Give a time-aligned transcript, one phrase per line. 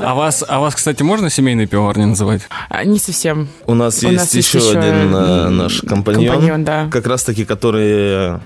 [0.00, 2.42] А вас, а вас, кстати, можно семейной пивоварней называть?
[2.68, 3.48] А, Не совсем.
[3.66, 6.88] У нас У есть нас еще еще, один э, наш компаньон, компаньон, да.
[6.90, 8.38] как раз-таки, который э,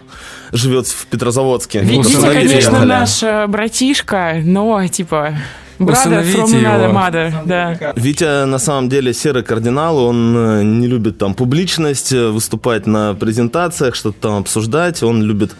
[0.52, 1.80] живет в Петрозаводске.
[1.80, 5.34] Ви- Витя, конечно, наш э, братишка, но типа
[5.78, 6.98] брата Усыновите from его.
[6.98, 7.93] mother, да.
[7.96, 13.95] Витя на самом деле серый кардинал, он э, не любит там публичность, выступать на презентациях,
[13.95, 15.53] что-то там обсуждать, он любит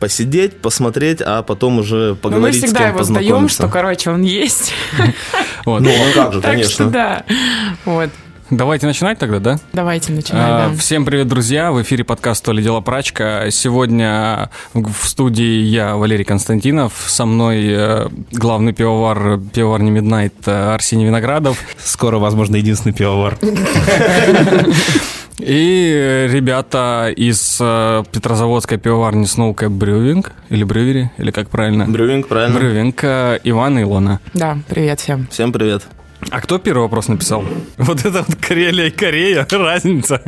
[0.00, 4.10] посидеть, посмотреть, а потом уже Но мы поговорить с всегда кем его сдаем, что, короче,
[4.10, 4.72] он есть.
[5.66, 6.86] Ну, а как же, Так что конечно.
[6.86, 7.24] да.
[7.84, 8.10] Вот.
[8.50, 9.60] Давайте начинать тогда, да?
[9.72, 10.72] Давайте А, начинаем.
[10.72, 10.78] да.
[10.78, 11.70] Всем привет, друзья!
[11.70, 13.48] В эфире подкаст «То ли дело прачка».
[13.50, 16.94] Сегодня в в студии я, Валерий Константинов.
[17.06, 21.58] Со мной э, главный пивовар пивоварни Midnight э, Арсений Виноградов.
[21.78, 23.38] Скоро, возможно, единственный пивовар.
[25.40, 30.26] И э, ребята из э, Петрозаводской пивоварни Snowcap Brewing.
[30.50, 31.86] Или Брювери, или как правильно?
[31.86, 32.58] Брювинг, правильно?
[32.58, 33.04] Брювинг.
[33.04, 34.20] э, Иван и Илона.
[34.34, 35.26] Да, привет всем.
[35.30, 35.82] Всем привет.
[36.28, 37.42] А кто первый вопрос написал?
[37.78, 40.20] Вот это вот Карелия и Корея, разница.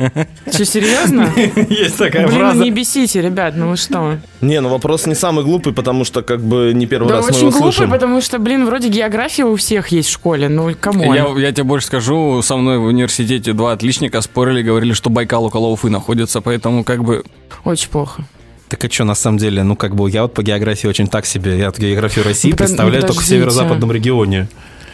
[0.51, 1.31] Что, серьезно?
[1.69, 2.63] Есть такая Блин, ну фраза.
[2.63, 4.17] не бесите, ребят, ну вы что?
[4.41, 7.37] Не, ну вопрос не самый глупый, потому что как бы не первый Да раз мы
[7.37, 7.91] его глупо, слышим.
[7.91, 11.13] потому что, блин, вроде география у всех есть в школе, ну кому?
[11.13, 15.45] Я, я тебе больше скажу, со мной в университете два отличника спорили, говорили, что Байкал
[15.45, 17.23] около Уфы находится, поэтому как бы...
[17.63, 18.25] Очень плохо.
[18.67, 21.27] Так а что, на самом деле, ну, как бы, я вот по географии очень так
[21.27, 24.47] себе, я вот географию России под- представляю только в северо-западном регионе.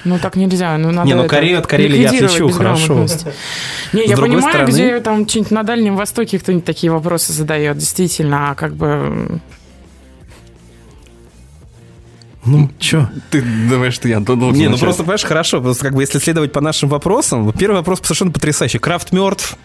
[0.06, 3.06] Ну так нельзя, ну надо Не, ну, Корею от Карелии я отличу, хорошо.
[3.94, 8.52] Не, я понимаю, стороны- где там что-нибудь на Дальнем Востоке кто-нибудь такие вопросы задает, действительно,
[8.52, 9.40] а как бы...
[12.46, 13.10] Ну, чё?
[13.30, 14.82] Ты думаешь, что я должен Не, ну начать?
[14.82, 18.32] просто, понимаешь, хорошо, просто как бы если следовать по нашим вопросам, вот первый вопрос совершенно
[18.32, 18.80] потрясающий.
[18.80, 19.56] Крафт мертв.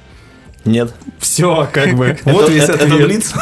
[0.65, 0.95] Нет.
[1.19, 2.19] Все, как бы.
[2.25, 3.07] Вот весь ответ.
[3.07, 3.35] Блиц?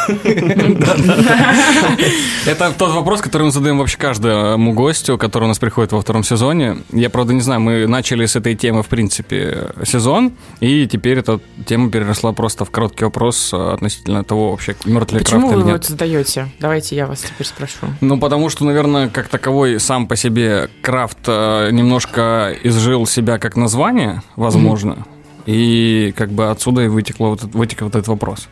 [2.45, 6.23] Это тот вопрос, который мы задаем вообще каждому гостю, который у нас приходит во втором
[6.23, 6.77] сезоне.
[6.91, 11.39] Я, правда, не знаю, мы начали с этой темы, в принципе, сезон, и теперь эта
[11.65, 16.47] тема переросла просто в короткий вопрос относительно того, вообще, мертв ли Почему вы его задаете?
[16.59, 17.87] Давайте я вас теперь спрошу.
[18.01, 23.55] Ну, потому что, наверное, как таковой сам по себе крафт э, немножко изжил себя как
[23.55, 25.05] название, возможно.
[25.45, 28.47] И как бы отсюда и вытекло вот, вытек вот этот вопрос.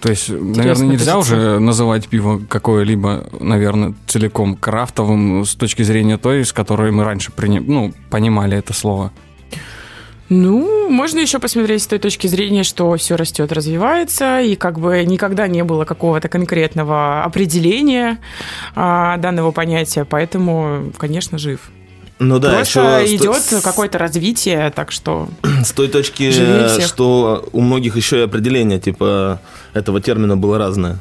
[0.00, 1.38] То есть, наверное, нельзя позиция.
[1.38, 7.32] уже называть пиво какое-либо, наверное, целиком крафтовым с точки зрения той, с которой мы раньше
[7.32, 9.12] приня- ну, понимали это слово.
[10.30, 15.04] Ну, можно еще посмотреть с той точки зрения, что все растет, развивается, и как бы
[15.04, 18.18] никогда не было какого-то конкретного определения
[18.76, 21.70] а, данного понятия, поэтому, конечно, жив.
[22.20, 25.28] Ну да, Просто еще идет с, какое-то развитие, так что
[25.64, 26.30] с той точки,
[26.86, 29.40] что у многих еще и определение типа
[29.72, 30.98] этого термина было разное.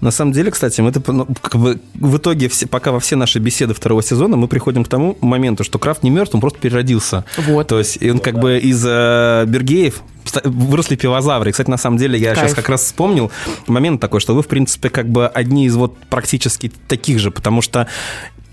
[0.00, 3.16] На самом деле, кстати, мы это, ну, как бы в итоге, все, пока во все
[3.16, 6.58] наши беседы второго сезона, мы приходим к тому моменту, что крафт не мертв, он просто
[6.58, 7.24] переродился.
[7.36, 7.68] вот.
[7.68, 10.02] То есть и он как бы из э, Бергеев
[10.44, 11.50] выросли пивозавры.
[11.50, 12.48] И, Кстати, на самом деле, я Кайф.
[12.48, 13.30] сейчас как раз вспомнил
[13.66, 17.60] момент такой, что вы, в принципе, как бы одни из вот практически таких же, потому
[17.60, 17.88] что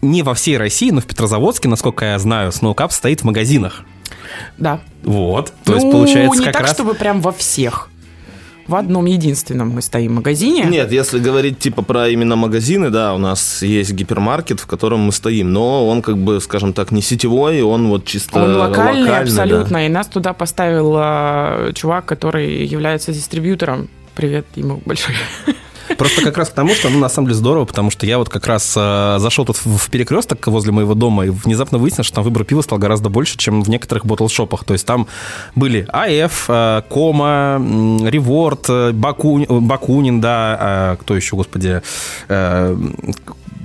[0.05, 3.81] не во всей России, но в Петрозаводске, насколько я знаю, Сноукап стоит в магазинах.
[4.57, 4.79] Да.
[5.03, 5.53] Вот.
[5.63, 6.71] То есть, Ну, получается, не как так, раз...
[6.73, 7.89] чтобы прям во всех.
[8.67, 10.63] В одном единственном мы стоим магазине.
[10.63, 15.11] Нет, если говорить типа про именно магазины, да, у нас есть гипермаркет, в котором мы
[15.11, 19.07] стоим, но он как бы, скажем так, не сетевой, он вот чисто Он локальный, локальный,
[19.07, 19.19] да.
[19.19, 19.85] абсолютно.
[19.85, 23.87] И нас туда поставил э, чувак, который является дистрибьютором.
[24.15, 25.13] Привет ему большой.
[25.97, 28.29] Просто как раз к тому, что, ну, на самом деле здорово, потому что я вот
[28.29, 32.23] как раз э, зашел тут в, перекресток возле моего дома и внезапно выяснилось, что там
[32.23, 34.63] выбор пива стал гораздо больше, чем в некоторых ботлшопах.
[34.63, 35.07] То есть там
[35.55, 37.61] были АФ, э, Кома,
[38.03, 41.81] Реворд, э, Баку- Бакунин, да, э, кто еще, господи,
[42.29, 42.77] э,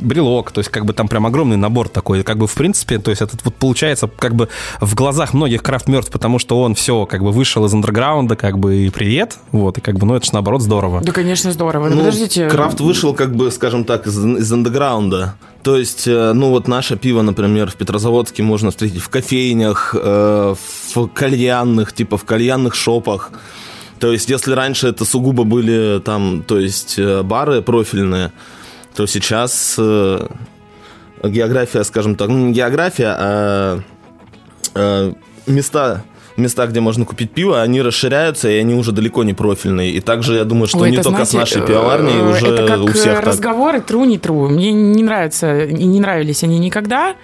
[0.00, 3.10] брелок, то есть как бы там прям огромный набор такой, как бы в принципе, то
[3.10, 4.48] есть этот вот получается как бы
[4.80, 8.58] в глазах многих крафт мертв, потому что он все как бы вышел из андерграунда, как
[8.58, 11.00] бы и привет, вот, и как бы, ну это же наоборот здорово.
[11.02, 11.88] Да, конечно, здорово.
[11.88, 12.48] Ну, подождите.
[12.48, 15.34] Крафт вышел, как бы, скажем так, из, из андеграунда.
[15.62, 20.54] То есть, э, ну вот наше пиво, например, в Петрозаводске можно встретить в кофейнях, э,
[20.94, 23.30] в кальянных, типа в кальянных шопах.
[23.98, 28.32] То есть, если раньше это сугубо были там, то есть, э, бары профильные,
[28.94, 30.26] то сейчас э,
[31.22, 33.80] география, скажем так, ну не география, а
[34.74, 35.12] э,
[35.46, 36.04] места
[36.40, 39.92] места, где можно купить пиво, они расширяются, и они уже далеко не профильные.
[39.92, 42.46] И также, я думаю, что Ой, не это, только знаете, с нашей пивоварней, э, уже
[42.46, 43.26] это как у всех так.
[43.26, 44.48] разговоры тру не тру.
[44.48, 47.14] Мне не нравится и не нравились они никогда.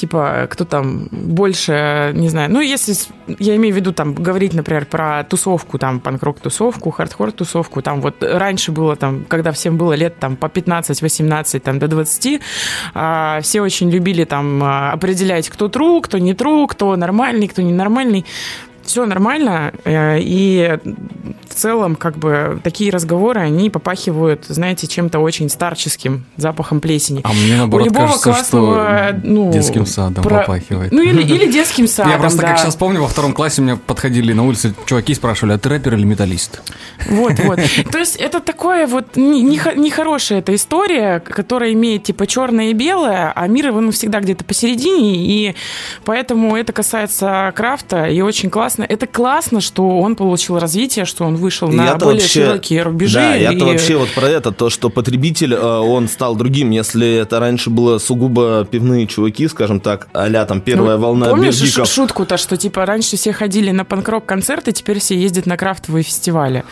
[0.00, 2.94] Типа, кто там больше, не знаю, ну, если,
[3.38, 8.72] я имею в виду, там, говорить, например, про тусовку, там, панк-рок-тусовку, хардкор-тусовку, там, вот раньше
[8.72, 12.40] было, там, когда всем было лет, там, по 15-18, там, до 20,
[12.94, 17.60] а, все очень любили, там, а, определять, кто true, кто не true, кто нормальный, кто
[17.60, 18.24] ненормальный
[18.90, 20.76] все нормально, э, и
[21.48, 27.20] в целом, как бы, такие разговоры, они попахивают, знаете, чем-то очень старческим, запахом плесени.
[27.22, 30.40] А мне, наоборот, У любого кажется, классного, что ну, детским садом про...
[30.40, 30.90] попахивает.
[30.90, 32.48] Ну, или, или детским садом, Я просто, да.
[32.48, 35.94] как сейчас помню, во втором классе мне подходили на улице чуваки спрашивали, а ты рэпер
[35.94, 36.60] или металлист?
[37.08, 37.60] Вот, вот.
[37.92, 43.46] То есть это такое вот нехорошая эта история, которая имеет, типа, черное и белое, а
[43.46, 45.54] мир, он всегда где-то посередине, и
[46.04, 48.94] поэтому это касается крафта, и очень классно классно.
[48.94, 53.14] Это классно, что он получил развитие, что он вышел на более вообще, широкие рубежи.
[53.14, 53.42] Да, и...
[53.42, 56.70] я-то вообще вот про это, то, что потребитель, э, он стал другим.
[56.70, 61.60] Если это раньше было сугубо пивные чуваки, скажем так, а там первая ну, волна Помнишь
[61.60, 61.88] бирдиков.
[61.88, 66.64] шутку-то, что типа раньше все ходили на панк-рок концерты, теперь все ездят на крафтовые фестивали.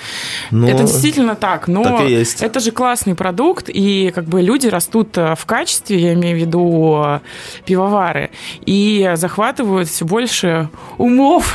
[0.50, 2.08] Ну, это действительно так, но так
[2.40, 6.40] это же классный продукт, и как бы люди растут э, в качестве, я имею в
[6.40, 7.20] виду э,
[7.64, 8.30] пивовары,
[8.66, 11.54] и захватывают все больше умов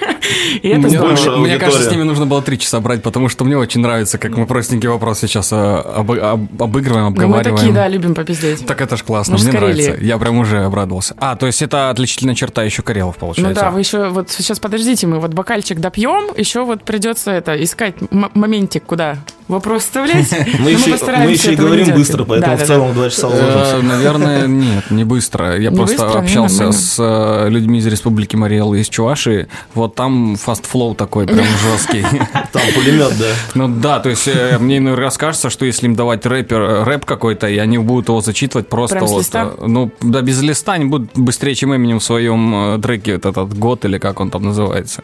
[0.62, 3.44] И это мне, больше мне кажется, с ними нужно было три часа брать, потому что
[3.44, 7.44] мне очень нравится, как мы простенький вопрос сейчас э, об, об, обыгрываем, обговариваем.
[7.44, 8.66] Ну, мы такие, да, любим попиздеть.
[8.66, 9.96] Так это ж классно, мне нравится.
[10.00, 11.14] Я прям уже обрадовался.
[11.18, 13.54] А, то есть это отличительная черта еще Карелов, получается.
[13.54, 17.62] Ну да, вы еще, вот сейчас подождите, мы вот бокальчик допьем, еще вот придется это,
[17.62, 19.18] искать моментик, куда
[19.50, 20.30] вопрос вставлять.
[20.60, 23.78] Мы еще, мы еще и говорим быстро, поэтому в целом два часа уложимся.
[23.82, 25.58] Наверное, нет, не быстро.
[25.58, 29.48] Я просто общался с э, людьми из Республики Марий Эл и из Чувашии.
[29.74, 32.04] Вот там fast flow такой прям жесткий.
[32.52, 33.26] Там пулемет, да?
[33.54, 36.82] Ну да, то есть э, мне иной раз кажется, что если им давать рэпер, э,
[36.84, 39.26] рэп какой-то, и они будут его зачитывать просто вот...
[39.66, 43.98] Ну, да, без листа они будут быстрее, чем Eminem в своем треке, Rap God или
[43.98, 45.02] как он там называется.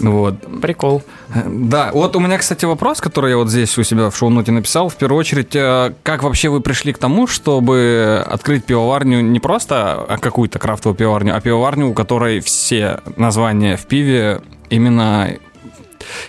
[0.00, 0.34] Вот.
[0.60, 1.02] Прикол.
[1.46, 4.88] Да, вот у меня, кстати, вопрос, который я вот здесь у себя в шоу-ноте написал.
[4.88, 10.04] В первую очередь, э, как вообще вы пришли к тому, чтобы открыть пивоварню не просто
[10.08, 14.40] а какую-то крафтовую пивоварню, а пивоварню, у которой все названия в пиве
[14.70, 15.36] именно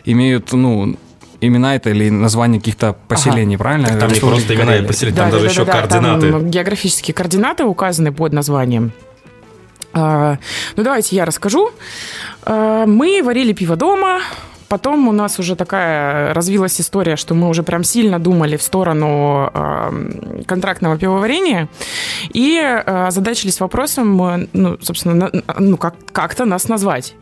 [0.06, 0.96] имеют, ну,
[1.42, 3.64] имена это или название каких-то поселений, ага.
[3.64, 3.88] правильно?
[3.90, 6.32] Так там не просто имена и поселения, там да, даже да, еще да, координаты.
[6.32, 8.92] Там географические координаты указаны под названием.
[9.94, 10.38] А,
[10.76, 11.72] ну, давайте я расскажу.
[12.44, 14.22] А, мы варили пиво дома,
[14.74, 19.52] Потом у нас уже такая развилась история, что мы уже прям сильно думали в сторону
[19.54, 21.70] э, контрактного пивоварения
[22.34, 27.14] и э, задачились вопросом, ну, собственно, на, ну, как, как-то нас назвать.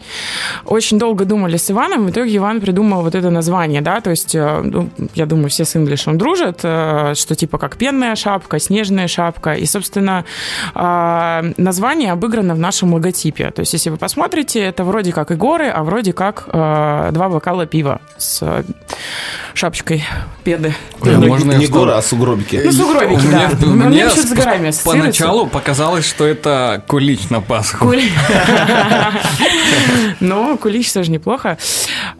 [0.65, 4.33] Очень долго думали с Иваном, в итоге Иван придумал вот это название, да, то есть,
[4.33, 9.09] э, ну, я думаю, все с инглишем дружат, э, что типа как пенная шапка, снежная
[9.09, 10.23] шапка, и, собственно,
[10.73, 13.51] э, название обыграно в нашем логотипе.
[13.51, 17.40] То есть, если вы посмотрите, это вроде как и горы, а вроде как э, два
[17.41, 18.63] бокала пива с э,
[19.53, 20.03] шапочкой
[20.43, 20.73] педы.
[21.01, 22.61] Ой, не, можно не горы, а сугробики.
[22.63, 23.51] Ну, сугробики, да.
[23.65, 27.85] Мне, мне с горами поначалу показалось, что это кулич на Пасху.
[27.85, 28.11] Кулич.
[30.19, 31.57] Но кулич тоже неплохо.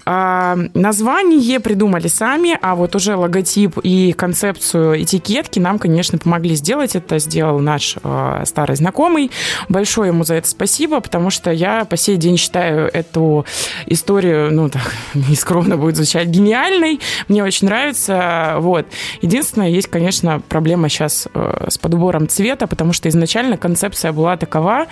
[0.06, 6.96] А, название придумали сами, а вот уже логотип и концепцию этикетки нам, конечно, помогли сделать.
[6.96, 9.32] Это сделал наш э, старый знакомый.
[9.70, 13.46] Большое ему за это спасибо, потому что я по сей день считаю эту
[13.86, 17.00] историю, ну, так, нескромно будет звучать, гениальной.
[17.28, 18.56] Мне очень нравится.
[18.60, 18.88] Вот.
[19.22, 24.88] Единственное, есть, конечно, проблема сейчас э, с подбором цвета, потому что изначально концепция была такова,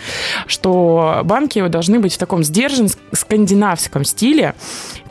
[0.47, 4.55] что банки должны быть в таком сдержанном скандинавском стиле.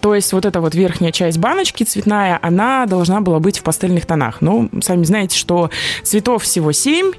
[0.01, 4.07] То есть вот эта вот верхняя часть баночки цветная, она должна была быть в пастельных
[4.07, 4.41] тонах.
[4.41, 5.71] Ну, сами знаете, что
[6.03, 7.13] цветов всего 7,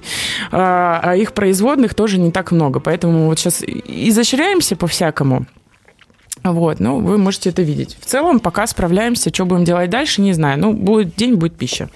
[0.51, 2.79] а, а их производных тоже не так много.
[2.79, 5.45] Поэтому вот сейчас изощряемся по-всякому.
[6.43, 7.98] Вот, ну, вы можете это видеть.
[8.00, 10.60] В целом, пока справляемся, что будем делать дальше, не знаю.
[10.60, 11.89] Ну, будет день, будет пища.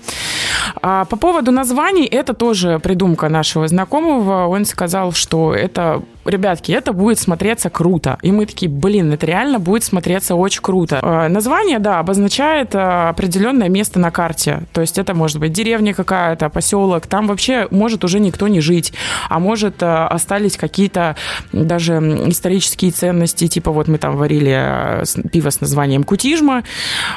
[0.81, 4.48] А по поводу названий, это тоже придумка нашего знакомого.
[4.48, 8.17] Он сказал, что это ребятки, это будет смотреться круто.
[8.22, 11.00] И мы такие, блин, это реально будет смотреться очень круто.
[11.01, 14.63] А, название, да, обозначает а, определенное место на карте.
[14.74, 17.07] То есть это может быть деревня какая-то, поселок.
[17.07, 18.93] Там вообще может уже никто не жить.
[19.29, 21.15] А может а, остались какие-то
[21.51, 21.93] даже
[22.27, 23.48] исторические ценности.
[23.48, 26.63] Типа вот мы там варили пиво с названием Кутижма.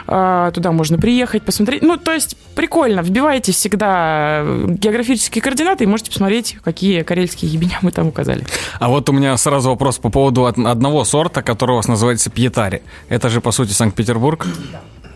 [0.06, 1.82] Туда можно приехать, посмотреть.
[1.82, 3.02] Ну, то есть прикольно.
[3.26, 8.46] Вбивайте всегда географические координаты и можете посмотреть, какие карельские ебеня мы там указали.
[8.78, 12.82] А вот у меня сразу вопрос по поводу одного сорта, который у вас называется пьетари.
[13.08, 14.46] Это же, по сути, Санкт-Петербург?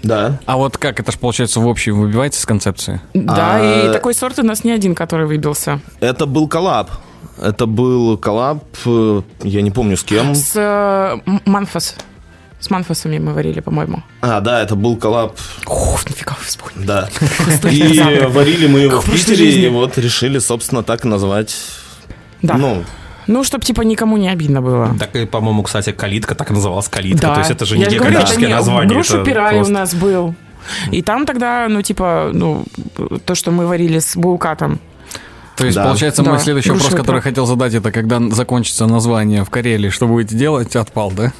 [0.03, 0.41] Да.
[0.45, 3.01] А вот как это же получается в общем выбивается с концепции?
[3.15, 3.89] Да, а...
[3.89, 5.81] и такой сорт у нас не один, который выбился.
[6.01, 6.91] Это был коллаб.
[7.41, 10.35] Это был коллаб, э, я не помню с кем.
[10.35, 11.95] С э, Манфас.
[12.61, 14.03] С Манфасами мы варили, по-моему.
[14.21, 15.37] А, да, это был коллаб,
[15.67, 16.87] Ух, нафига вы вспомнили.
[16.87, 17.09] да.
[17.71, 21.57] И варили мы его в Питере, и вот решили, собственно, так назвать.
[22.43, 22.55] Да.
[22.55, 22.85] Ну,
[23.27, 24.95] Ну, чтобы типа никому не обидно было.
[24.99, 27.29] Так и, по-моему, кстати, калитка так и называлась калитка.
[27.29, 27.35] Да.
[27.35, 28.89] То есть это же Я не говорю, географическое не- название.
[28.95, 30.35] Грушу пирай просто- у нас был.
[30.93, 32.65] И там тогда, ну, типа, ну,
[33.25, 34.81] то, что мы варили с булкатом.
[35.61, 35.85] То есть, Да.
[35.85, 36.31] получается, Да.
[36.31, 37.25] мой следующий вопрос, Грушевый который пирог.
[37.25, 41.33] хотел задать, это когда закончится название в Карелии, что будете делать, отпал, да?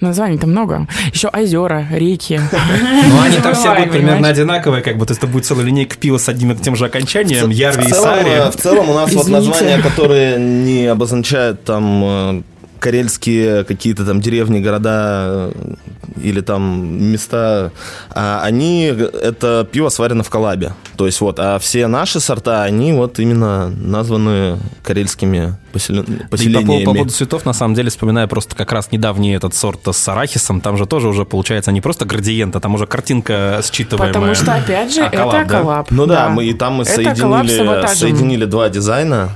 [0.00, 0.86] Названий-то много.
[1.12, 2.40] Еще озера, реки.
[2.50, 5.96] Ну, они там все будут примерно одинаковые, как бы, то есть это будет целая линейка
[5.96, 8.50] пива с одним и тем же окончанием, Ярви и целом, э, Сари.
[8.50, 12.42] в целом у нас вот названия, которые не обозначают там э,
[12.82, 15.74] карельские какие-то там деревни, города э,
[16.20, 17.70] или там места,
[18.10, 20.72] а они, это пиво сварено в коллабе.
[20.96, 26.28] То есть вот, а все наши сорта, они вот именно названы карельскими поселен- И по,
[26.30, 26.84] поселениями.
[26.84, 30.60] по поводу цветов, на самом деле, вспоминаю просто как раз недавний этот сорт с арахисом,
[30.60, 34.08] там же тоже уже получается не просто градиент, а там уже картинка считываемая.
[34.12, 35.58] Потому что, опять же, А, коллаб, это да?
[35.60, 35.90] коллаб.
[35.90, 39.30] Ну да, мы и там мы Это соединили, соединили два дизайна,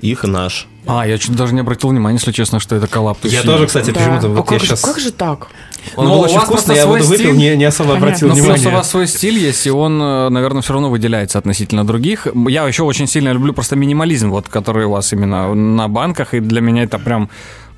[0.00, 0.66] их и наш.
[0.86, 3.18] А, я чуть даже не обратил внимания, если честно, что это коллаб.
[3.18, 4.00] То Я тоже, кстати, Да.
[4.00, 4.80] почему-то А вот я как, же, сейчас...
[4.80, 5.48] как же так?
[5.96, 7.36] Он Ну, был очень вкусный, я его свой выпил, стиль.
[7.36, 8.06] не, не особо Понятно.
[8.08, 8.68] обратил Ну, плюс внимание.
[8.68, 12.26] у вас свой стиль есть, и он, э, наверное, все равно выделяется относительно других.
[12.48, 16.40] Я еще очень сильно люблю просто минимализм, вот, который у вас именно на банках, и
[16.40, 17.28] для меня это прям,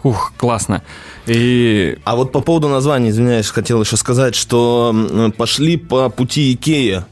[0.03, 0.83] ух, классно.
[1.27, 4.95] И А вот по поводу названия, извиняюсь, хотел еще сказать, что
[5.37, 7.05] пошли по пути Икеи.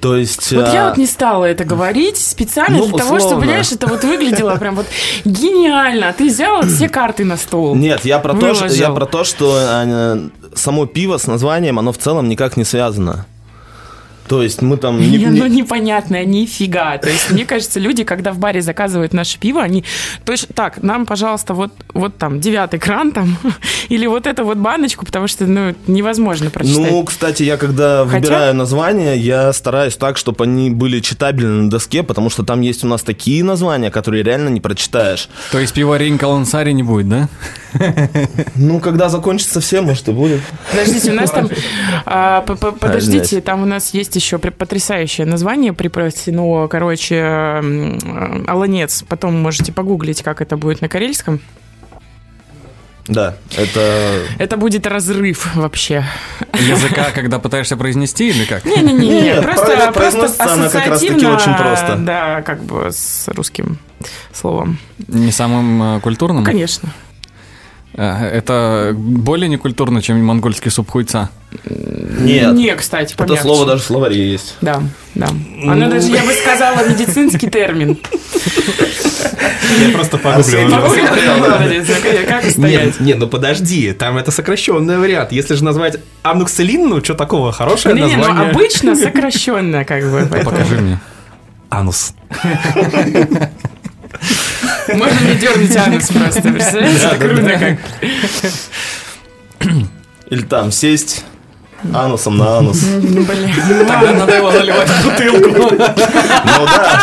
[0.00, 0.52] То есть...
[0.52, 3.40] Вот я а, вот не стала это говорить специально Ну, для того, чтобы, условно.
[3.40, 4.86] понимаешь, это вот выглядело прям вот
[5.24, 6.08] гениально.
[6.08, 7.74] А Ты взял все карты на стол.
[7.74, 11.92] Нет, я про, то, что, я про то, что а, само пиво с названием, оно
[11.92, 13.26] в целом никак не связано.
[14.30, 15.00] То есть мы там...
[15.00, 16.96] не- оно непонятное, нифига.
[16.98, 19.82] То есть, мне кажется, люди, когда в баре заказывают наше пиво, они
[20.24, 23.36] точно так, нам, пожалуйста, вот, вот там девятый кран там,
[23.88, 26.92] или вот эту вот баночку, потому что, ну, невозможно прочитать.
[26.92, 31.68] Ну, кстати, я когда Хотя- выбираю названия, я стараюсь так, чтобы они были читабельны на
[31.70, 35.28] доске, потому что там есть у нас такие названия, которые реально не прочитаешь.
[35.50, 37.28] то есть пиварень Калансари не будет, да?
[38.54, 40.40] Ну, когда закончится все, может и будет.
[40.70, 41.48] Подождите, у нас там...
[42.06, 49.02] а, Подождите, там у нас есть еще потрясающее название припрости, ну, короче, м, э, Аланец.
[49.08, 51.40] Потом можете погуглить, как это будет на карельском.
[53.08, 54.22] Да, это...
[54.38, 56.04] Это будет разрыв вообще.
[56.52, 58.64] Языка, когда пытаешься произнести или как?
[58.64, 61.96] Не-не-не, просто, про- просто ассоциативно, очень просто.
[61.98, 63.78] Да, как бы с русским
[64.32, 64.78] словом.
[65.08, 66.44] Не самым э, культурным?
[66.44, 66.90] Конечно.
[67.94, 71.30] А, Это более некультурно, чем монгольский суп хуйца.
[71.64, 73.42] Нет, Не, кстати, это помягче.
[73.42, 74.56] слово даже в словаре есть.
[74.60, 74.82] Да,
[75.14, 75.28] да.
[75.66, 77.98] Оно даже, я бы сказала, медицинский термин.
[79.80, 80.68] Я просто погуглил.
[80.68, 80.90] ну,
[82.28, 82.56] Как?
[82.56, 85.32] Нет, нет, ну подожди, там это сокращенный вариант.
[85.32, 88.50] Если же назвать анукселин, ну что такого, хорошее Не, не, ну название.
[88.50, 90.26] обычно сокращенно, как бы.
[90.44, 91.00] Покажи мне.
[91.68, 92.14] Анус.
[94.92, 97.08] Можно не дернуть анус просто, представляете?
[97.18, 97.78] Круто
[99.60, 99.70] как.
[100.30, 101.24] Или там сесть
[101.94, 102.82] анусом на анус.
[103.02, 103.86] Ну, Блин.
[103.86, 105.74] Тогда надо его заливать в бутылку.
[105.74, 107.00] Ну да,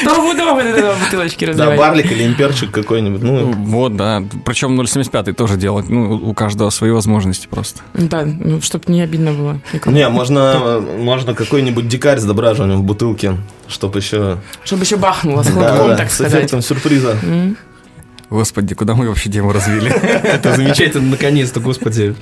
[0.00, 1.78] Сто пудов этого бутылочки да, разливать.
[1.78, 3.22] барлик или имперчик какой-нибудь.
[3.22, 4.22] Ну, Вот, да.
[4.44, 5.88] Причем 0,75 тоже делать.
[5.88, 7.80] Ну, у каждого свои возможности просто.
[7.94, 9.60] Да, ну, чтобы не обидно было.
[9.72, 9.94] никому.
[9.96, 13.36] не, можно, можно какой-нибудь дикарь с дображиванием в бутылке,
[13.68, 14.38] чтобы еще...
[14.64, 16.32] Чтобы еще бахнуло с Да, хлопком, да, так с сказать.
[16.34, 17.16] эффектом сюрприза.
[18.30, 19.90] Господи, куда мы вообще тему развили?
[19.90, 22.14] Это замечательно, наконец-то, господи.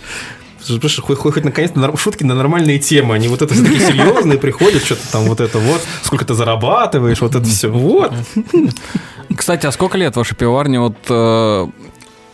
[0.63, 4.85] Слушай, Хоть, хоть, наконец-то шутки на нормальные темы, они вот это все такие серьезные приходят,
[4.85, 8.13] что-то там вот это вот, сколько ты зарабатываешь, вот это все, вот.
[9.37, 11.69] Кстати, а сколько лет вашей пивоварне вот э,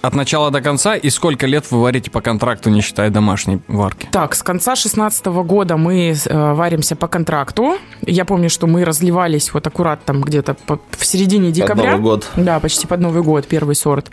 [0.07, 0.95] от начала до конца?
[0.97, 4.09] И сколько лет вы варите по контракту, не считая домашней варки?
[4.11, 7.77] Так, с конца 16 года мы э, варимся по контракту.
[8.03, 11.93] Я помню, что мы разливались вот аккурат там где-то по- в середине декабря.
[11.93, 12.31] Новый год.
[12.37, 14.11] Да, почти под Новый год, первый сорт.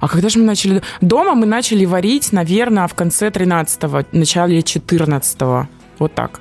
[0.00, 0.82] А когда же мы начали...
[1.00, 5.68] Дома мы начали варить, наверное, в конце 13-го, начале 14-го.
[5.98, 6.40] Вот так.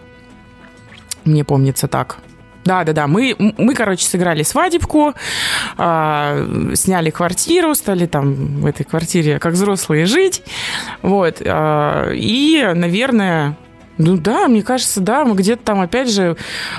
[1.23, 2.17] Мне помнится так.
[2.65, 3.07] Да, да, да.
[3.07, 5.13] Мы, мы, короче, сыграли свадебку,
[5.77, 10.41] а, сняли квартиру, стали там в этой квартире как взрослые жить.
[11.03, 11.41] Вот.
[11.45, 13.55] а, и, наверное,
[13.97, 16.35] ну да, мне кажется, да, мы где-то там, опять же,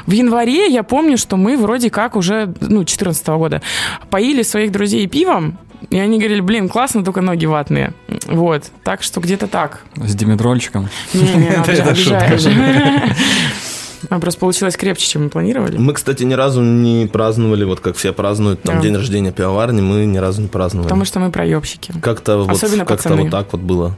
[0.06, 3.62] в январе я помню, что мы вроде как уже, ну, 14 года,
[4.10, 5.56] поили своих друзей пивом,
[5.90, 7.92] и они говорили, блин, классно, только ноги ватные.
[8.26, 9.82] Вот, так что где-то так.
[9.94, 10.88] С димедрольчиком?
[11.14, 12.46] Это- это обижаешь.
[14.08, 15.76] А просто получилось крепче, чем мы планировали.
[15.76, 18.82] Мы, кстати, ни разу не праздновали, вот как все празднуют, там, Да.
[18.82, 20.86] день рождения пивоварни, мы ни разу не праздновали.
[20.88, 21.92] Потому что мы проебщики.
[22.00, 23.22] Как-то вот, пацаны.
[23.22, 23.96] вот так вот было.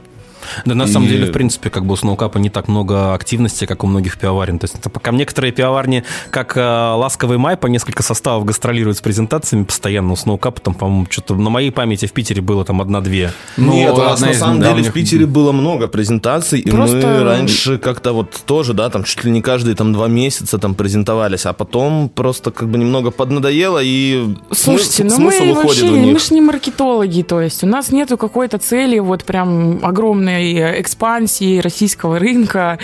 [0.65, 3.65] Да, на самом И- деле, в принципе, как бы у Сноукапа не так много активности,
[3.65, 4.59] как у многих пивоварен.
[4.59, 9.01] То есть, это пока некоторые пивоварни, как э, Ласковый май, по несколько составов гастролируют с
[9.01, 10.13] презентациями постоянно.
[10.13, 13.31] У Сноукапа там, по-моему, что-то на моей памяти в Питере было там одна-две.
[13.57, 17.23] Ну, Нет, у нас на самом деле в Питере было много презентаций, и Просто- мы
[17.23, 21.45] раньше как-то вот тоже, да, там чуть ли не каждые там два месяца там презентовались,
[21.45, 25.87] а потом просто как бы немного поднадоело, и Слушайте, смы- ну мы смысл уходит вообще,
[25.87, 26.13] в них.
[26.13, 30.38] мы же не маркетологи, то есть у нас нету какой-то цели вот прям огромной
[30.81, 32.79] экспансии российского рынка,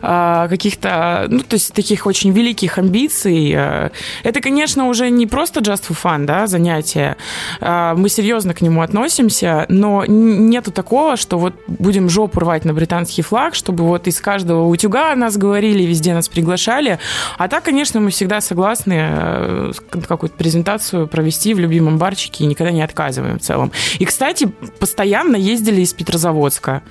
[0.00, 3.52] а, каких-то, ну, то есть таких очень великих амбиций.
[3.56, 3.90] А,
[4.22, 7.16] Это, конечно, уже не просто just for fun, да, занятие.
[7.60, 12.74] А, Мы серьезно к нему относимся, но нету такого, что вот будем жопу рвать на
[12.74, 16.98] британский флаг, чтобы вот из каждого утюга нас говорили, везде нас приглашали.
[17.38, 19.72] А так, конечно, мы всегда согласны э,
[20.08, 23.72] какую-то презентацию провести в любимом барчике и никогда не отказываем в целом.
[23.98, 26.82] И, кстати, постоянно ездили из Петрозаводска.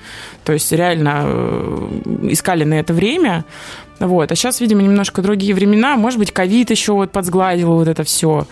[0.44, 1.88] То есть реально э,
[2.30, 3.44] искали на это время.
[3.98, 4.32] Вот.
[4.32, 5.96] А сейчас, видимо, немножко другие времена.
[5.96, 8.46] Может быть, ковид еще вот подсгладил вот это все.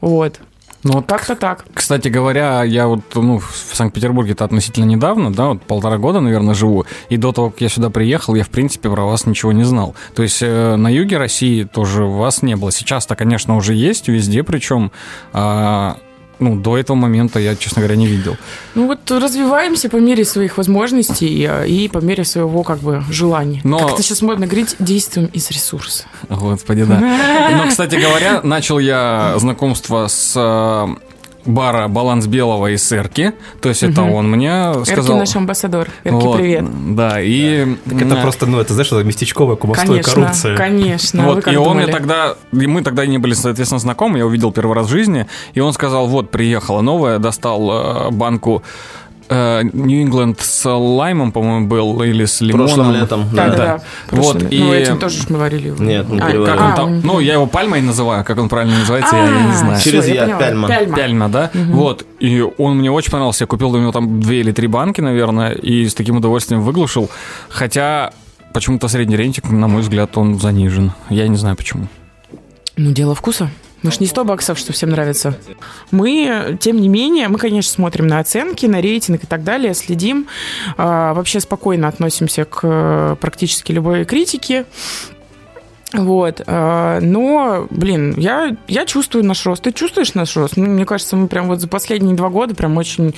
[0.00, 0.40] Вот.
[0.84, 1.64] Ну, вот, Как-то так.
[1.72, 6.84] Кстати говоря, я вот ну, в Санкт-Петербурге-то относительно недавно, да, вот полтора года, наверное, живу,
[7.08, 9.94] и до того, как я сюда приехал, я, в принципе, про вас ничего не знал.
[10.14, 12.70] То есть э, на юге России тоже вас не было.
[12.70, 14.92] Сейчас-то, конечно, уже есть везде, причем
[15.32, 15.96] а,
[16.38, 18.36] ну, до этого момента я, честно говоря, не видел.
[18.74, 23.60] Ну вот развиваемся по мере своих возможностей э, и по мере своего как бы желания.
[23.64, 26.04] Но- Как это сейчас модно говорить, действуем из ресурса.
[26.28, 27.00] Господи, да.
[27.56, 30.94] Но, кстати говоря, начал я знакомство с э,
[31.44, 33.32] бара «Баланс белого» из Эрки.
[33.60, 35.18] То есть это он мне Эрки сказал...
[35.18, 35.88] наш амбассадор.
[36.04, 36.94] Эрки, Вот, привет.
[36.94, 37.76] Да, и...
[37.84, 40.56] Так это просто, ну, это, знаешь, это местечковая кумовство и Конечно, коррупция.
[40.56, 41.24] конечно.
[41.24, 41.84] Вот, и он думали?
[41.84, 45.26] мне тогда, и мы тогда не были, соответственно, знакомы, я увидел первый раз в жизни,
[45.54, 48.62] и он сказал, вот, приехала новая, достал э, банку
[49.28, 52.66] э, New England с лаймом, по-моему, был, или с лимоном.
[52.66, 53.24] Прошлым летом.
[53.32, 53.80] Да, да, да.
[54.10, 55.68] Вот, и- Ну, этим тоже мы варили.
[55.68, 55.82] его.
[55.82, 56.26] Нет, не А.
[56.26, 59.30] Как он а, там, ну, я его пальмой называю, как он правильно называется, я, я
[59.42, 59.80] не а, знаю.
[59.80, 60.38] Через я «я» поняла.
[60.40, 60.68] пяльма.
[60.68, 60.96] Пяльма.
[60.96, 61.50] Пяльма, да?
[61.54, 62.06] Вот.
[62.20, 63.44] И он мне очень понравился.
[63.44, 67.10] Я купил у него там две или три банки, наверное, и с таким удовольствием выглушил.
[67.48, 68.12] Хотя
[68.52, 70.92] почему-то средний рейтинг, на мой взгляд, он занижен.
[71.10, 71.88] Я не знаю почему.
[72.76, 73.50] Ну, дело вкуса.
[73.84, 75.38] Мы ж не 100 баксов, что всем нравится.
[75.90, 80.26] Мы, тем не менее, мы, конечно, смотрим на оценки, на рейтинг и так далее, следим.
[80.78, 84.64] А, вообще спокойно относимся к э, практически любой критике.
[85.92, 86.40] Вот.
[86.46, 89.62] а, Но, блин, я, я чувствую наш рост.
[89.62, 90.56] Ты чувствуешь наш рост?
[90.56, 93.14] Ну, мне кажется, мы прям вот за последние два года прям очень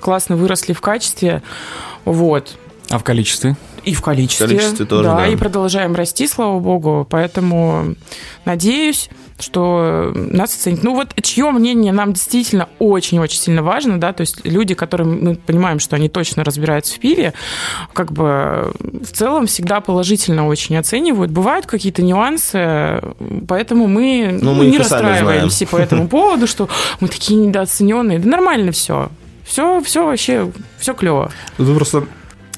[0.00, 1.42] классно выросли в качестве.
[2.04, 2.58] Вот.
[2.90, 3.56] А в количестве?
[3.84, 4.46] И в количестве.
[4.46, 5.26] В количестве тоже, да, да.
[5.26, 7.06] и продолжаем расти, слава богу.
[7.08, 7.94] Поэтому
[8.44, 9.08] надеюсь,
[9.42, 10.82] что нас оценят.
[10.82, 15.34] Ну вот чье мнение нам действительно очень-очень сильно важно, да, то есть люди, которые мы
[15.34, 17.32] понимаем, что они точно разбираются в пиве,
[17.92, 21.30] как бы в целом всегда положительно очень оценивают.
[21.30, 23.00] Бывают какие-то нюансы,
[23.48, 26.68] поэтому мы, Ну, ну, мы не расстраиваемся по этому поводу, что
[27.00, 28.18] мы такие недооцененные.
[28.18, 29.10] Да нормально все.
[29.44, 31.32] Все, все вообще, все клево.
[31.56, 32.04] Тут просто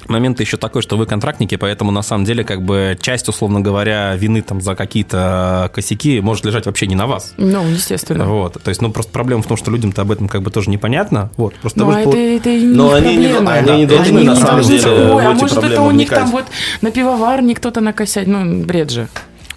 [0.09, 4.15] момент еще такой, что вы контрактники, поэтому на самом деле как бы часть, условно говоря,
[4.15, 7.33] вины там за какие-то косяки может лежать вообще не на вас.
[7.37, 8.25] Ну, естественно.
[8.25, 10.69] Вот, то есть, ну, просто проблема в том, что людям-то об этом как бы тоже
[10.69, 11.29] непонятно.
[11.37, 13.53] Вот, просто Ну, вы а пол- это, это и не Но они не- проблема.
[13.53, 14.77] они не должны, Они на не самом должны.
[14.77, 16.45] деле, Ой, в а может, это у них там вот
[16.81, 18.27] на пивоварне кто-то накосять.
[18.27, 19.07] Ну, бред же.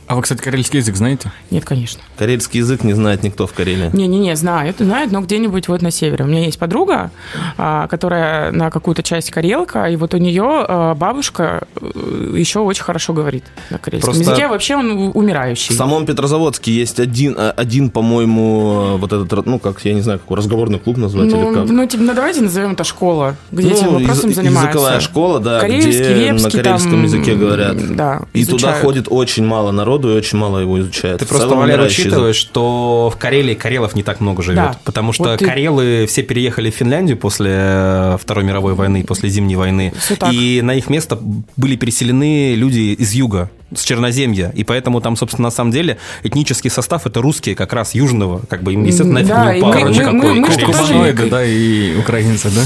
[0.06, 1.32] А вы, кстати, карельский язык знаете?
[1.50, 2.00] Нет, конечно.
[2.16, 3.90] Карельский язык не знает никто в Карелии.
[3.92, 6.24] Не-не-не, знают, знают, но где-нибудь вот на севере.
[6.24, 7.10] У меня есть подруга,
[7.58, 12.84] а, которая на какую-то часть карелка, и вот у нее а, бабушка э, еще очень
[12.84, 14.46] хорошо говорит на карельском Просто- языке.
[14.48, 15.74] Вообще он умирающий.
[15.74, 20.02] В самом Петрозаводске есть один, э, один по-моему, э, вот этот, ну, как, я не
[20.02, 21.68] знаю, как его, разговорный клуб назвать ну, или как.
[21.68, 24.68] ну, типа, ну, давайте назовем это школа, где этим Ну, вопросом язы- занимаются.
[24.78, 27.96] Языковая школа, да, Карельский, где вепский, на карельском там, языке говорят.
[27.96, 31.20] Да, И туда ходит очень мало народу, и очень мало его изучают.
[31.20, 31.90] Ты В просто, Валер, язык.
[31.98, 34.56] учитываешь, что в Карелии карелов не так много живет.
[34.56, 34.76] Да.
[34.84, 39.28] Потому что Вот ты- карелы все переехали в Финляндию после э, Второй мировой войны, после
[39.28, 39.92] Зимней войны.
[40.30, 41.18] И на их место
[41.56, 44.52] были переселены люди из юга, с Черноземья.
[44.54, 48.42] И поэтому там, собственно, на самом деле этнический состав это русские как раз южного.
[48.48, 50.66] Как бы им, естественно, нафиг Да, не и упало мы- мы- никакой мы- мы тоже-
[50.66, 52.62] Кубаноиды, да, и украинцы, да?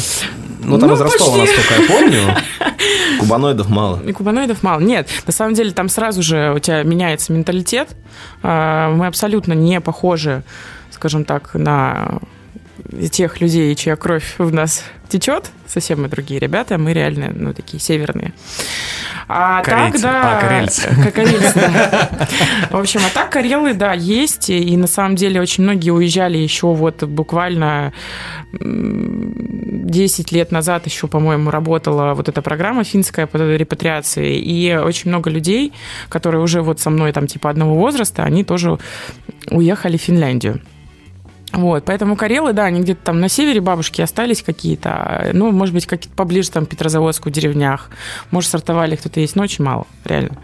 [0.63, 1.57] Ну, там Ну, из Ростова, почти.
[1.57, 2.21] насколько я помню.
[3.21, 4.01] Кубаноидов мало.
[4.03, 4.81] И кубаноидов мало.
[4.81, 7.89] Нет, на самом деле там сразу же у тебя меняется менталитет.
[8.43, 10.43] А, Мы абсолютно не похожи,
[10.91, 12.21] скажем так, на
[13.11, 15.51] тех людей, чья кровь в нас течет.
[15.67, 18.33] Совсем мы другие ребята, мы реально, ну, такие северные.
[19.29, 20.03] А Корейцы.
[20.03, 20.39] так, да.
[20.39, 22.29] А, корейцы, да.
[22.71, 24.51] В общем, а так карелы, да, есть.
[24.51, 27.93] И на самом деле очень многие уезжали еще вот буквально
[28.61, 29.33] м,
[29.87, 34.39] 10 лет назад еще, по-моему, работала вот эта программа финская по репатриации.
[34.39, 35.73] И очень много людей,
[36.09, 38.79] которые уже вот со мной там типа одного возраста, они тоже
[39.51, 40.61] уехали в Финляндию.
[41.53, 45.87] Вот, поэтому Карелы, да, они где-то там на севере бабушки остались какие-то, ну, может быть,
[45.87, 47.91] какие-то поближе там Петрозаводску, деревнях.
[48.31, 50.37] Может, сортовали кто-то есть, но очень мало, реально.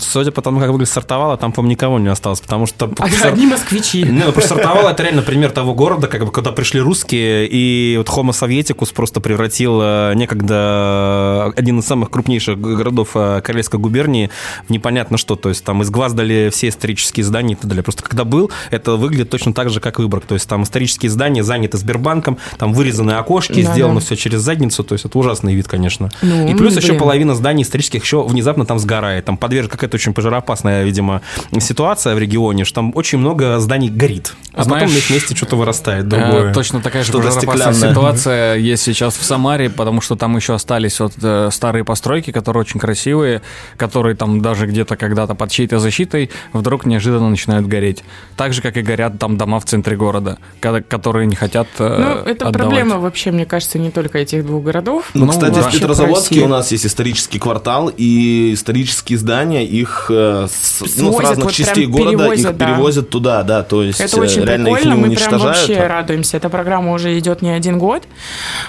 [0.00, 2.90] Судя по тому, как выглядит сортовало, там, по никого не осталось, потому что...
[2.98, 4.02] А одни москвичи.
[4.02, 7.96] Не, ну просто Сартовал это реально пример того города, как бы, когда пришли русские, и
[7.96, 14.30] вот Homo Советикус просто превратил э, некогда один из самых крупнейших городов э, Карельской губернии
[14.66, 15.36] в непонятно что.
[15.36, 17.82] То есть там из глаз дали все исторические здания и так далее.
[17.82, 20.24] Просто когда был, это выглядит точно так же, как Выборг.
[20.26, 24.06] То есть там исторические здания заняты Сбербанком, там вырезаны окошки, Да, сделано да.
[24.06, 24.84] все через задницу.
[24.84, 26.10] То есть это ужасный вид, конечно.
[26.22, 27.00] Ну, и плюс еще блин.
[27.00, 29.24] половина зданий исторических еще внезапно там сгорает.
[29.24, 31.22] Там подвержена какая-то очень пожароопасная, видимо,
[31.58, 34.34] ситуация в регионе, что там очень много зданий горит.
[34.54, 36.54] А Знаешь, потом на их месте что-то вырастает Э, другое.
[36.54, 41.12] Точно такая же пожароопасная ситуация есть сейчас в Самаре, потому что там еще остались вот
[41.22, 43.42] э, старые постройки, которые очень красивые,
[43.76, 48.04] которые там даже где-то когда-то под чьей-то защитой вдруг неожиданно начинают гореть.
[48.36, 51.96] Так же, как и горят там дома в центре города, ко- которые не хотят э,
[51.98, 52.52] Ну, это отдавать.
[52.54, 55.10] проблема вообще, мне кажется, не только этих двух городов.
[55.14, 55.62] Ну, Ну, кстати, да.
[55.62, 61.20] в Петрозаводске у нас есть исторический квартал, и исторические здания их э, с, ну, с
[61.20, 62.66] разных вот частей города перевозят, их да.
[62.66, 65.86] перевозят туда, да, то есть Это э, очень реально их прикольно, не мы прям вообще
[65.86, 66.36] радуемся.
[66.36, 68.02] Эта программа уже идет не один год.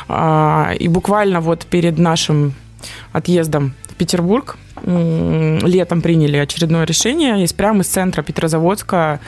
[0.08, 2.54] А, И буквально вот перед нашим
[3.12, 7.43] отъездом в Петербург летом приняли очередное решение.
[7.43, 9.19] И прямо из центра Петрозаводска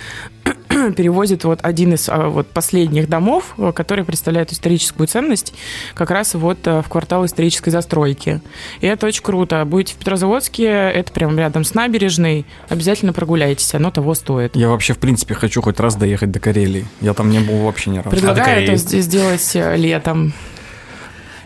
[0.95, 5.53] перевозит вот один из а, вот последних домов, э, который представляет историческую ценность,
[5.93, 8.41] как раз вот э, в квартал исторической застройки.
[8.81, 9.63] И это очень круто.
[9.65, 14.55] Будете в Петрозаводске, это прям рядом с набережной, обязательно прогуляйтесь, оно того стоит.
[14.55, 16.85] Я вообще, в принципе, хочу хоть раз доехать до Карелии.
[17.01, 18.09] Я там не был вообще ни разу.
[18.09, 18.73] Предлагаю Кореи.
[18.73, 20.33] это сделать э, летом.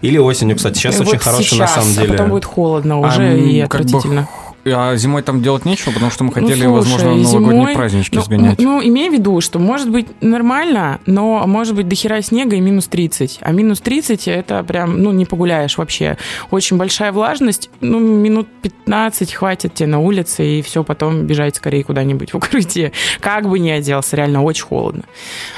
[0.02, 0.78] Или осенью, кстати.
[0.78, 2.08] Сейчас Вот очень хороший на самом А деле.
[2.14, 4.28] потом будет холодно А, уже м, и как бы отвратительно.
[4.72, 7.76] А зимой там делать нечего, потому что мы Ну, хотели, слушай, возможно, на зимой- новогодние
[7.76, 8.60] празднички ну, сгонять.
[8.60, 12.88] Ну, имей в виду, что может быть нормально, но может быть дохера снега и минус
[12.88, 13.40] 30.
[13.42, 16.18] А минус 30 это прям, ну, не погуляешь вообще.
[16.52, 21.84] Очень большая влажность, ну, минут 15 хватит тебе на улице, и все, потом бежать скорее
[21.84, 22.92] куда-нибудь в укрытие.
[23.20, 25.04] Как бы ни оделся, реально очень холодно.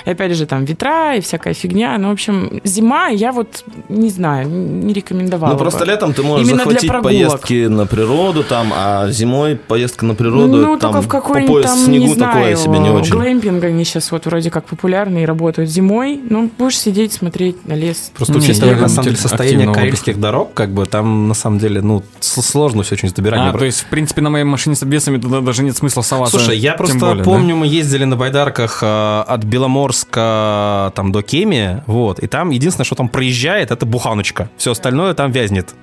[0.06, 1.98] И опять же, там ветра и всякая фигня.
[1.98, 5.92] Ну, в общем, зима, я вот не знаю, не рекомендовала Ну, просто бы.
[5.92, 10.78] летом ты можешь Именно захватить поездки на природу там, а зимой поездка на природу, Ну,
[10.78, 13.14] там только в по пояс там, снегу не такое знаю, себе не очень.
[13.14, 16.20] глэмпинг они сейчас вот вроде как популярны и работают зимой.
[16.30, 18.12] Ну, будешь сидеть, смотреть на лес.
[18.16, 21.60] Просто Не, учитывая, я на самом деле, состояние карельских дорог, как бы там, на самом
[21.60, 23.56] деле, ну, сложно все очень с добиранием.
[23.56, 26.38] А, то есть, в принципе, на моей машине с обвесами туда даже нет смысла соваться.
[26.38, 27.24] Слушай, я просто более, да?
[27.24, 32.86] помню, мы ездили на байдарках э, от Беломорска там до Кеми, вот, и там единственное,
[32.86, 34.50] что там проезжает, это буханочка.
[34.58, 35.74] Все остальное там вязнет.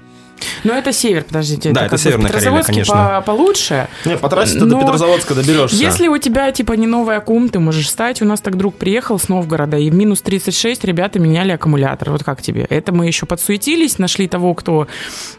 [0.65, 1.71] Но это север, подождите.
[1.73, 2.95] Да, это в Северная Карелия, конечно.
[2.95, 3.89] по- получше.
[4.05, 5.77] Не, по трассе ты до Петрозаводска доберешься.
[5.77, 8.23] Если у тебя, типа, не новый аккум, ты можешь встать.
[8.23, 12.11] У нас так друг приехал с Новгорода, и в минус 36 ребята меняли аккумулятор.
[12.11, 12.67] Вот как тебе?
[12.69, 14.87] Это мы еще подсуетились, нашли того, кто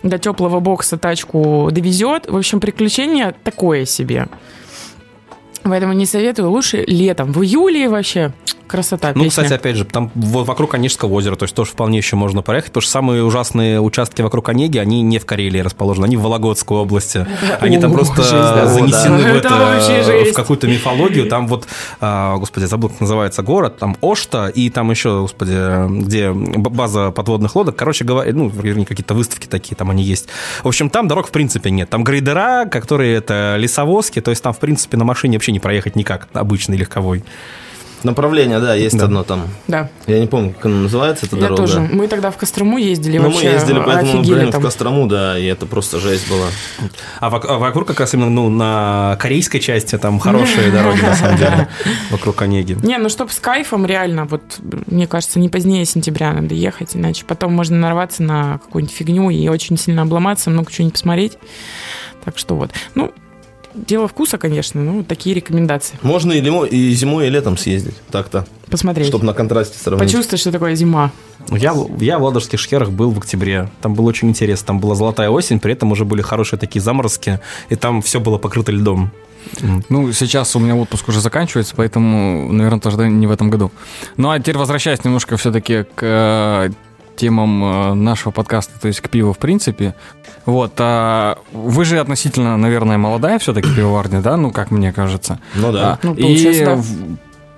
[0.03, 2.27] до теплого бокса тачку довезет.
[2.29, 4.27] В общем, приключение такое себе.
[5.63, 6.49] Поэтому не советую.
[6.49, 7.31] Лучше летом.
[7.31, 8.33] В июле вообще
[8.69, 9.09] красота.
[9.09, 9.29] Ну, песня.
[9.29, 12.69] кстати, опять же, там вот вокруг Онежского озера, то есть тоже вполне еще можно проехать,
[12.71, 16.77] потому что самые ужасные участки вокруг Онеги, они не в Карелии расположены, они в Вологодской
[16.77, 17.27] области.
[17.59, 19.39] Они там просто занесены
[20.29, 21.27] в, какую-то мифологию.
[21.27, 21.67] Там вот,
[21.99, 27.55] а, господи, забыл, как называется город, там Ошта, и там еще, господи, где база подводных
[27.55, 27.75] лодок.
[27.75, 30.27] Короче говоря, ну, вернее, какие-то выставки такие, там они есть.
[30.63, 31.89] В общем, там дорог в принципе нет.
[31.89, 35.95] Там грейдера, которые это лесовозки, то есть там, в принципе, на машине вообще не проехать
[35.95, 37.23] никак, обычный легковой.
[38.03, 39.05] Направление, да, есть Да.
[39.05, 39.49] одно там.
[39.67, 41.62] Да, Я не помню, как оно называется, эта я дорога.
[41.63, 41.81] тоже.
[41.81, 43.17] Мы тогда в Кострому ездили.
[43.17, 44.62] Ну, мы вообще ездили по этому офигели направлению в там.
[44.62, 46.47] Кострому, да, и это просто жесть была.
[47.19, 51.38] А а вокруг как раз именно ну, на корейской части там хорошие дороги, на самом
[51.38, 51.67] деле,
[52.09, 52.77] вокруг Онеги.
[52.83, 54.43] Не, ну чтоб с кайфом реально, вот
[54.88, 59.45] мне кажется, не позднее сентября надо ехать, иначе потом можно нарваться на какую-нибудь фигню и
[59.49, 61.38] очень сильно обломаться, много чего не посмотреть.
[62.23, 62.71] Так что вот.
[62.95, 63.12] Ну,
[63.87, 65.97] дело вкуса, конечно, ну, такие рекомендации.
[66.01, 69.07] Можно и, лимо- и зимой, и летом съездить, так-то, Посмотреть.
[69.07, 70.07] чтобы на контрасте сравнить.
[70.09, 71.11] Почувствовать, что такое зима.
[71.49, 73.69] Ну, Я, я в Ладожских шхерах был в октябре.
[73.81, 74.67] Там было очень интересно.
[74.67, 77.39] Там была золотая осень, при этом уже были хорошие такие заморозки,
[77.69, 79.11] и там все было покрыто льдом.
[79.89, 83.71] Ну, сейчас у меня отпуск уже заканчивается, поэтому, наверное, тоже не в этом году.
[84.17, 86.69] Ну, а теперь возвращаясь немножко все-таки к э,
[87.19, 89.93] темам э, нашего подкаста, то есть к пиву в принципе.
[90.45, 95.39] Вот, а вы же относительно, наверное, молодая все-таки пивоварня, да, ну, как мне кажется.
[95.55, 95.93] Ну да.
[95.93, 96.79] А, Ну, и, да.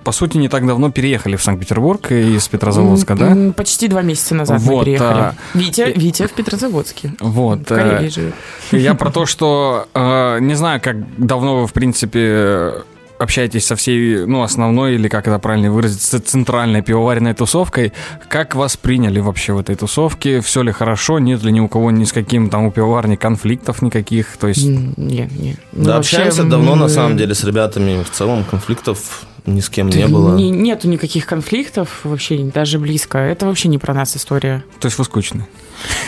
[0.04, 3.54] по сути, не так давно переехали в Санкт-Петербург из Петрозаводска, да?
[3.56, 5.20] Почти два месяца назад Вот, мы приехали.
[5.20, 7.14] а, Витя, Витя в Петрозаводске.
[7.20, 7.60] Вот.
[7.62, 8.34] В Карелии э, живет.
[8.72, 12.74] Я про то, что э, не знаю, как давно вы, в принципе,
[13.22, 17.94] общаетесь со всей, ну, основной, или как это правильно выразиться, центральной пивоваренной тусовкой.
[18.30, 20.42] Как вас приняли вообще в этой тусовке?
[20.42, 21.20] Все ли хорошо?
[21.20, 24.38] Нет ли ни у кого ни с каким там у пивоварни конфликтов никаких?
[24.38, 24.66] То есть...
[24.66, 25.58] Не, не.
[25.72, 28.04] Мы Да, вообще, общаемся давно, на самом деле, с ребятами.
[28.04, 30.36] В целом конфликтов ни с кем да не было.
[30.36, 33.18] не- нету никаких конфликтов вообще, даже близко.
[33.18, 34.64] Это вообще не про нас история.
[34.80, 35.48] То есть вы скучны?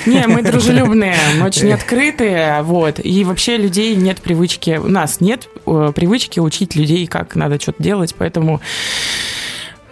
[0.06, 3.00] Не, мы дружелюбные, мы очень открытые, вот.
[3.04, 7.82] И вообще людей нет привычки, у нас нет э, привычки учить людей, как надо что-то
[7.82, 8.62] делать, поэтому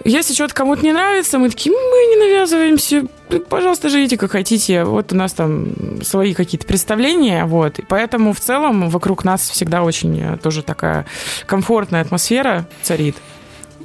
[0.03, 3.05] если что-то кому-то не нравится, мы такие, мы не навязываемся,
[3.49, 4.83] пожалуйста, живите как хотите.
[4.83, 7.79] Вот у нас там свои какие-то представления, вот.
[7.79, 11.05] И поэтому в целом вокруг нас всегда очень э, тоже такая
[11.45, 13.15] комфортная атмосфера царит.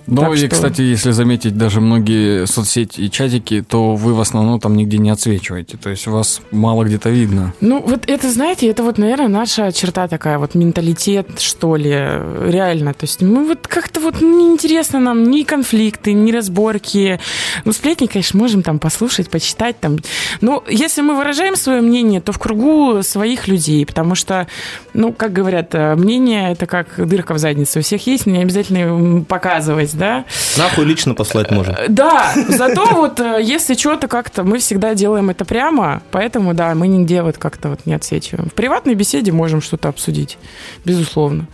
[0.06, 4.20] Ну Так и, что- кстати, если заметить даже многие соцсети и чатики, то вы в
[4.20, 5.76] основном там нигде не отсвечиваете.
[5.76, 7.52] То есть вас мало где-то видно.
[7.60, 12.94] Ну, вот это, знаете, это вот, наверное, наша черта такая, вот менталитет, что ли, реально.
[12.94, 17.18] То есть мы вот как-то вот неинтересно нам ни конфликты, ни разборки.
[17.64, 19.98] Ну, сплетни, конечно, можем там послушать, почитать там.
[20.40, 24.46] Но если мы выражаем свое мнение, то в кругу своих людей, потому что,
[24.94, 27.80] ну, как говорят, э, мнение это как дырка в заднице.
[27.80, 30.24] У всех есть, не обязательно показывать, да?
[30.56, 31.72] Нахуй лично послать можно.
[31.72, 36.74] Э, Да, зато вот э, если что-то как-то, мы всегда делаем это прямо, поэтому, да,
[36.74, 38.48] мы нигде вот как-то вот не отсвечиваем.
[38.48, 40.38] В приватной беседе можем что-то обсудить,
[40.84, 41.46] безусловно.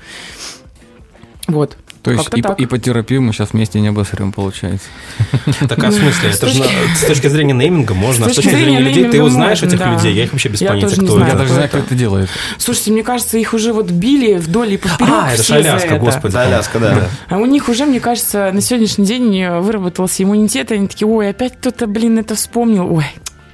[1.48, 1.76] Вот.
[2.02, 2.56] То есть и, так.
[2.68, 4.88] по терапии мы сейчас вместе не обосрем, получается.
[5.68, 6.32] Так а в смысле?
[6.32, 6.64] С Это же
[6.96, 8.28] с точки зрения нейминга можно.
[8.28, 10.14] С С точки зрения людей, ты его нейминга знаешь, можно, этих людей?
[10.14, 11.20] Я их вообще без понятия, кто знаю.
[11.20, 11.36] Я это.
[11.38, 12.28] даже знаю, это- кто это делает.
[12.58, 15.98] Слушайте, мне кажется, их уже вот били вдоль и поперек А, это же Аляска, это.
[15.98, 16.34] господи.
[16.34, 17.08] Да, Аляска, да.
[17.28, 21.54] А у них уже, мне кажется, на сегодняшний день выработался иммунитет, они такие, ой, опять
[21.58, 22.92] кто-то, блин, это вспомнил.
[22.92, 23.06] Ой,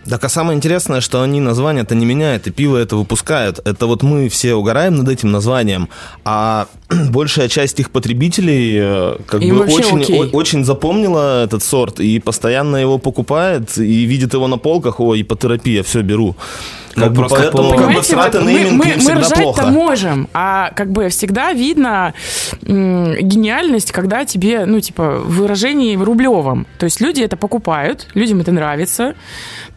[0.07, 3.61] Так а самое интересное, что они название-то не меняют, и пиво это выпускают.
[3.67, 5.89] Это вот мы все угораем над этим названием,
[6.25, 6.67] а
[7.11, 12.19] большая часть их потребителей э, как Им бы очень, о- очень запомнила этот сорт и
[12.21, 16.37] постоянно его покупает, и видит его на полках, о, ипотерапия, все, беру.
[16.97, 20.29] Ну, Как бы просто поэтому по- как бы вот мы, нейминг мы- мы ржать-то можем,
[20.33, 22.15] а как бы всегда видно
[22.67, 26.67] м, гениальность, когда тебе, ну, типа, в выражении рублевом.
[26.79, 29.15] То есть люди это покупают, людям это нравится.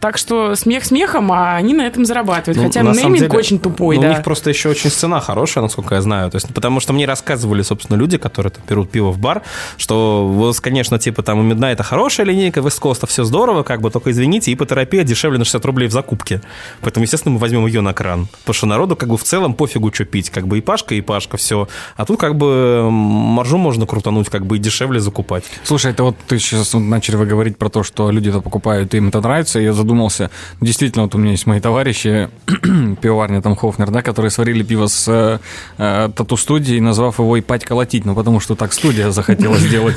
[0.00, 2.56] Так что смех смехом, а они на этом зарабатывают.
[2.56, 4.08] Ну, Хотя нейминг деле, очень тупой, ну, да.
[4.08, 6.30] У них просто еще очень цена хорошая, насколько я знаю.
[6.30, 9.42] То есть, потому что мне рассказывали, собственно, люди, которые там, берут пиво в бар,
[9.76, 13.90] что, вот, конечно, типа там у Midnight хорошая линейка, West Coast все здорово, как бы,
[13.90, 16.40] только извините, ипотерапия дешевле на 60 рублей в закупке.
[16.80, 18.28] Поэтому, естественно, мы возьмем ее на кран.
[18.40, 20.30] Потому что народу как бы в целом пофигу, что пить.
[20.30, 21.68] Как бы и Пашка, и Пашка, все.
[21.96, 25.44] А тут как бы маржу можно крутануть, как бы и дешевле закупать.
[25.64, 28.98] Слушай, это вот ты сейчас начали вы говорить про то, что люди это покупают, и
[28.98, 32.28] им это нравится, и я задумался, действительно, вот у меня есть мои товарищи,
[33.00, 35.38] пивоварня там Хофнер, да, которые сварили пиво с э,
[35.78, 39.96] э, тату-студии, назвав его «Ипать колотить», ну, потому что так студия захотела сделать.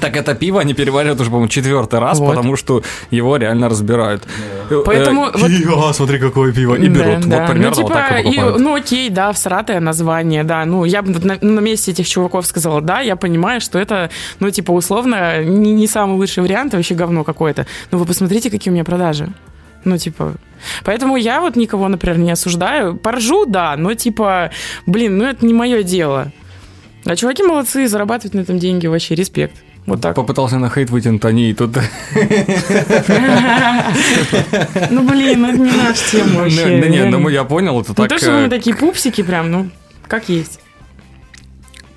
[0.00, 4.26] Так это пиво они переваривают уже, по-моему, четвертый раз, потому что его реально разбирают.
[4.84, 7.26] Поэтому Э, вот- «Я, смотри, какое пиво, и берут.
[7.26, 7.40] да.
[7.40, 10.64] Вот примерно ну, вот типа, так и и, ну, окей, да, всратое название, да.
[10.64, 14.50] Ну, я бы на, на месте этих чуваков сказала, да, я понимаю, что это, ну,
[14.50, 17.66] типа, условно, не, не самый лучший вариант, а вообще говно какое-то.
[17.90, 19.28] Но вы посмотрите, какие у меня продажи.
[19.84, 20.34] Ну, типа...
[20.84, 22.96] Поэтому я вот никого, например, не осуждаю.
[22.96, 24.50] Поржу, да, но, типа,
[24.86, 26.30] блин, ну, это не мое дело.
[27.04, 29.56] А чуваки молодцы, зарабатывают на этом деньги, вообще респект.
[29.86, 30.14] Вот так.
[30.14, 31.76] Попытался на хейт вытянуть они, и тут...
[34.90, 36.80] Ну, блин, ну, это не наша тема вообще.
[36.80, 37.18] Да не, реально.
[37.18, 38.08] ну я понял, это Не так...
[38.08, 39.70] то, что э, мы такие пупсики прям, ну,
[40.06, 40.60] как есть.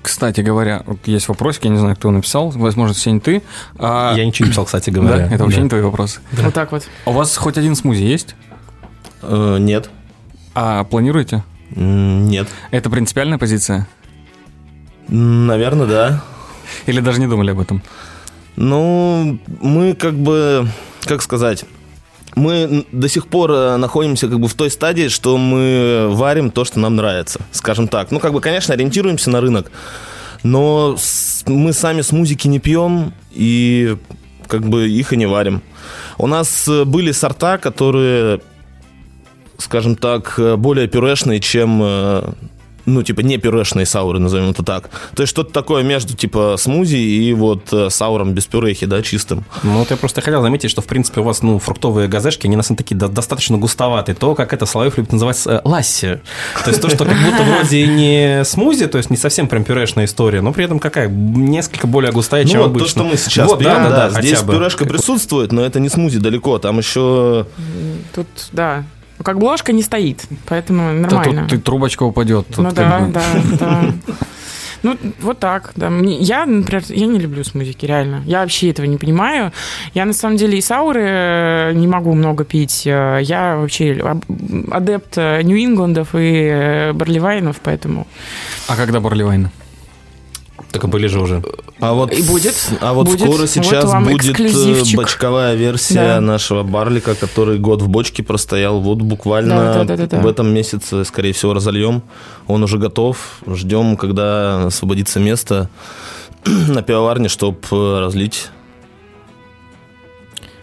[0.02, 3.42] Кстати говоря, вот есть вопросик, я не знаю, кто написал, возможно, Сень, ты.
[3.78, 5.26] А, Я ничего не писал, кстати да, говоря.
[5.30, 5.62] это вообще Да.
[5.64, 6.20] не твой вопрос.
[6.32, 6.84] Вот так вот.
[7.04, 8.34] А У вас хоть один смузи есть?
[9.22, 9.90] Э, Нет.
[10.54, 11.42] А планируете?
[11.70, 12.48] Нет.
[12.70, 13.86] Это принципиальная позиция?
[15.08, 16.24] Наверное, да.
[16.86, 17.82] Или даже не думали об этом?
[18.56, 20.68] Ну, мы как бы,
[21.04, 21.64] как сказать,
[22.36, 26.64] мы до сих пор э, находимся как бы в той стадии, что мы варим то,
[26.64, 28.10] что нам нравится, скажем так.
[28.10, 29.70] Ну, как бы, конечно, ориентируемся на рынок,
[30.42, 30.96] но
[31.46, 33.96] мы сами с музыки не пьем и
[34.48, 35.62] как бы их и не варим.
[36.18, 38.40] У нас э, были сорта, которые,
[39.58, 41.82] скажем так, э, более пюрешные, чем
[42.86, 44.90] ну, типа, не пюрешные сауры, назовем это так.
[45.14, 49.44] То есть что-то такое между, типа, смузи и вот э, сауром без пюрехи, да, чистым.
[49.62, 52.56] Ну, вот я просто хотел заметить, что, в принципе, у вас, ну, фруктовые газешки, они
[52.56, 54.14] на самом такие до- достаточно густоватые.
[54.14, 56.20] То, как это Соловьев любит называть э, ласси.
[56.64, 59.64] То есть то, что как будто вроде и не смузи, то есть не совсем прям
[59.64, 61.08] пюрешная история, но при этом какая?
[61.08, 62.86] Несколько более густая, чем ну, вот обычно.
[62.86, 64.54] то, что мы сейчас вот, пьем, да, да, да, здесь бы.
[64.54, 67.46] пюрешка присутствует, но это не смузи далеко, там еще...
[68.14, 68.84] Тут, да.
[69.26, 71.48] Как бложка не стоит, поэтому Да нормально.
[71.48, 72.46] тут и трубочка упадет.
[72.46, 73.12] тут ну да, бы.
[73.12, 73.22] да,
[73.58, 73.84] да.
[74.84, 75.90] Ну, вот так, да.
[75.90, 78.22] Мне- я, например, я не люблю смузики, реально.
[78.24, 79.50] Я вообще этого не понимаю.
[79.94, 82.86] Я, на самом деле, и сауры э, не могу много пить.
[82.86, 84.24] Э, Я вообще об-
[84.70, 88.06] адепт э, Нью-Ингландов и барливайнов, поэтому...
[88.68, 89.48] А когда Барливайн?
[90.72, 91.42] Так были же уже.
[91.80, 92.54] А вот, И будет.
[92.80, 93.20] А вот Будет.
[93.20, 96.20] скоро Вот сейчас вам будет э, бочковая версия Да.
[96.20, 98.80] нашего барлика, который год в бочке простоял.
[98.80, 100.20] Вот буквально Да, да, да, да, да.
[100.22, 102.02] в этом месяце, скорее всего, разольем.
[102.46, 103.38] Он уже готов.
[103.46, 105.68] Ждем, когда освободится место
[106.44, 107.58] на пивоварне, чтобы
[108.00, 108.48] разлить.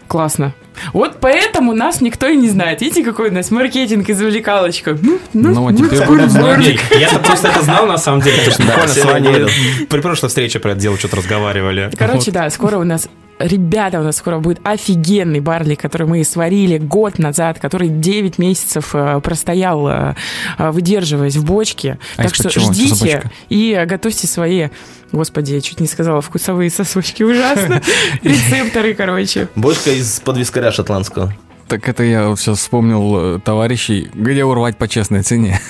[0.08, 0.54] Классно.
[0.92, 2.80] Вот поэтому нас никто и не знает.
[2.80, 4.96] Видите, какой у нас маркетинг и завлекалочка.
[5.00, 6.78] Ну, Ну, а теперь будут знать.
[6.98, 10.98] Я-то просто это знал, на самом деле, буквально с при прошлой встрече про это дело
[10.98, 11.90] что-то разговаривали.
[11.96, 13.08] Короче, да, скоро у нас
[13.38, 18.94] Ребята, у нас скоро будет офигенный барлик, который мы сварили год назад, который 9 месяцев
[18.94, 20.14] э, простоял, э,
[20.56, 21.98] э, выдерживаясь в бочке.
[22.16, 22.72] А так что чего?
[22.72, 24.68] Ждите и готовьте свои,
[25.14, 27.80] господи, я чуть не сказала, вкусовые сосочки, ужасно.
[28.22, 29.48] Рецепторы, короче.
[29.54, 31.32] Бочка из-под вискаря шотландского.
[31.68, 35.60] Так это я вот сейчас вспомнил э, товарищей, где урвать по честной цене.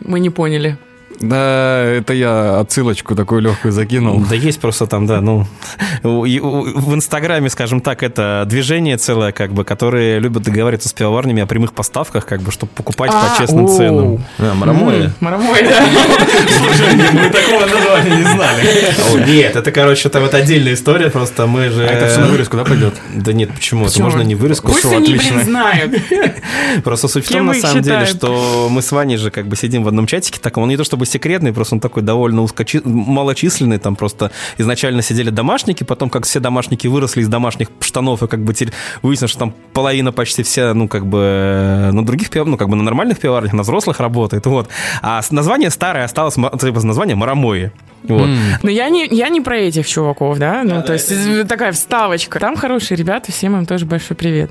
[0.00, 0.76] Мы не поняли.
[1.22, 4.20] Да, это я отсылочку такую легкую закинул.
[4.28, 5.46] Да есть просто там, да, ну,
[6.02, 11.46] в Инстаграме, скажем так, это движение целое, как бы, которые любят договариваться с пивоварнями о
[11.46, 13.76] прямых поставках, как бы, чтобы покупать А, по честным оу.
[13.76, 14.24] ценам.
[14.38, 15.04] А, Марамоя.
[15.04, 15.86] М, Марамой, да.
[17.12, 19.30] Мы такого названия не знали.
[19.30, 21.86] Нет, это, короче, там это отдельная история, просто мы же...
[21.86, 22.94] А это все на вырезку, да, пойдет?
[23.14, 23.82] Да нет, почему?
[23.84, 24.04] Это Почему?
[24.10, 24.72] можно не вырезку.
[24.84, 25.34] Они, отлично.
[25.36, 25.92] блин, знают.
[26.84, 29.84] Просто суть в том, на самом деле, что мы с Ваней же как бы сидим
[29.84, 32.80] в одном чатике таком, он не то чтобы секретный, просто он такой довольно узкочи...
[32.84, 38.26] малочисленный, там просто изначально сидели домашники, потом как все домашники выросли из домашних штанов, и
[38.26, 42.30] как бы теперь выяснилось, что там половина почти вся, ну как бы э, на других
[42.30, 42.46] пив...
[42.46, 44.68] ну как бы на нормальных пивоварнях, на взрослых работает, вот.
[45.02, 47.72] А название старое осталось, типа, название Марамои.
[48.04, 48.28] Вот.
[48.62, 50.62] Но я не, я не про этих чуваков, да?
[50.64, 52.40] Ну, то есть э, такая вставочка.
[52.40, 54.50] Там хорошие ребята, всем им тоже большой привет.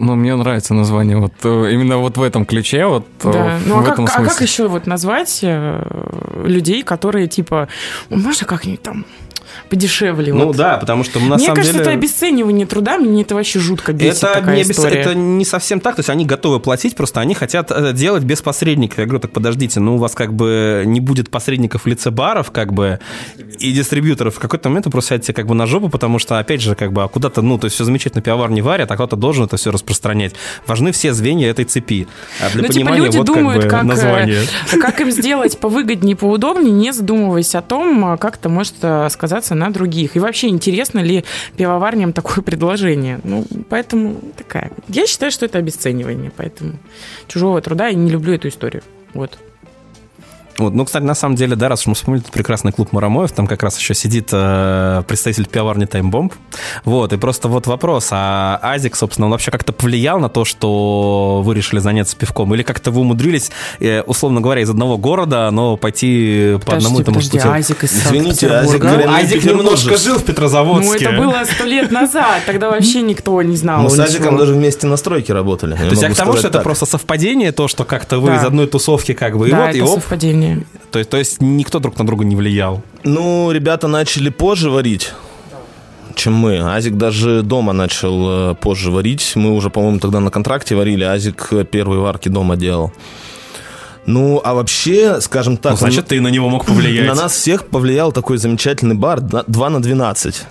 [0.00, 1.18] Ну, мне нравится название.
[1.18, 3.58] Вот э, именно вот в этом ключе, вот э, Да.
[3.58, 4.46] в Ну, а как, этом а как смысле.
[4.46, 7.68] еще вот назвать э, людей, которые типа,
[8.08, 9.04] можно как-нибудь там
[9.70, 10.34] подешевле?
[10.34, 10.56] Ну вот?
[10.56, 11.84] да, потому что на Мне самом кажется, деле...
[11.84, 15.00] это обесценивание труда, мне это вообще жутко бесит Это такая не, обес- история.
[15.00, 18.42] это не совсем так, то есть они готовы платить, просто они хотят э, делать без
[18.42, 18.98] посредников.
[18.98, 22.50] Я говорю, так подождите, ну у вас как бы не будет посредников в лице баров,
[22.50, 22.98] как бы,
[23.58, 24.34] и дистрибьюторов.
[24.34, 26.92] В какой-то момент вы просто сядете как бы на жопу, потому что, опять же, как
[26.92, 29.56] бы, а куда-то, ну, то есть все замечательно, пивовар не варят, а кто-то должен это
[29.56, 30.34] все распространять.
[30.66, 32.08] Важны все звенья этой цепи.
[32.40, 34.42] А для Ну, типа, понимания люди вот думают, как как, бы э, название.
[34.80, 39.70] как им сделать повыгоднее, поудобнее, не задумываясь о том, как это может э, сказаться на
[39.70, 40.16] других.
[40.16, 41.24] И вообще, интересно ли
[41.56, 43.20] пивоварням такое предложение?
[43.22, 44.72] Ну, поэтому такая.
[44.88, 46.78] Я считаю, что это обесценивание, поэтому
[47.28, 48.82] чужого труда я не люблю эту историю.
[49.14, 49.38] Вот.
[50.60, 53.32] Вот, ну, кстати, на самом деле, да, раз уж мы вспомнили этот прекрасный клуб Марамоев,
[53.32, 56.34] там как раз еще сидит э, представитель пивоварни Таймбомб.
[56.84, 61.40] Вот, и просто вот вопрос, а Азик, собственно, он вообще как-то повлиял на то, что
[61.42, 62.54] вы решили заняться пивком?
[62.54, 67.16] Или как-то вы умудрились, э, условно говоря, из одного города, но пойти по одному этому
[67.16, 67.48] подожди, пути?
[67.48, 68.48] Азик из Извините?
[68.50, 71.04] Азик, говорят, Ну, Азик немножко жил в Ну, Петрозаводске.
[71.06, 73.82] это было сто лет назад, тогда вообще никто не знал.
[73.82, 73.98] Мы с.
[73.98, 75.74] Азиком даже вместе на стройке работали.
[75.74, 78.66] То есть я к тому, что это просто совпадение, то, что как-то вы из одной
[78.66, 79.94] тусовки как бы, и Да, вот, и оп.
[80.00, 80.49] совпадение.
[80.90, 82.82] То есть, то есть никто друг на друга не влиял.
[83.04, 85.12] Ну, ребята начали позже варить,
[86.14, 86.58] чем мы.
[86.58, 89.32] Азик даже дома начал э, позже варить.
[89.36, 91.04] Мы уже, по-моему, тогда на контракте варили.
[91.04, 92.92] Азик э, первые варки дома делал.
[94.06, 95.72] Ну, а вообще, скажем так...
[95.72, 97.06] Ну, значит, ты на него мог повлиять.
[97.06, 100.42] На нас всех повлиял такой замечательный бар 2 на 12.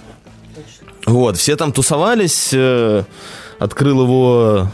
[1.05, 2.49] Вот, все там тусовались.
[2.53, 3.03] э,
[3.59, 4.67] Открыл его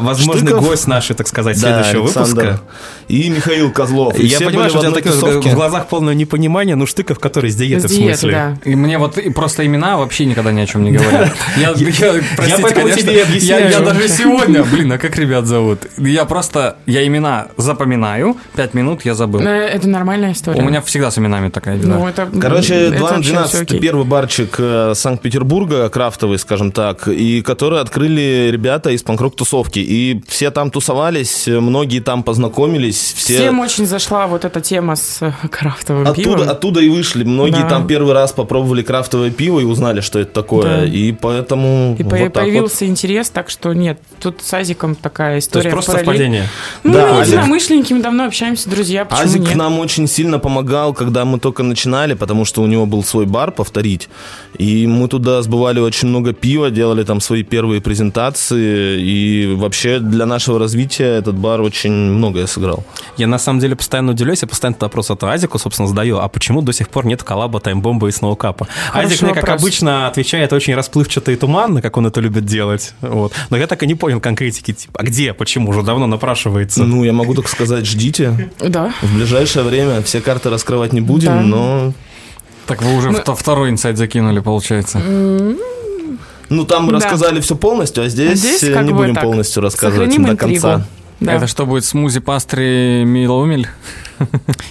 [0.00, 0.66] Возможный Штыков.
[0.68, 2.60] гость нашей, так сказать, да, следующего Александр выпуска.
[3.08, 4.18] и Михаил Козлов.
[4.18, 5.50] И Я понимаю, что у в тебя тусовке.
[5.50, 8.32] в глазах полное непонимание, ну штыков, который с диеты, С в диеты, смысле.
[8.64, 8.70] да.
[8.70, 11.32] И мне вот и просто имена вообще никогда ни о чем не говорят.
[11.56, 13.64] Я, я, простите, поэтому конечно, тебе и объясняю.
[13.64, 15.80] Я, я даже сегодня, блин, а как ребят зовут?
[15.96, 19.40] Я просто, я имена запоминаю, пять минут я забыл.
[19.40, 20.60] Ну, Это нормальная история.
[20.60, 21.94] У меня всегда с именами такая беда.
[21.96, 23.80] Ну, это, Короче, это 2 на вообще 12 всё это окей.
[23.80, 29.61] первый барчик э, Санкт-Петербурга, крафтовый, скажем так, и который открыли ребята из панкрок-тусовки.
[29.62, 29.78] Тусовки.
[29.78, 33.14] И все там тусовались, многие там познакомились.
[33.16, 33.34] Все...
[33.34, 36.48] Всем очень зашла вот эта тема с э, крафтовым Оттуда, пивом.
[36.48, 37.24] оттуда и вышли.
[37.24, 37.68] Многие Да.
[37.68, 40.80] там первый раз попробовали крафтовое пиво и узнали, что это такое.
[40.80, 40.84] Да.
[40.84, 42.32] И поэтому И вот по- так вот.
[42.34, 45.70] появился интерес, так что нет, тут с Азиком такая То есть история.
[45.70, 46.06] просто параллель.
[46.08, 46.48] совпадение.
[46.84, 49.54] Ну, Да, мы Азик- единомышленники, мы давно общаемся, друзья, почему Азик нет?
[49.56, 53.52] нам очень сильно помогал, когда мы только начинали, потому что у него был свой бар
[53.52, 54.08] повторить.
[54.58, 59.00] И мы туда сбывали очень много пива, делали там свои первые презентации.
[59.00, 62.84] И вообще для нашего развития этот бар очень многое сыграл.
[63.16, 66.28] Я на самом деле постоянно удивляюсь, я постоянно этот вопрос от Азику, собственно, задаю, а
[66.28, 68.68] почему до сих пор нет коллаба Таймбомба и Сноукапа?
[68.92, 72.94] Азик мне, как обычно, отвечает очень расплывчато и туманно, как он это любит делать.
[73.00, 73.32] Вот.
[73.50, 76.84] Но я так и не понял конкретики, типа, а где, почему, уже давно напрашивается.
[76.84, 78.50] Ну, я могу только сказать, ждите.
[78.60, 78.92] Да.
[79.02, 81.92] В ближайшее время все карты раскрывать не будем, но...
[82.66, 85.02] Так вы уже вто- второй инсайт закинули, получается.
[86.52, 86.94] Ну, там Да.
[86.96, 89.24] рассказали все полностью, а здесь, Здесь э, не будем так.
[89.24, 90.60] полностью рассказывать Сохраним до интригу.
[90.62, 90.86] конца.
[91.20, 91.34] Да.
[91.34, 93.68] Это что будет смузи пастри Милоумель?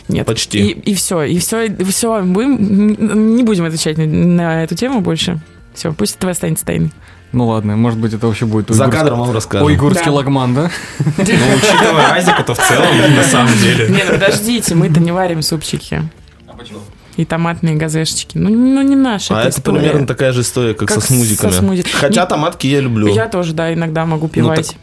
[0.08, 0.26] Нет.
[0.28, 0.60] Почти.
[0.60, 2.22] И, и все, и все, и все.
[2.22, 5.40] Мы не будем отвечать на, на эту тему больше.
[5.74, 6.92] Все, пусть это останется тайной.
[7.32, 9.66] Ну ладно, может быть, это вообще будет За уйгурский- кадром вам расскажем.
[9.68, 10.12] уйгурский Да.
[10.12, 10.72] лагман, да?
[11.00, 13.88] Ну, учитывая Азика, то в целом, на самом деле.
[13.88, 16.02] Не, ну подождите, мы-то не варим супчики.
[16.48, 16.80] А почему?
[17.22, 18.36] И томатные газешечки.
[18.36, 19.80] Ну, ну не наша А это история.
[19.80, 21.52] примерно такая же история, как, Как со смузиками.
[21.52, 21.84] со смузи.
[21.84, 23.14] Хотя Не- томатки я люблю.
[23.14, 24.76] Я тоже, да, иногда могу пивать.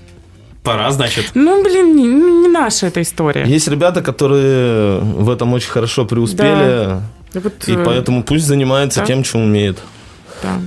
[0.62, 1.32] Пора, значит.
[1.34, 3.44] Ну, блин, не, не наша эта история.
[3.44, 7.00] Есть ребята, которые в этом очень хорошо преуспели,
[7.34, 9.06] Вот, и э, поэтому пусть занимается да.
[9.06, 9.78] тем, чем умеет.
[10.42, 10.60] Да.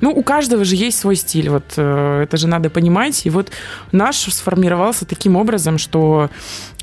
[0.00, 3.26] Ну, у каждого же есть свой стиль, вот э, это же надо понимать.
[3.26, 3.50] И вот
[3.92, 6.30] наш сформировался таким образом, что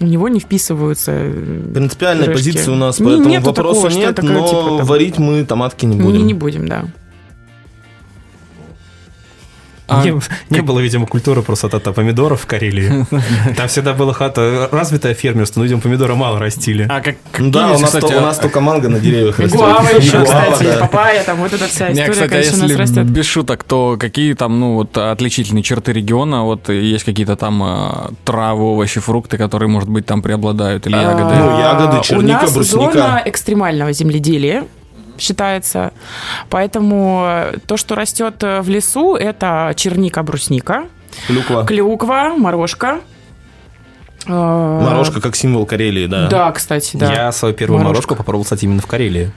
[0.01, 1.11] у него не вписываются.
[1.13, 2.51] э, Принципиальной пирожки.
[2.51, 5.18] позиции у нас Не- по этому нету вопросу такого, нет, это, но типа, там, варить
[5.18, 6.28] мы томатки не Не, будем.
[6.28, 6.86] не будем, да.
[9.88, 10.13] А не,
[10.49, 13.05] не было, видимо, культуры просто от помидоров в Карелии.
[13.55, 16.88] Там всегда была хата развитое фермерство, но, видимо, помидоры мало растили.
[16.89, 19.59] А как, Ну да, у нас, кстати, то- у нас только манго на деревьях растет.
[19.59, 20.77] Гуава еще, кстати, да.
[20.81, 23.05] папайя, там вот эта вся история, кстати, а конечно, у нас если растет.
[23.05, 26.43] без шуток, то какие там, ну, вот отличительные черты региона?
[26.43, 31.36] Вот есть какие-то там э, травы, овощи, фрукты, которые, может быть, там преобладают, или ягоды?
[31.36, 32.91] Ну, ягоды, А, черника, У нас брусника.
[32.93, 34.65] зона экстремального земледелия
[35.18, 35.91] считается.
[36.49, 40.86] Поэтому э, то, что растет э, в лесу, это черника, брусника,
[41.28, 41.66] Клюква.
[41.66, 42.99] клюква, морожка.
[44.28, 46.28] Э, Морожка как символ Карелии, да.
[46.28, 47.13] Да, кстати, да.
[47.13, 49.32] Я свою первую морожку попробовал, кстати, именно в Карелии.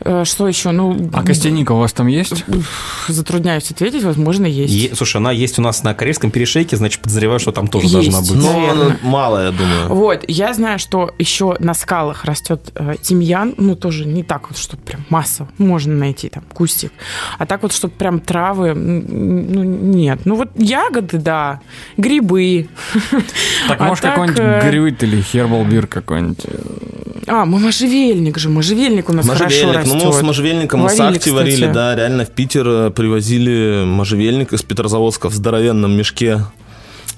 [0.00, 0.70] Э, Что еще?
[0.70, 2.44] Ну, А костяника у вас там есть?
[3.08, 4.72] затрудняюсь ответить, возможно, есть.
[4.72, 8.10] Е- Слушай, она есть у нас на Карельском перешейке, значит, подозреваю, что там тоже Есть.
[8.10, 8.42] должна быть.
[8.42, 9.88] Но она мало, я думаю.
[9.88, 14.58] Вот, я знаю, что еще на скалах растет э, тимьян, ну тоже не так вот,
[14.58, 16.92] чтобы прям масса, можно найти там кустик,
[17.38, 21.60] а так вот, чтобы прям травы, ну нет, ну вот ягоды, да,
[21.96, 22.68] грибы,
[23.68, 26.38] Так, А может, так, какой-нибудь э, грюит или хербал бир какой-нибудь?
[27.26, 29.87] а, мы можжевельник же, можжевельник у нас хорошо Можжевельник.
[29.94, 30.02] Растет.
[30.04, 31.34] Ну, мы с можжевельником мы с Варили, Ахти кстати.
[31.34, 36.40] варили, да, реально в Питер э, привозили можжевельник из Петрозаводска в здоровенном мешке.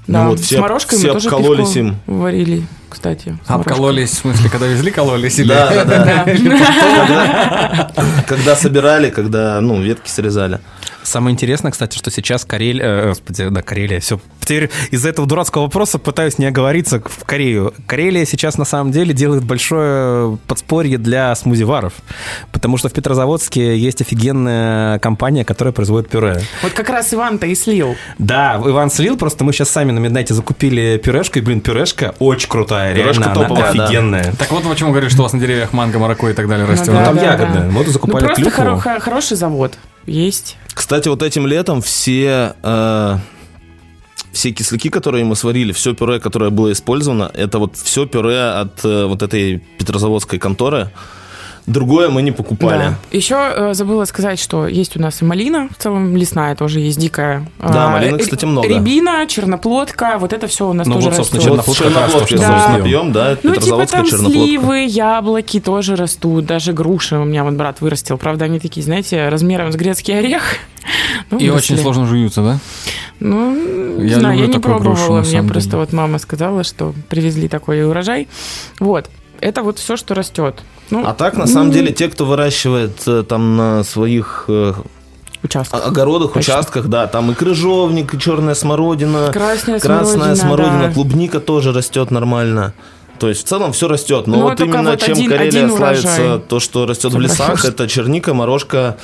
[0.06, 1.96] да, Ну вот с все, морожкой все мы тоже обкололись им.
[2.06, 3.38] варили, кстати.
[3.46, 3.54] с.
[3.54, 5.38] Обкололись, в смысле, когда везли, кололись?
[5.38, 5.48] Или...
[5.48, 6.24] Да, да, да.
[6.34, 7.90] Да.
[7.94, 10.60] Когда, когда собирали, когда, ну, ветки срезали.
[11.03, 12.84] Самое интересное, кстати, что сейчас Карелия...
[12.84, 14.20] э, господи, да, Карелия, все.
[14.40, 17.72] Теперь из-за этого дурацкого вопроса пытаюсь не оговориться в Корею.
[17.86, 21.92] Карелия сейчас на самом деле делает большое подспорье для смузиваров,
[22.53, 26.40] потому что в Петрозаводске есть офигенная компания, которая производит пюре.
[26.62, 27.96] Вот как раз Иван-то и слил.
[28.18, 32.48] Да, Иван слил, просто мы сейчас сами на Меднайте закупили пюрешку, и, блин, пюрешка очень
[32.48, 33.84] крутая, Пюрешка реально, она топовая, да.
[33.84, 34.32] офигенная.
[34.38, 36.88] Так вот почему говоришь, что у вас на деревьях манго, маракуйя и так далее растет.
[36.88, 37.62] Ну, да, там да, ягодная.
[37.62, 37.68] да.
[37.70, 38.62] Вот и Ну, закупали просто клюкву.
[38.62, 39.74] хоро- хо- хороший завод
[40.11, 40.56] есть.
[40.74, 43.16] Кстати, вот этим летом все, э,
[44.32, 48.84] все кисляки, которые мы сварили, все пюре, которое было использовано, это вот все пюре от
[48.84, 50.90] э, вот этой петрозаводской конторы.
[51.70, 52.78] Другое мы не покупали.
[52.78, 52.94] Да.
[53.12, 56.98] Еще э, забыла сказать, что есть у нас и малина, в целом лесная тоже есть
[56.98, 57.46] дикая.
[57.58, 58.66] Да, А, малины, кстати, много.
[58.68, 61.66] Рябина, черноплодка, вот это все у нас Ну тоже вот, собственно, растет.
[61.66, 62.08] Вот что Да.
[62.08, 63.12] собственно, пьем.
[63.12, 64.30] да, Ну, типа там черноплодка.
[64.44, 68.18] сливы, яблоки тоже растут, даже груши у меня вот брат вырастил.
[68.18, 70.42] Правда, они такие, знаете, размером с грецкий орех.
[71.30, 72.58] Ну, И очень сложно жуются, да?
[73.20, 75.20] Ну, не Я знаю, я не грушу, пробовала.
[75.22, 75.80] на Мне просто деле.
[75.82, 78.28] вот мама сказала, что привезли такой урожай.
[78.80, 79.10] Вот.
[79.41, 80.62] Это вот все, что растет.
[80.91, 84.74] Ну, А так, на самом деле, те, кто выращивает э, там на своих э,
[85.43, 85.80] участок.
[85.80, 86.53] о- огородах, Точно.
[86.55, 90.93] участках, да, там и крыжовник, и черная смородина, Красная, красная смородина, смородина, да.
[90.93, 92.74] клубника тоже растет нормально.
[93.18, 94.26] То есть в целом все растет.
[94.26, 97.64] Но Ну, вот именно вот чем один- Карелия один славится, то, что растет в лесах,
[97.64, 98.97] это черника, морожка,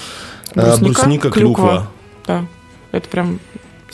[0.54, 1.86] э, Брусника, брусника, клюква.
[2.26, 2.44] Да,
[2.92, 3.40] это прям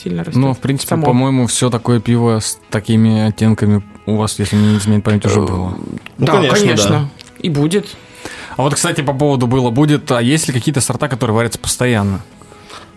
[0.01, 0.35] сильно растет.
[0.41, 1.05] Ну, в принципе, само.
[1.05, 5.77] по-моему, все такое пиво с такими оттенками у вас, если не изменить память, уже было.
[6.17, 6.89] Ну, да, конечно, конечно.
[6.89, 7.09] да.
[7.39, 7.87] И будет.
[8.55, 12.21] А вот, кстати, по поводу было будет, а есть ли какие-то сорта, которые варятся постоянно?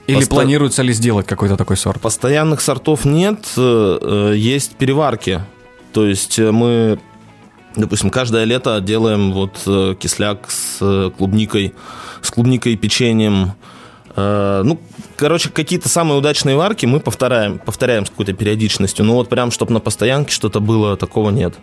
[0.06, 2.00] Или Посто- планируется ли сделать какой-то такой сорт?
[2.00, 5.40] Постоянных сортов нет, э, э, есть переварки.
[5.92, 7.00] То есть э, мы,
[7.74, 11.74] допустим, каждое лето делаем вот э, кисляк с э, клубникой,
[12.22, 13.52] с клубникой и печеньем.
[14.16, 14.80] Э, Ну,
[15.16, 19.04] короче, какие-то самые удачные варки мы повторяем, повторяем с какой-то периодичностью.
[19.04, 21.54] Но вот прям, чтобы на постоянке что-то было, такого нет.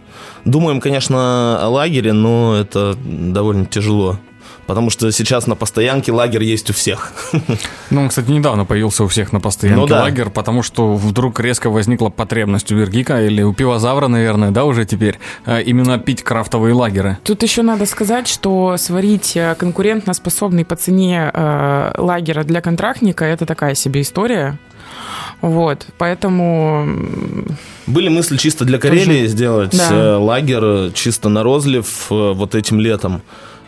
[0.45, 4.19] Думаем, конечно, о лагере, но это довольно тяжело.
[4.65, 7.11] Потому что сейчас на постоянке лагерь есть у всех.
[7.89, 10.01] Ну, он, кстати, недавно появился у всех на постоянке Ну да.
[10.01, 14.85] лагерь, потому что вдруг резко возникла потребность у Вергика или у Пивозавра, наверное, да, уже
[14.85, 17.17] теперь, э, именно пить крафтовые лагеры.
[17.23, 23.45] Тут еще надо сказать, что сварить э, конкурентоспособный по цене э, лагера для контрактника это
[23.45, 24.57] такая себе история.
[25.41, 26.87] Вот, поэтому
[27.85, 29.89] Были мысли чисто для Карелии сделать Да.
[29.91, 33.21] э, лагерь чисто на розлив вот этим летом.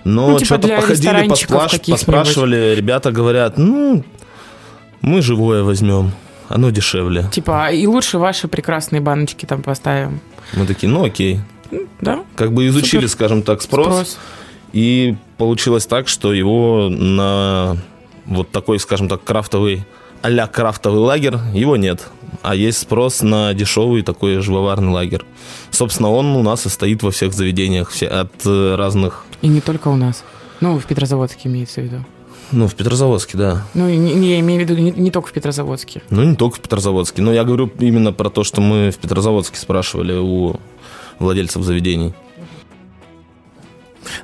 [0.06, 4.04] Но Ну, типа что-то походили, посплаш- поспрашивали, ребята говорят, ну,
[5.02, 6.12] мы живое возьмем,
[6.48, 7.28] оно дешевле.
[7.32, 10.22] типа и лучше ваши прекрасные баночки там поставим.
[10.54, 11.40] Мы такие, ну окей.
[12.02, 12.20] Да?
[12.36, 13.10] Как бы изучили, Супер.
[13.10, 14.18] скажем так, спрос, Спрос.
[14.74, 17.78] и получилось так, что его на
[18.26, 19.86] вот такой, скажем так, крафтовый
[20.22, 22.08] а крафтовый лагерь, его нет.
[22.42, 25.24] А есть спрос на дешевый такой живоварный лагерь.
[25.72, 29.62] Собственно, он у нас и стоит во всех заведениях все, от э, разных И не
[29.62, 30.24] только у нас.
[30.62, 32.06] Ну, в Петрозаводске имеется в виду.
[32.52, 33.66] Ну, в Петрозаводске, да.
[33.74, 36.02] Ну, не, не, я имею в виду не, не только в Петрозаводске.
[36.10, 37.22] Ну, не только в Петрозаводске.
[37.22, 40.56] Но я говорю именно про то, что мы в Петрозаводске спрашивали у
[41.20, 42.14] владельцев заведений.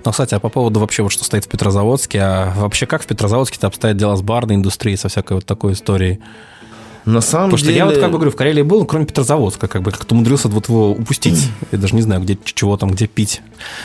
[0.04, 3.08] Ну, кстати, а по поводу вообще вот что стоит в Петрозаводске, а вообще как в
[3.08, 6.20] Петрозаводске-то обстоят дела с барной индустрией, со всякой вот такой историей?
[7.06, 7.78] На самом Потому что деле...
[7.78, 10.70] я вот как бы говорю, в Карелии был, кроме Петрозаводска, как бы как-то умудрился вот
[10.70, 11.48] его упустить.
[11.72, 13.42] Я даже не знаю, где чего там, где пить.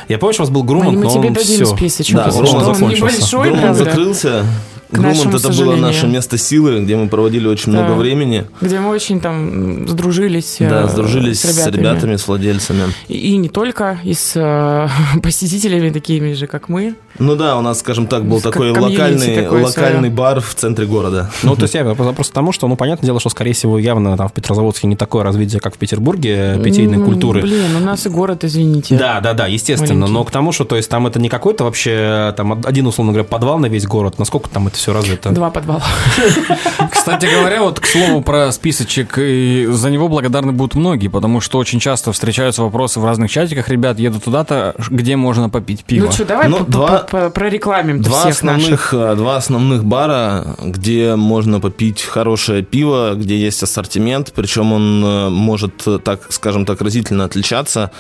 [0.09, 1.65] Я помню, что у вас был Груман, мы но тебе он все.
[1.65, 2.17] списочек.
[2.17, 2.57] Да, Груман что.
[2.59, 3.17] Он закончился.
[3.17, 4.47] небольшой, Груман закрылся.
[4.91, 5.81] Нашему это было сожалению.
[5.83, 7.83] наше место силы, где мы проводили очень Да.
[7.83, 8.45] много времени.
[8.61, 12.85] где мы очень там сдружились, Да, э, сдружились с ребятами, с владельцами.
[13.09, 14.89] И, и не только, и с э,
[15.23, 16.95] посетителями такими же, как мы.
[17.19, 20.13] Ну да, у нас, скажем так, был такой локальный, такое локальный своё.
[20.13, 21.31] бар в центре города.
[21.43, 24.29] Ну, то есть я просто потому, что, ну, понятное дело, что, скорее всего, явно там
[24.29, 27.41] в Петрозаводске не такое развитие, как в Петербурге питейной Ну, культуры.
[27.41, 28.97] Блин, у нас и город, извините.
[28.99, 29.95] Да, да, да, естественно.
[30.01, 30.13] Маленький.
[30.13, 33.27] Но к тому, что, то есть, там это не какой-то вообще, там, один, условно говоря,
[33.27, 34.19] подвал на весь город.
[34.19, 35.31] Насколько там это все развито?
[35.31, 35.83] Два подвала.
[36.91, 41.59] Кстати говоря, вот к слову про списочек, и за него благодарны будут многие, потому что
[41.59, 46.07] очень часто встречаются вопросы в разных чатиках, ребят, еду туда-то, где можно попить пиво.
[46.07, 46.99] Ну что, давай Ну, два-
[47.31, 48.85] прорекламим Два всех наших.
[48.95, 55.05] основных, э, два основных бара, где можно попить хорошее пиво, где есть ассортимент, причем он
[55.05, 57.91] э, может, э, так скажем так, разительно отличаться.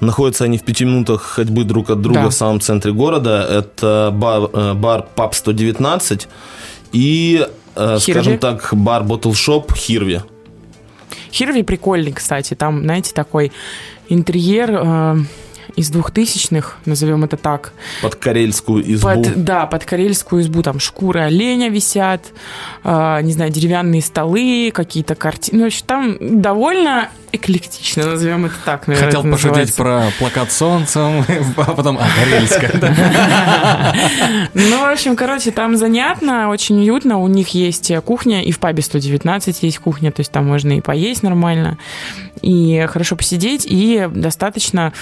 [0.00, 2.28] Находятся они в пяти минутах ходьбы друг от друга Да.
[2.28, 3.46] в самом центре города.
[3.50, 6.23] Это бар, бар Паб 119
[6.92, 7.46] и,
[7.76, 10.20] э, скажем так, бар Bottle Shop Хирви.
[11.32, 12.54] Хирви прикольный, кстати.
[12.54, 13.50] Там, знаете, такой
[14.08, 15.16] интерьер э,
[15.76, 17.72] из двухтысячных, назовем это так.
[18.02, 19.08] Под карельскую избу.
[19.08, 22.22] Под, да, под карельскую избу там шкуры оленя висят,
[22.84, 25.58] э, не знаю, деревянные столы, какие-то картины.
[25.58, 29.08] Ну, в общем, там довольно эклектично, назовем это так, наверное.
[29.08, 29.82] Хотел это пошутить называется.
[29.82, 31.24] про плакат солнцем,
[31.56, 32.72] а потом, а, карельская.
[34.54, 37.18] Ну, в общем, короче, там занятно, очень уютно.
[37.18, 40.80] У них есть кухня, и в пабе 119 есть кухня, то есть там можно и
[40.80, 41.78] поесть нормально,
[42.44, 44.92] и хорошо посидеть, и достаточно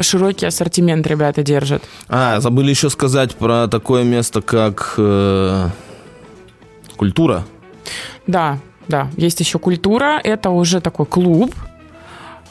[0.00, 1.82] широкий ассортимент ребята держат.
[2.08, 5.68] А, забыли еще сказать про такое место, как э,
[6.96, 7.44] культура.
[8.26, 11.54] Да, да, есть еще культура, это уже такой клуб,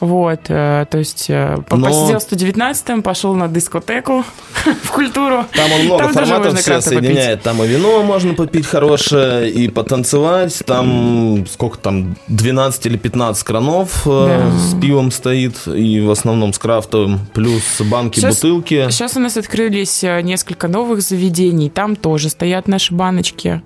[0.00, 4.24] вот, э, то есть э, Но- посидел в 119-м, пошел на дискотеку
[4.82, 5.44] в культуру.
[5.54, 7.04] Там он много Там форматов все крафта попить.
[7.06, 7.42] соединяет.
[7.42, 10.62] Там и вино можно попить хорошее, и потанцевать.
[10.66, 14.58] Там сколько там, 12 или 15 кранов э, Да.
[14.58, 18.88] с пивом стоит, и в основном с крафтовым, плюс банки, Сейчас- бутылки.
[18.90, 23.62] Сейчас у нас открылись несколько новых заведений, там тоже стоят наши баночки.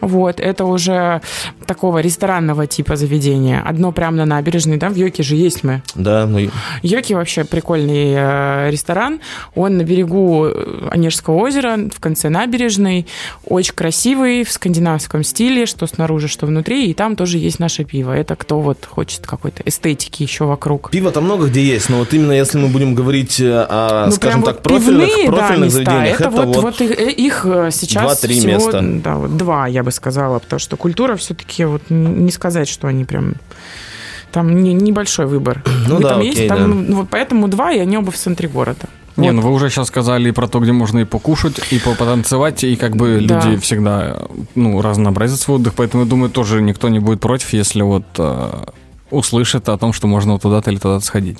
[0.00, 1.20] Вот, это уже
[1.66, 3.62] такого ресторанного типа заведения.
[3.64, 5.82] Одно прямо на набережной, да, в Йоке же есть мы.
[5.94, 6.50] Да, ну, и-
[6.82, 9.20] Йоки вообще прикольный э, ресторан.
[9.54, 13.06] Он на берегу э, Онежского озера, в конце набережной.
[13.44, 16.90] Очень красивый, в скандинавском стиле, что снаружи, что внутри.
[16.90, 18.12] И там тоже есть наше пиво.
[18.12, 20.90] Это кто вот хочет какой-то эстетики еще вокруг.
[20.90, 24.42] Пиво-то много где есть, но вот именно если мы будем говорить э, о, Ну, скажем
[24.42, 28.38] так, вот профильных, пивные, да, профильных места, заведениях, это, вот, вот их, их, сейчас два-три
[28.38, 28.80] всего, места.
[28.82, 32.88] Да, вот два, я бы бы сказала, потому что культура все-таки вот не сказать, что
[32.88, 33.34] они прям
[34.32, 35.62] там не, небольшой выбор.
[35.88, 36.66] Ну Они да, там окей, есть, там, да.
[36.66, 38.86] ну, вот поэтому два, и они оба в центре города.
[39.16, 39.36] Не, Вот.
[39.36, 42.76] ну вы уже сейчас сказали про то, где можно и покушать, и по- потанцевать, и
[42.76, 43.40] как бы Да.
[43.40, 44.22] люди всегда,
[44.54, 48.50] ну, разнообразят свой отдых, поэтому, я думаю, тоже никто не будет против, если вот э,
[49.10, 51.38] услышит о том, что можно вот туда-то или туда-то сходить.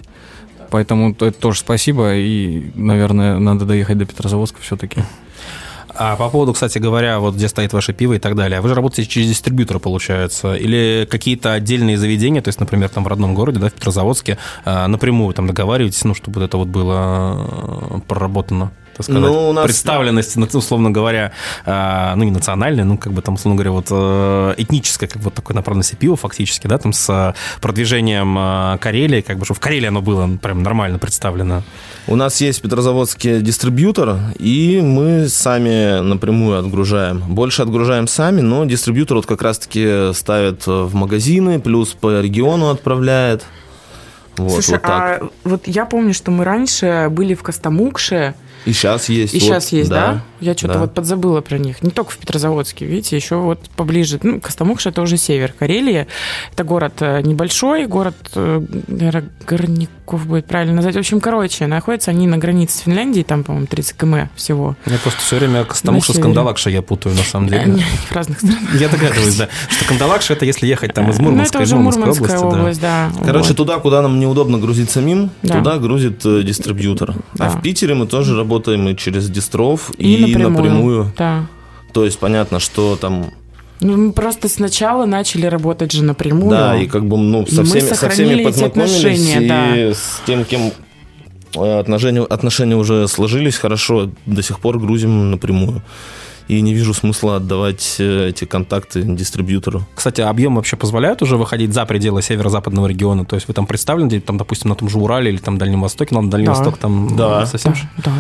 [0.71, 5.03] Поэтому это тоже спасибо, и, наверное, надо доехать до Петрозаводска все-таки.
[5.95, 8.75] А по поводу, кстати говоря, вот где стоит ваше пиво и так далее, вы же
[8.75, 13.59] работаете через дистрибьютора, получается, или какие-то отдельные заведения, то есть, например, там в родном городе,
[13.59, 17.49] да, в Петрозаводске, а, напрямую там договариваетесь, ну, чтобы это вот было
[17.97, 21.33] э, проработано, так сказать, Ну, у нас- представленность, ну, условно говоря,
[21.65, 25.25] а, ну, не национальная, ну, как бы там, условно говоря, вот э, этническая, как бы
[25.27, 29.55] вот такой направленности пива фактически, да, там с э, продвижением э, Карелии, как бы, что
[29.55, 31.63] в Карелии оно было прям нормально представлено.
[32.09, 37.21] У нас есть в Петрозаводске дистрибьютор, и мы сами напрямую отгружаем.
[37.21, 43.45] Больше отгружаем сами, но дистрибьютор вот как раз-таки ставит в магазины, плюс по региону отправляет.
[44.37, 45.23] Вот, Слушай, вот так.
[45.23, 48.35] а вот я помню, что мы раньше были в Костомукше,
[48.65, 49.35] И сейчас есть.
[49.35, 50.23] и вот, сейчас есть, да?
[50.41, 50.81] Я что-то да.
[50.81, 51.83] вот подзабыла про них.
[51.83, 54.21] Не только в Петрозаводске, видите, еще вот поближе.
[54.23, 56.07] Ну, Костомукша это уже север Карелии.
[56.53, 60.95] Это город э, небольшой, город, э, наверное, Горняков будет правильно назвать.
[60.95, 64.77] В общем, короче, находятся они на границе с Финляндией, там, по-моему, 30 км всего.
[64.87, 66.19] Я просто все время Костомукша с.
[66.19, 67.63] Кандалакша я путаю, на самом деле.
[67.69, 68.75] Они в разных странах.
[68.81, 69.49] Я догадываюсь, да.
[69.69, 72.55] Что Кандалакша это если ехать там из Ну, Мурманска, это из уже Мурманской Мурманская области,
[72.55, 72.61] да.
[72.61, 73.25] область, да.
[73.25, 75.59] Короче, туда, куда нам неудобно грузить самим, Да.
[75.59, 77.15] туда грузит э, дистрибьютор.
[77.35, 77.47] Да.
[77.47, 80.51] А в Питере мы тоже работаем и через дистров, и, и, напрямую.
[80.51, 81.13] напрямую.
[81.17, 81.47] Да.
[81.93, 83.27] То есть понятно, что там,
[83.81, 86.51] Ну, мы просто сначала начали работать же напрямую.
[86.51, 89.75] да, и как бы, ну, со всеми, со всеми познакомились, и да.
[89.77, 90.73] с тем, кем
[91.57, 95.83] э, отношения, отношения уже сложились хорошо, до сих пор грузим напрямую.
[96.49, 99.87] И не вижу смысла отдавать э, эти контакты дистрибьютору.
[99.95, 103.27] Кстати, объем вообще позволяет уже выходить за пределы северо-западного региона?
[103.27, 105.83] То есть вы там представлены, где-то там, допустим, на том же Урале или там Дальнем
[105.83, 106.55] Востоке, но на Дальний Да.
[106.55, 107.45] Восток там Да.
[107.47, 107.75] совсем...
[107.99, 108.13] Да, да.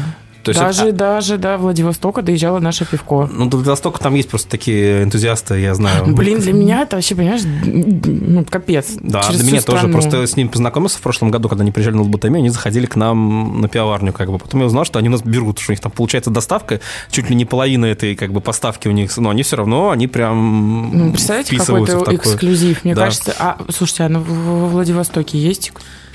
[0.42, 3.28] То есть даже, это- даже до Владивостока доезжало наше пивко.
[3.30, 6.06] Ну, до Востока там есть просто такие энтузиасты, я знаю.
[6.14, 8.94] Блин, для меня это вообще, понимаешь, ну, капец.
[9.00, 9.78] Да, Через для меня тоже.
[9.78, 9.92] страну.
[9.92, 12.96] Просто с ним познакомился в прошлом году, когда они приезжали на Лоботомию, они заходили к
[12.96, 14.38] нам на пивоварню, как бы.
[14.38, 16.80] Потом я узнал, что они нас берут, что у них там получается доставка,
[17.10, 20.06] чуть ли не половина этой, как бы, поставки у них, но они все равно, они
[20.06, 22.84] прям Ну, представляете, какой-то эксклюзив.
[22.84, 23.04] Мне Да.
[23.04, 25.72] кажется, а, слушайте, а ну, в- во Владивостоке есть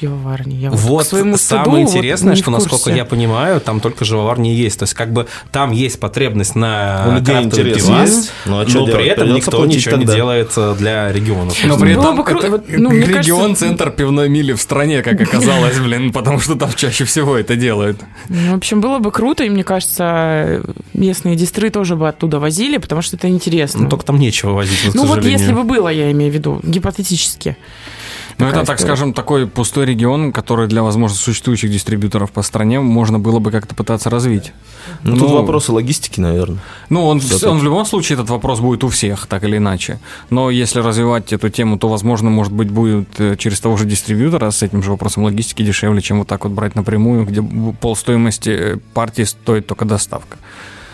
[0.08, 0.56] пивоварни?
[0.56, 4.06] Я Вот к своему самое стыду интересное, вот не что, насколько я понимаю, там только
[4.06, 4.80] живоварни есть.
[4.80, 8.60] То есть, как бы там есть потребность на У людей крафтовые интерес пива, есть, ну,
[8.60, 10.16] а но при этом никто ничего не тогда.
[10.16, 11.58] делает э, для регионов.
[11.64, 12.48] Но при этом круто.
[12.48, 16.56] это Вот, ну, регион, кажется- центр пивной мили в стране, как оказалось, блин, потому что
[16.56, 18.00] там чаще всего это делают.
[18.30, 20.62] Ну, в общем, было бы круто, и мне кажется,
[20.94, 23.84] местные дистры тоже бы оттуда возили, потому что это интересно.
[23.84, 25.40] Ну, только там нечего возить, вот, к Ну, вот сожалению.
[25.40, 27.56] если бы было, я имею в виду, гипотетически.
[28.38, 28.96] Ну, это, так история.
[28.96, 33.76] скажем, такой пустой регион, который для, возможно, существующих дистрибьюторов по стране можно было бы как-то
[33.76, 34.54] пытаться развить.
[35.04, 36.60] Ну, тут Ну, вопросы логистики, наверное.
[36.90, 40.00] Ну, он, он в любом случае, этот вопрос будет у всех, так или иначе.
[40.30, 44.52] Но если развивать эту тему, то, возможно, может быть, будет э, через того же дистрибьютора
[44.52, 48.50] с этим же вопросом логистики дешевле, чем вот так вот брать напрямую, где б- полстоимости
[48.50, 50.38] э, партии стоит только доставка.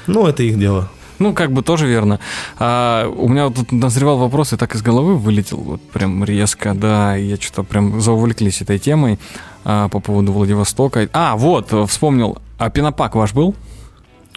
[0.08, 0.90] Ну, это их дело.
[1.20, 2.20] Ну, как бы тоже верно.
[2.58, 6.74] А, у меня вот тут назревал вопрос, и так из головы вылетел вот прям резко,
[6.74, 9.20] да, и я что-то прям заувлеклись этой темой
[9.66, 11.08] а, по поводу Владивостока.
[11.14, 13.56] А, вот, вспомнил, а пинопак ваш был?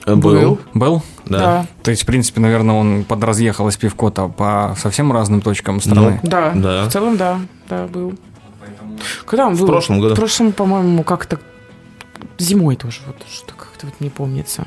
[0.04, 0.58] Э, Был.
[0.74, 1.02] Был?
[1.26, 1.66] Да.
[1.84, 6.18] То есть, в принципе, наверное, он подразъехалось пивко-то по совсем разным точкам страны.
[6.24, 6.84] Да, Да.
[6.88, 8.14] в целом, да, да, был.
[9.24, 9.64] Когда он был?
[9.64, 10.14] В прошлом году.
[10.14, 11.38] В прошлом, по-моему, как-то
[12.38, 14.66] зимой тоже, вот что как-то вот не помнится.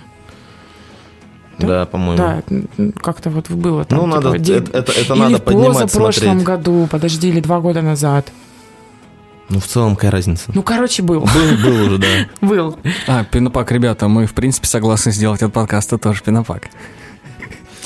[1.59, 1.67] Да?
[1.67, 2.17] Да, по-моему.
[2.17, 2.43] Да,
[3.01, 3.99] как-то вот было там.
[3.99, 6.43] Ну, типа, надо, день- это, это, это Или надо в поднимать, позапрошлом смотреть.
[6.43, 8.31] году, подожди, или два года назад.
[9.47, 10.51] Ну, в целом, какая разница?
[10.53, 11.21] Ну, короче, был.
[11.21, 12.07] Был, был уже, да.
[12.41, 12.77] Был.
[13.07, 16.69] А, пинопак, ребята, мы, в принципе, согласны сделать от подкаста тоже пинопак.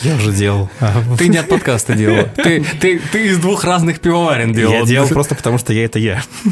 [0.01, 0.69] Я уже делал.
[1.17, 2.27] Ты не от подкаста делал.
[2.37, 4.71] Ты, ты, ты из двух разных пивоварен делал.
[4.73, 6.21] Я делал просто потому, что я это я.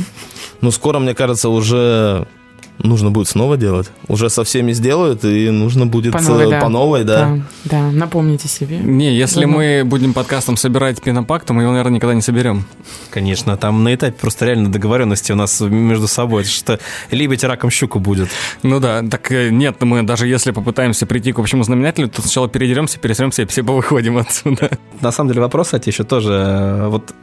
[0.60, 2.28] Ну, скоро, мне кажется, уже
[2.80, 3.90] нужно будет снова делать.
[4.08, 6.62] Уже со всеми сделают, и нужно будет По э, новой, да.
[6.62, 7.40] по новой, да.
[7.66, 8.78] Да, да, напомните себе.
[8.78, 9.58] Не, если Давно.
[9.58, 12.66] мы будем подкастом собирать пинопак, то мы его, наверное, никогда не соберем.
[13.10, 16.80] Конечно, там на этапе просто реально договоренности у нас между собой, что
[17.12, 18.30] либо раком щуку будет.
[18.64, 22.50] Ну да, так э, нет, мы даже если попытаемся прийти к общему знаменателю, то сначала
[22.50, 24.72] передеремся, пересремся и все повыходим отсюда.
[25.02, 27.14] На самом деле вопрос, кстати, еще тоже, э, вот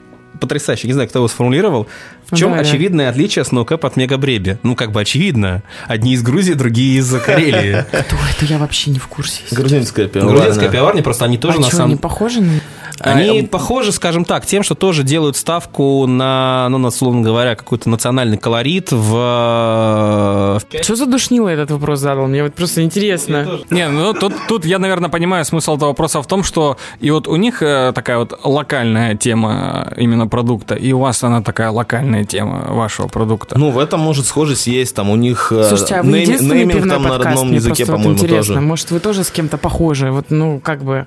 [0.40, 0.86] потрясающе.
[0.86, 1.86] Не знаю, кто его сформулировал.
[2.26, 2.62] В чем Да, да.
[2.62, 4.58] очевидное отличие сноукэп от мегабреби?
[4.62, 5.62] Ну, как бы очевидно.
[5.86, 7.84] Одни из Грузии, другие из Карелии.
[7.90, 8.44] Кто это?
[8.44, 9.42] Я вообще не в курсе.
[9.50, 10.38] Грузинская пивоварня.
[10.40, 12.60] Грузинская пивоварня, просто они тоже а на что, самом они похожи на...
[13.00, 17.54] Они А, похожи, скажем так, тем, что тоже делают ставку на, ну, на, условно говоря,
[17.54, 19.10] какой-то национальный колорит в...
[19.12, 22.26] в Что за душнило этот вопрос задал?
[22.26, 23.60] Мне вот просто интересно.
[23.70, 27.28] Не, ну тут, тут я, наверное, понимаю смысл этого вопроса в том, что и вот
[27.28, 31.70] у них э, такая вот локальная тема э, именно продукта, и у вас она такая
[31.70, 33.58] локальная тема вашего продукта.
[33.58, 34.94] Ну, в этом, может, схожесть есть.
[34.94, 37.92] Там у них э, Слушайте, а вы нейм- нейминг там на родном Мне языке, вот
[37.92, 38.54] по-моему, интересно.
[38.54, 38.60] тоже.
[38.66, 40.10] Может, вы тоже с кем-то похожи?
[40.10, 41.06] Вот, ну, как бы...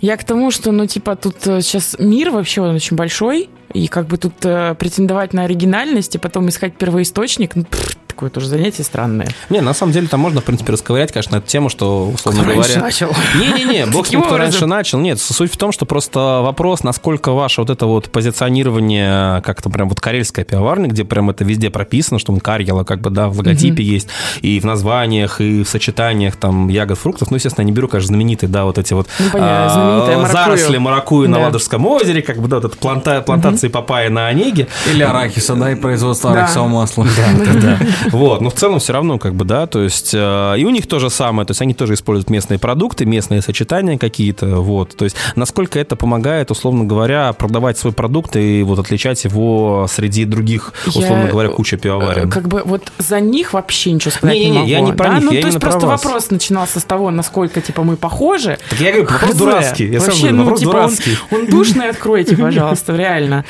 [0.00, 4.06] Я к тому, что, ну, типа, тут сейчас мир вообще он очень большой, и как
[4.06, 8.82] бы тут э, претендовать на оригинальность и потом искать первоисточник, ну, пф, такое тоже занятие
[8.82, 9.28] странное.
[9.48, 12.50] Не, на самом деле там можно, в принципе, расковырять, конечно, эту тему, что, условно Кто
[12.50, 12.84] раньше говоря...
[12.84, 13.10] начал?
[13.38, 14.98] Не-не-не, бог с ним, кто раньше начал.
[14.98, 19.88] Нет, суть в том, что просто вопрос, насколько ваше вот это вот позиционирование, как-то прям
[19.88, 23.38] вот карельская пивоварня, где прям это везде прописано, что он Карьела, как бы, да, в
[23.38, 24.08] логотипе есть,
[24.42, 27.30] и в названиях, и в сочетаниях там ягод, фруктов.
[27.30, 31.30] Ну, естественно, я не беру, конечно, знаменитые, да, вот эти вот Ну, а, заросли маракуйю
[31.30, 31.44] на Да.
[31.44, 34.66] Ладожском озере, как бы, да, вот планта, плантации папайи на Онеге.
[34.90, 36.38] Или арахиса, да, и производство Да.
[36.40, 37.06] арахисового масла.
[38.12, 40.86] Вот, но в целом все равно, как бы, да, то есть, э, и у них
[40.86, 45.04] то же самое, то есть они тоже используют местные продукты, местные сочетания какие-то, вот, то
[45.04, 50.72] есть, насколько это помогает, условно говоря, продавать свой продукт и вот отличать его среди других,
[50.86, 52.28] условно Я, говоря, куча пивоварен.
[52.28, 54.70] Э, Как бы вот за них вообще ничего сказать не, Не-не-не, могу.
[54.70, 55.14] я не про да?
[55.16, 56.04] них, ну, я то есть просто вас.
[56.04, 58.58] вопрос начинался с того, насколько, типа, мы похожи.
[58.70, 59.36] Так я говорю, вопрос Хз.
[59.36, 61.16] дурацкий, я сам Вообще, говорю, ну, вопрос типа, дурацкий.
[61.30, 63.44] Он, он душный, откройте, пожалуйста, реально.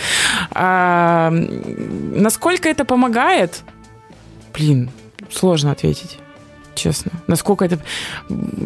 [0.53, 1.31] А,
[2.15, 3.63] насколько это помогает?
[4.59, 4.91] Блин,
[5.33, 6.19] сложно ответить.
[6.75, 7.11] Честно.
[7.27, 7.81] Насколько это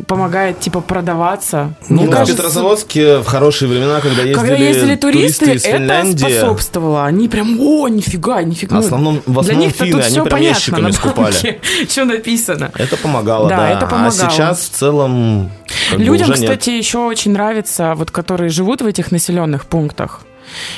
[0.07, 1.75] помогает, типа, продаваться?
[1.89, 5.65] Ну, Мне да, в кажется, Петрозаводске в хорошие времена, когда ездили, когда ездили туристы, из
[5.65, 7.07] это Финляндии, способствовало.
[7.07, 8.77] Они прям, о, нифига, нифига.
[8.77, 11.61] В основном- в Для основном них-то финны, тут они все прям понятно ящиками на скупали.
[11.89, 12.71] что написано.
[12.77, 13.71] это помогало, Да, да.
[13.71, 14.09] это помогало.
[14.09, 15.51] А сейчас в целом
[15.89, 16.51] как бы Людям, уже нет.
[16.51, 20.21] кстати, еще очень нравится, вот которые живут в этих населенных пунктах.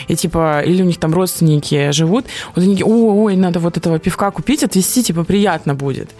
[0.08, 3.98] И типа, или у них там родственники живут, вот они такие, ой, надо вот этого
[3.98, 6.10] пивка купить, отвезти, типа, приятно будет.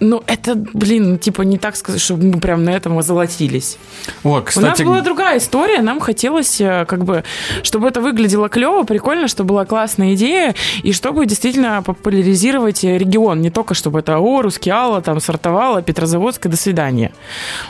[0.00, 3.78] Но это, блин, типа, не так сказать, чтобы мы прям на этом озолотились.
[4.22, 7.24] О, У нас кстати, была другая история, нам хотелось, э, как бы,
[7.62, 13.50] чтобы это выглядело клево, прикольно, чтобы была классная идея, и чтобы действительно популяризировать регион, не
[13.50, 17.12] только чтобы это, о, Рускеала, там, Сартовала, Петрозаводская, до свидания.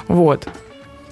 [0.08, 0.48] Вот.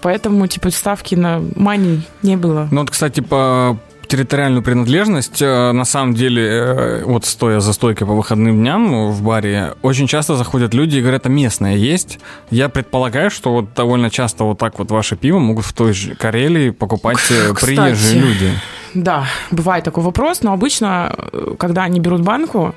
[0.00, 2.68] Поэтому, типа, ставки на мани не было.
[2.70, 3.78] Ну вот, кстати, по
[4.12, 9.22] территориальную принадлежность, э, на самом деле, э, вот стоя за стойкой по выходным дням в
[9.22, 12.18] баре, очень часто заходят люди и говорят, а местное есть.
[12.50, 16.14] Я предполагаю, что вот довольно часто вот так вот ваше пиво могут в той же
[16.14, 17.74] Карелии покупать э, Кстати.
[17.74, 18.52] приезжие люди.
[18.92, 21.16] Да, бывает такой вопрос, но обычно,
[21.58, 22.74] когда они берут банку,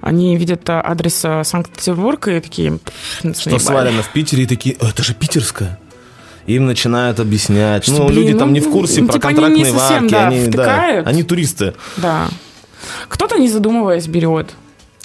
[0.00, 2.78] они видят адрес Санкт-Петербурга и такие...
[2.78, 3.58] «Пф, Что наебали».
[3.58, 5.78] сварено в Питере, и такие, «О, это же питерская.
[6.48, 7.84] Им начинают объяснять.
[7.84, 9.72] Что, ну, блин, люди там ну, не в курсе ну, про типа они не контрактные
[9.78, 10.12] совсем, варки.
[10.12, 11.74] да, они, да, они туристы.
[11.98, 12.28] Да.
[13.08, 14.54] Кто-то, не задумываясь, берет.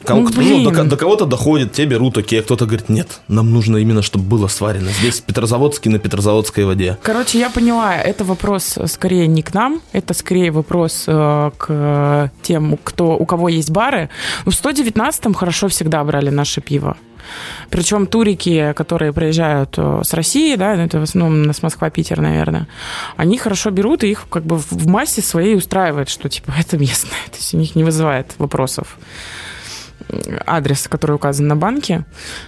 [0.05, 0.63] Кому- Ну, блин.
[0.63, 4.01] до, ко- до кого-то доходит, те берут, окей, а кто-то говорит, нет, нам нужно именно,
[4.01, 4.89] чтобы было сварено.
[4.89, 6.97] Здесь Петрозаводский на Петрозаводской воде.
[7.01, 12.31] Короче, я поняла, это вопрос э, скорее не к нам, это скорее вопрос э, к
[12.41, 14.09] тем, кто, у кого есть бары.
[14.45, 16.97] Ну, в 119-м хорошо всегда брали наше пиво.
[17.69, 22.67] Причем турики, которые приезжают э, с России, да, это в основном с Москва-Питер, наверное,
[23.17, 27.11] они хорошо берут и их как бы в массе своей устраивает, что типа это местное,
[27.31, 28.97] то есть у них не вызывает вопросов
[30.45, 32.03] адрес, который указан на банке.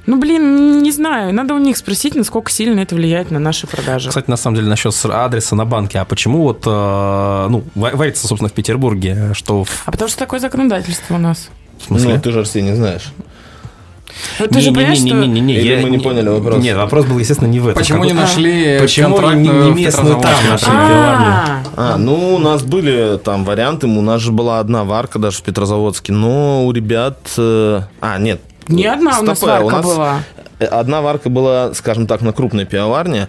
[0.05, 1.33] Ну, блин, не знаю.
[1.33, 4.09] Надо у них спросить, насколько сильно это влияет на наши продажи.
[4.09, 8.27] Кстати, на самом деле, насчет адреса на банке, а почему вот, э, ну, ва- варится,
[8.27, 11.49] собственно, в Петербурге, что в А потому что такое законодательство у нас.
[11.79, 12.15] в смысле?
[12.15, 13.11] Ну, ты же, Арсений, не знаешь.
[14.39, 15.07] Ну, ты же понимаешь, что...
[15.07, 16.63] Не-не-не-не-не, Или я мы не поняли вопрос?
[16.63, 17.79] Нет, вопрос был, естественно, не в этом.
[17.81, 21.59] Почему Как не нашли Почему не, контрактную не местную там нашли А?
[21.75, 25.41] А, ну, у нас были там варианты, у нас же была одна варка даже в
[25.43, 27.17] Петрозаводске, но у ребят...
[27.37, 28.41] э, А, нет.
[28.67, 30.19] Не одна у нас Стопэ, варка была.
[30.59, 33.27] э, Одна варка была, скажем так, на крупной пивоварне,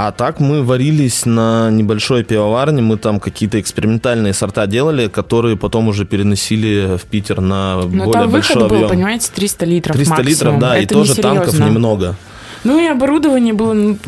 [0.00, 5.88] а так мы варились на небольшой пивоварне, мы там какие-то экспериментальные сорта делали, которые потом
[5.88, 8.88] уже переносили в Питер на Но более Ну, там большой выход был, объем.
[8.90, 10.30] понимаете, 300 литров 300 максимум.
[10.30, 11.72] литров, да, и Это тоже танков несерьезно.
[11.74, 12.16] немного.
[12.62, 13.72] Ну и оборудование было...
[13.74, 13.98] ну,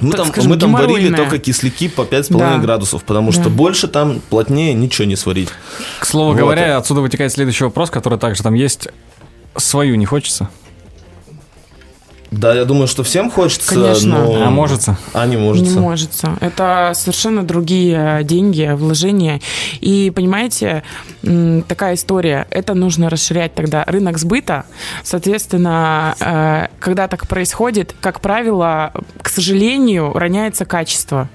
[0.00, 2.58] Мы так там, скажем, мы там варили только кисляки по 5,5 Да.
[2.58, 3.40] градусов, потому Да.
[3.40, 5.50] что больше там плотнее ничего не сварить.
[6.00, 6.38] К слову Вот.
[6.38, 8.88] говоря, отсюда вытекает следующий вопрос, который также там есть.
[9.58, 10.48] Свою не хочется?
[12.32, 13.74] Да, я думаю, что всем хочется.
[13.74, 14.24] Конечно.
[14.24, 14.96] но- А можется?
[15.12, 15.64] А не может.
[15.64, 16.10] Не может.
[16.40, 19.40] Это совершенно другие деньги, вложения.
[19.80, 20.82] И, понимаете,
[21.68, 22.46] такая история.
[22.50, 24.64] Это нужно расширять тогда рынок сбыта.
[25.04, 31.28] Соответственно, э, когда так происходит, как правило, к сожалению, роняется качество.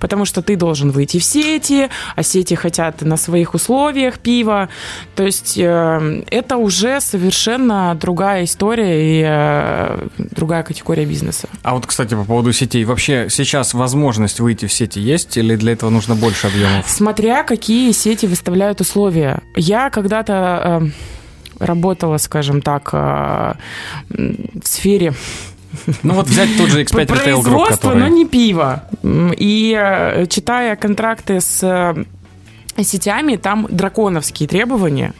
[0.00, 4.68] Потому что ты должен выйти в сети, а сети хотят на своих условиях пива.
[5.14, 11.48] То есть э, это уже совершенно другая история и э, другая категория бизнеса.
[11.62, 12.84] А вот, кстати, по поводу сетей.
[12.84, 16.88] Вообще сейчас возможность выйти в сети есть или для этого нужно больше объемов?
[16.88, 19.40] Смотря какие сети выставляют условия.
[19.56, 23.56] Я когда-то э, работала, скажем так, в
[24.64, 25.14] сфере
[26.02, 27.98] Ну вот взять тот же X5 Retail Group, который...
[27.98, 28.84] но не пиво.
[29.02, 35.12] И э, читая контракты с э, сетями, там драконовские требования.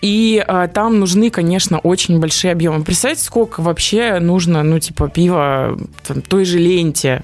[0.00, 2.84] И э, там нужны, конечно, очень большие объемы.
[2.84, 7.22] Представьте, сколько вообще нужно, ну, типа, пива там, той же ленте,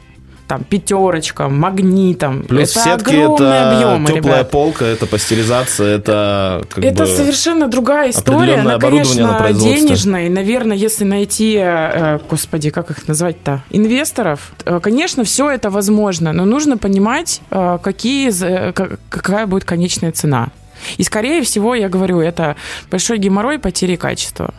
[0.49, 2.42] там, пятерочка, магнитом.
[2.42, 4.51] Плюс это в сетке огромные это объемы, теплая ребят.
[4.51, 7.07] полка, это пастеризация, это как Это бы...
[7.07, 8.55] совершенно другая история.
[8.55, 9.80] Она, на конечно, производстве.
[9.80, 10.26] денежная.
[10.26, 16.32] И, наверное, если найти, э, господи, как их назвать-то, инвесторов, э, конечно, все это возможно.
[16.32, 18.32] Но нужно понимать, э, какие,
[18.72, 20.49] какая будет конечная цена.
[20.96, 22.57] И, скорее всего, я говорю, это
[22.90, 24.55] большой геморрой потери качества.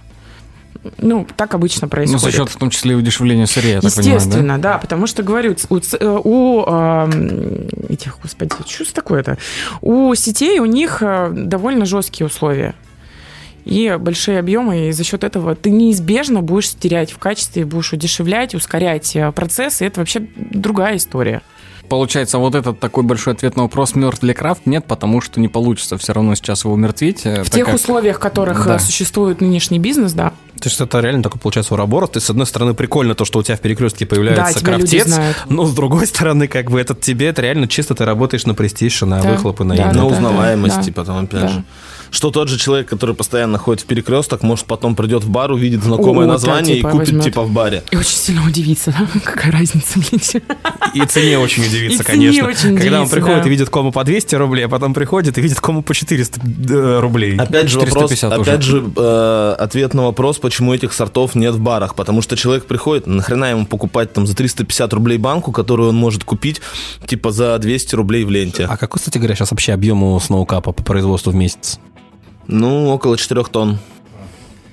[0.98, 2.22] Ну, так обычно Ну, происходит.
[2.24, 4.16] за счет в том числе и удешевления сырья, я так понимаю, да?
[4.24, 4.78] Естественно, да?
[4.78, 9.38] потому что говорю, у, э, у этих, господи, что ж такое-то?
[9.82, 12.76] У сетей у них э, довольно жесткие условия
[13.66, 18.56] и большие объемы, и за счет этого ты неизбежно будешь терять в качестве, будешь удешевлять,
[18.56, 21.42] ускорять э, процесс, и это вообще другая история.
[21.90, 25.48] Получается, вот этот такой большой ответ на вопрос, мертв ли крафт, нет, потому что не
[25.48, 27.26] получится все равно сейчас его умертвить.
[27.26, 28.80] э, В тех как- условиях, в которых Да.
[28.80, 30.34] существует нынешний бизнес, да.
[30.60, 32.12] То есть это реально такой получается уроборос.
[32.12, 35.16] Ты, с одной стороны, прикольно то, что у тебя в перекрестке появляется Да, крафтец,
[35.47, 39.01] но с другой стороны, как бы этот тебе, это реально чисто ты работаешь на престиж,
[39.01, 39.32] на Да.
[39.32, 39.93] выхлопы, на Да, имя.
[39.93, 40.93] на да, узнаваемости да.
[40.93, 41.47] потом, опять Да.
[41.47, 41.64] же.
[42.12, 45.84] Что тот же человек, который постоянно ходит в перекресток, может потом придет в бар, увидит
[45.84, 47.24] знакомое О, да, название типа и купит возьмет.
[47.24, 47.84] типа в баре.
[47.91, 49.07] И очень сильно удивиться, да?
[49.24, 50.43] какая разница, блин.
[50.93, 52.47] И цене очень удивится, И цене конечно.
[52.47, 53.47] очень Когда он удивится, приходит да.
[53.47, 56.99] и видит кому по 200 рублей, а потом приходит и видит кому по 400 э,
[56.99, 57.38] рублей.
[57.38, 58.51] Опять же вопрос, 450 уже.
[58.51, 61.95] опять же э, ответ на вопрос, почему этих сортов нет в барах.
[61.95, 66.24] Потому что человек приходит, нахрена ему покупать там за 350 рублей банку, которую он может
[66.24, 66.62] купить
[67.05, 68.66] типа за 200 рублей в ленте.
[68.66, 71.80] А какой, кстати говоря, сейчас вообще объем у сноукапа по производству в месяц?
[72.50, 73.78] Ну, около 4 тонн.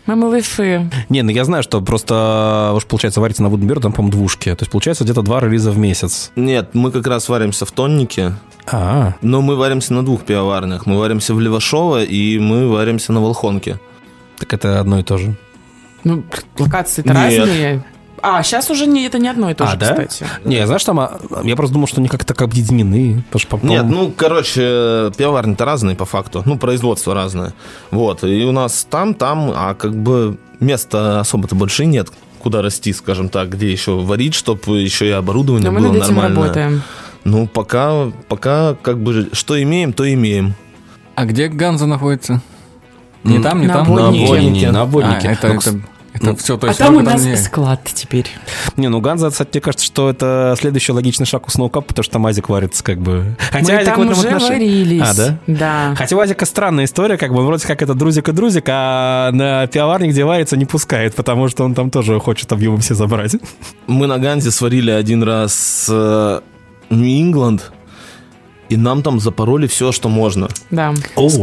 [0.07, 0.89] Мы малыши.
[1.09, 4.55] Не, ну я знаю, что просто, уж получается, варите на Вуденберг, там, по-моему, двушки.
[4.55, 6.31] То есть, получается, где-то два релиза в месяц.
[6.37, 8.35] Нет, мы как раз варимся в тоннике,
[8.71, 10.87] А, но мы варимся на двух пивоварнях.
[10.87, 13.79] Мы варимся в Левашово и мы варимся на Волхонке.
[14.39, 15.35] так это одно и то же.
[16.05, 16.25] Ну,
[16.59, 17.85] локации-то разные.
[18.23, 19.91] А, сейчас уже не, это не одно и то А, же, да?
[19.93, 20.27] кстати.
[20.45, 23.23] Не, знаешь, там, а, я просто думал, что они как-то так объединены.
[23.31, 26.43] Потому что, Нет, ну, короче, пивоварни-то разные по факту.
[26.45, 27.53] Ну, производство разное.
[27.91, 28.25] Вот.
[28.25, 32.09] И у нас там, там, а как бы места особо-то больше нет
[32.39, 36.05] куда расти, скажем так, где еще варить, чтобы еще и оборудование Но мы было над
[36.05, 36.43] этим нормальное.
[36.45, 36.83] работаем.
[37.25, 40.55] Ну, пока, пока как бы что имеем, то имеем.
[41.17, 42.41] А где Ганза находится?
[43.25, 43.87] Не там, не на там?
[43.87, 44.23] Воднике.
[44.23, 44.71] На Воднике.
[44.71, 45.29] на А, обводнике.
[45.29, 45.81] это, Ну, это,
[46.17, 46.79] это все, то А есть...
[46.79, 48.27] там у нас не- склад теперь.
[48.77, 52.13] Не, ну Ганза, кстати, мне кажется, что это следующий логичный шаг у Сноукапа, потому что
[52.15, 53.37] там Азик варится как бы.
[53.51, 55.03] Хотя Мы Азик там в этом уже отношении- варились.
[55.03, 55.39] А, да?
[55.47, 55.95] Да.
[55.97, 59.31] Хотя у Азика странная история, как бы он вроде как это друзик и друзик, а
[59.33, 63.37] на пивоварне, где варится, не пускает, потому что он там тоже хочет объемом все забрать.
[63.87, 66.41] Мы на Ганзе сварили один раз э,
[66.91, 67.73] Нью-Ингланд,
[68.69, 70.49] и нам там запороли все, что можно.
[70.71, 70.95] Да.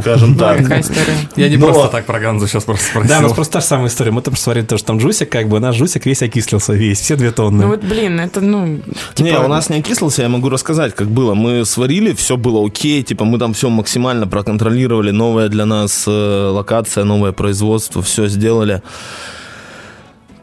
[0.01, 0.81] Скажем Была так.
[0.81, 1.15] история.
[1.35, 3.09] Я не Но- просто так про Ганзу сейчас просто спросил.
[3.09, 4.11] Да, у нас просто та же самая история.
[4.11, 7.31] Мы там сварили тоже там джусик, как бы наш джусик весь окислился, весь, все две
[7.31, 7.63] тонны.
[7.63, 8.81] Ну вот, блин, это, ну, не,
[9.15, 11.33] типа- у нас не окислился, я могу рассказать, как было.
[11.33, 16.11] Мы сварили, все было окей, типа мы там все максимально проконтролировали, новая для нас э,
[16.51, 18.81] локация, новое производство, все сделали.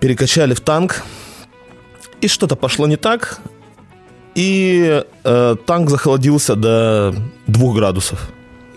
[0.00, 1.02] Перекачали в танк,
[2.22, 3.40] и что-то пошло не так,
[4.40, 7.14] и э, танк захолодился до
[7.46, 8.28] 2 градусов.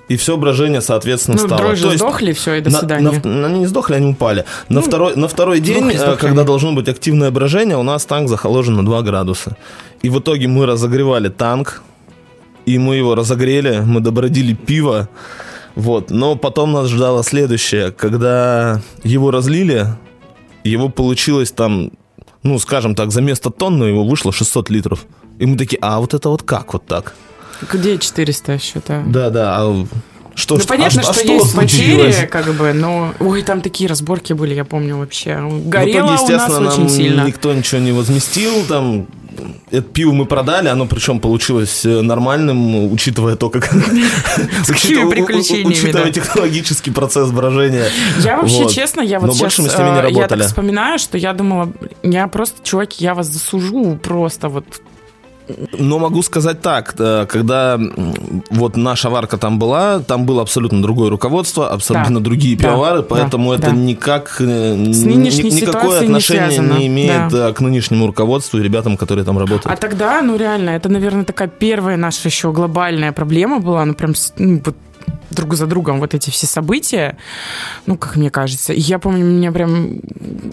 [0.09, 1.61] И все брожение, соответственно, Ну, стало.
[1.61, 3.21] дрожжи То есть сдохли, все, и до на- свидания.
[3.23, 4.43] на- они не сдохли, они упали.
[4.69, 8.05] На, второй, на второй день, сдохли, э, сдохли когда должно быть активное брожение, у нас
[8.05, 9.55] танк захоложен на 2 градуса.
[10.01, 11.81] И в итоге мы разогревали танк,
[12.65, 15.07] и мы его разогрели, мы добродили пиво.
[15.75, 16.11] Вот.
[16.11, 17.91] Но потом нас ждало следующее.
[17.91, 19.87] Когда его разлили,
[20.65, 21.91] его получилось там,
[22.43, 25.05] ну, скажем так, за место тонны его вышло 600 литров.
[25.39, 27.13] И мы такие, а вот это вот как вот так?
[27.71, 29.03] Где 400 счета?
[29.07, 29.85] Да, да, а
[30.35, 32.15] Что, Ну, что- понятно, а, а что, есть случилось?
[32.15, 33.13] потери, как бы, но...
[33.19, 35.37] Ой, там такие разборки были, я помню вообще.
[35.65, 37.21] Горело в итоге, у нас очень нам сильно.
[37.25, 39.07] никто ничего не возместил, там
[39.71, 43.73] это пиво мы продали, оно причем получилось э, нормальным, учитывая то, как...
[44.69, 47.87] учитывая- технологический процесс брожения.
[48.19, 51.71] Я вообще, честно, я вот сейчас, э, я так вспоминаю, что я думала,
[52.03, 54.65] я просто, чуваки, я вас засужу просто вот.
[55.77, 57.79] Но могу сказать так, э, когда
[58.49, 62.23] вот наша варка там была, там было абсолютно другое руководство, абсолютно Да.
[62.23, 62.63] другие Да.
[62.69, 63.05] пивовары, Да.
[63.09, 63.71] поэтому это Да.
[63.71, 65.15] никак э, ни-
[65.51, 66.85] никакое не отношение не, связано.
[66.87, 67.49] имеет Да.
[67.49, 69.65] э, к нынешнему руководству и ребятам, которые там работают.
[69.67, 74.13] А тогда, ну реально, это, наверное, такая первая наша еще глобальная проблема была, ну прям
[74.37, 74.75] ну, вот
[75.33, 77.17] друг за другом вот эти все события,
[77.85, 78.73] ну, как мне кажется.
[78.73, 79.99] Я помню, меня прям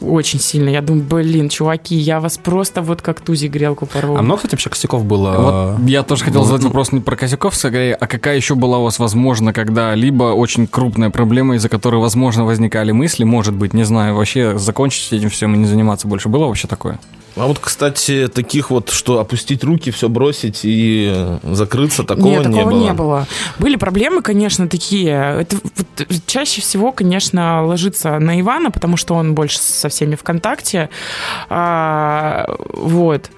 [0.01, 4.17] очень сильно, я думаю, блин, чуваки, я вас просто вот как тузик грелку порву.
[4.17, 5.77] А много, кстати, вообще косяков было?
[5.79, 8.85] Вот я тоже хотел задать вопрос не про косяков, скорее, а какая еще была у
[8.85, 14.15] вас, возможно, когда-либо очень крупная проблема, из-за которой, возможно, возникали мысли, может быть, не знаю,
[14.15, 16.29] вообще закончить этим всем и не заниматься больше.
[16.29, 16.99] Было вообще такое?
[17.37, 22.55] А вот, кстати, таких вот, что опустить руки, все бросить и закрыться, такого Нет, не
[22.55, 22.81] такого было.
[22.83, 23.27] не было.
[23.59, 25.41] Были проблемы, конечно, такие.
[25.41, 30.23] Это вот чаще всего, конечно, ложится на Ивана, потому что он больше со всеми в
[30.23, 30.91] контакте.
[31.49, 33.31] А, вот.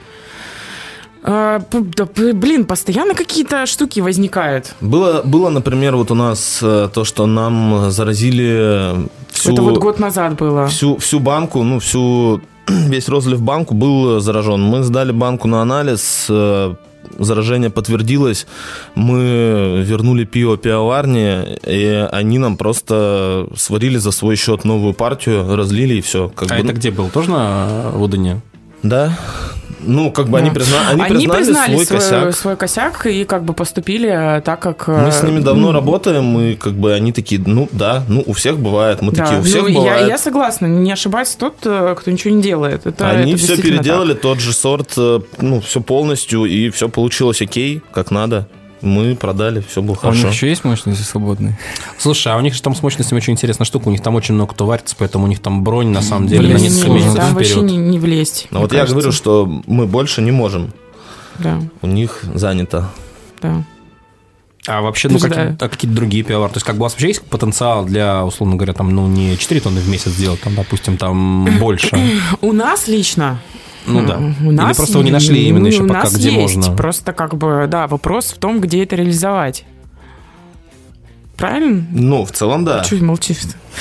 [1.25, 4.75] А, да, блин, постоянно какие-то штуки возникают.
[4.81, 10.01] Было, было, например, вот у нас э, то, что нам заразили всю, Это вот год
[10.01, 10.67] назад было.
[10.67, 14.63] всю, всю банку, ну, всю, весь розлив банку был заражен.
[14.63, 16.75] Мы сдали банку на анализ, э,
[17.19, 18.47] заражение подтвердилось,
[18.95, 25.95] мы вернули пиво пивоварне, и они нам просто сварили за свой счет новую партию, разлили
[25.95, 26.29] и все.
[26.29, 27.09] Как А бы, это ну, где был?
[27.11, 28.41] Тоже на Водыне?
[28.83, 29.17] Да.
[29.83, 30.61] Ну, как бы они, Да.
[30.61, 32.35] призна- они признали, свой свой, косяк.
[32.35, 34.09] свой косяк и как бы поступили
[34.39, 34.89] э, так, как...
[34.89, 38.23] Мы с э, ними давно ну, работаем, и как бы они такие, ну да, ну
[38.27, 39.03] у всех бывает.
[39.03, 39.25] Мы да.
[39.25, 40.09] такие, у всех Ну, я, бывает.
[40.09, 42.87] я согласна, не ошибается тот, э, кто ничего не делает.
[42.87, 47.83] Это, Они это все переделали, тот же сорт, ну, все полностью, и все получилось окей,
[47.93, 48.49] как надо.
[48.83, 50.29] Мы продали, все было А у них хорошо.
[50.35, 51.59] еще есть мощности свободные?
[51.99, 53.89] Слушай, а у них же там с мощностями очень интересная штука.
[53.89, 56.41] У них там очень много кто варится, поэтому у них там бронь, на самом деле,
[56.43, 57.71] Блин, на не, несколько не, месяцев там вообще вперед.
[57.71, 58.49] не, не влезть.
[58.51, 58.95] Но вот я кажется.
[58.95, 60.73] говорю, что мы больше не можем.
[61.39, 62.91] Да, У них занято.
[63.41, 63.65] да.
[64.69, 66.53] А вообще, ну, какие- а какие-то другие пивовары?
[66.53, 69.37] То есть, как бы у вас вообще есть потенциал для, условно говоря, там, ну, не
[69.37, 71.99] 4 тонны в месяц сделать, там, допустим, там, больше?
[72.41, 73.41] У нас лично
[73.87, 74.19] Ну да.
[74.19, 76.57] У Или нас просто вы не нашли именно еще у пока, нас где есть.
[76.57, 76.77] можно?
[76.77, 79.65] Просто как бы, да, вопрос в том, где это реализовать.
[81.37, 81.85] Правильно?
[81.91, 82.85] Ну, в целом, да.
[82.85, 83.39] Чуть молчишь.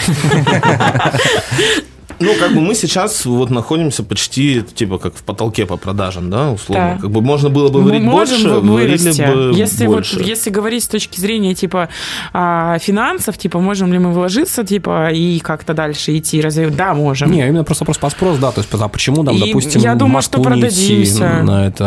[2.21, 6.51] Ну, как бы мы сейчас вот находимся почти, типа, как в потолке по продажам, да,
[6.51, 6.93] условно.
[6.95, 7.01] Да.
[7.01, 9.21] Как бы можно было бы Мы варить больше, вырасти.
[9.21, 10.17] бы Если, больше.
[10.17, 11.89] вот, если говорить с точки зрения типа
[12.33, 17.31] а, финансов, типа можем ли мы вложиться, типа и как-то дальше идти, разве да, можем.
[17.31, 18.51] Не, именно просто вопрос по спрос, да.
[18.51, 21.41] То есть, а почему там, И допустим, я думаю, что продадимся.
[21.43, 21.83] на это,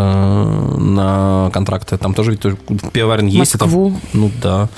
[0.78, 1.96] на контракты?
[1.98, 2.40] Там тоже ведь
[2.92, 3.54] пивоварен есть.
[3.60, 3.94] Москву.
[4.12, 4.68] ну да.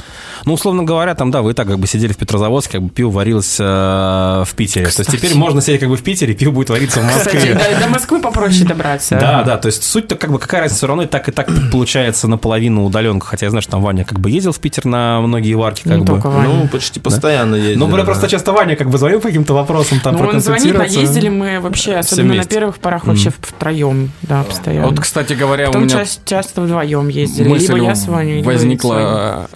[0.46, 2.90] Ну, условно говоря, там, да, вы и так как бы сидели в Петрозаводске, как бы
[2.90, 4.86] пиво варилось э, в Питере.
[4.86, 7.54] То есть теперь можно сидеть как бы в Питере, пиво будет вариться в Кстати, Москве.
[7.54, 9.18] до, до Москвы попроще добраться.
[9.20, 11.48] Да, да, то есть суть-то как бы какая разница, все равно и так, и так
[11.72, 15.20] получается наполовину удаленка, хотя я знаю, что там Ваня как бы ездил в Питер на
[15.20, 16.06] многие варки, как Не бы.
[16.06, 16.48] только Ваня.
[16.48, 17.78] Ну, почти постоянно ездили.
[17.78, 18.04] Ну, бля, да.
[18.04, 21.28] просто часто Ваня как бы звонил по каким-то вопросам, там Ну, он звонит, а ездили
[21.28, 24.86] мы вообще, особенно на первых порах, вообще втроем, да, постоянно.
[24.90, 27.48] Вот, кстати говоря, у меня часто, часто вдвоем ездили.
[27.48, 29.48] либо я с Ваней, либо возникла...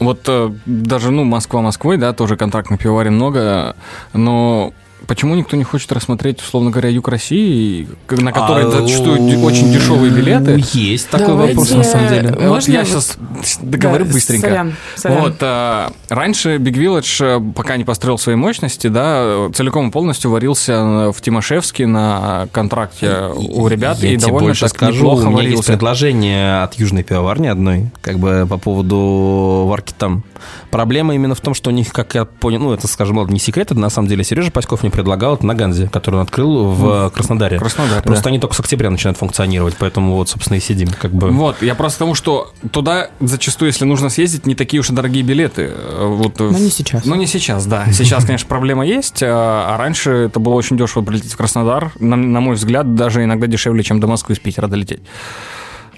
[0.00, 3.76] Вот э, даже, ну, Москва Москвой, да, тоже контрактных пивоварен много,
[4.12, 4.72] но
[5.08, 9.72] почему никто не хочет рассмотреть, условно говоря, юг России, на который А, зачастую д- очень
[9.72, 10.62] дешевые билеты?
[10.74, 12.28] Есть такой Давайте, вопрос, на самом деле.
[12.28, 13.18] э, Вот Можно я вот- сейчас
[13.62, 14.46] договорю Да, быстренько.
[14.46, 15.20] Сорян, сорян.
[15.22, 20.30] Вот, э, раньше Big Village, э, пока не построил свои мощности, да, целиком и полностью
[20.30, 25.22] варился в Тимошевске на контракте у ребят Я и тебе довольно больше так скажу, неплохо
[25.24, 25.72] у меня есть варился.
[25.72, 30.22] предложение от южной пивоварни одной, как бы по поводу варки там.
[30.70, 33.40] Проблема именно в том, что у них, как я понял, ну, это, скажем, ладно, не
[33.40, 36.70] секрет, это на самом деле Сережа Паськов мне предлагал это на Ганзе, который он открыл
[36.70, 37.58] в Краснодаре.
[37.58, 38.30] Краснодар, Просто да.
[38.30, 40.88] они только с октября начинают функционировать, поэтому вот, собственно, и сидим.
[40.88, 41.30] Как бы.
[41.30, 44.92] Вот, я просто к тому, что туда зачастую, если нужно съездить, не такие уж и
[44.92, 45.70] дорогие билеты.
[45.72, 47.04] Э, Вот, Но не сейчас.
[47.04, 47.86] Ну, не сейчас, да.
[47.92, 51.92] Сейчас, конечно, проблема есть, а а раньше это было очень дешево прилететь в Краснодар.
[52.00, 55.00] На, на мой взгляд, даже иногда дешевле, чем до Москвы из Питера долететь.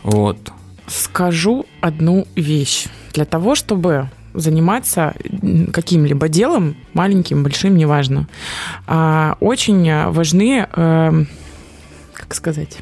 [0.03, 0.37] Вот.
[0.87, 2.87] Скажу одну вещь.
[3.13, 5.14] Для того, чтобы заниматься
[5.72, 8.28] каким-либо делом, маленьким, большим, неважно,
[8.87, 11.28] а, очень важны, эм,
[12.14, 12.78] как сказать,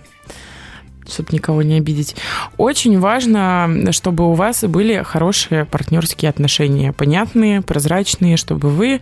[1.11, 2.17] чтобы никого не обидеть.
[2.57, 9.01] Очень важно, чтобы у вас были хорошие партнерские отношения, понятные, прозрачные, чтобы вы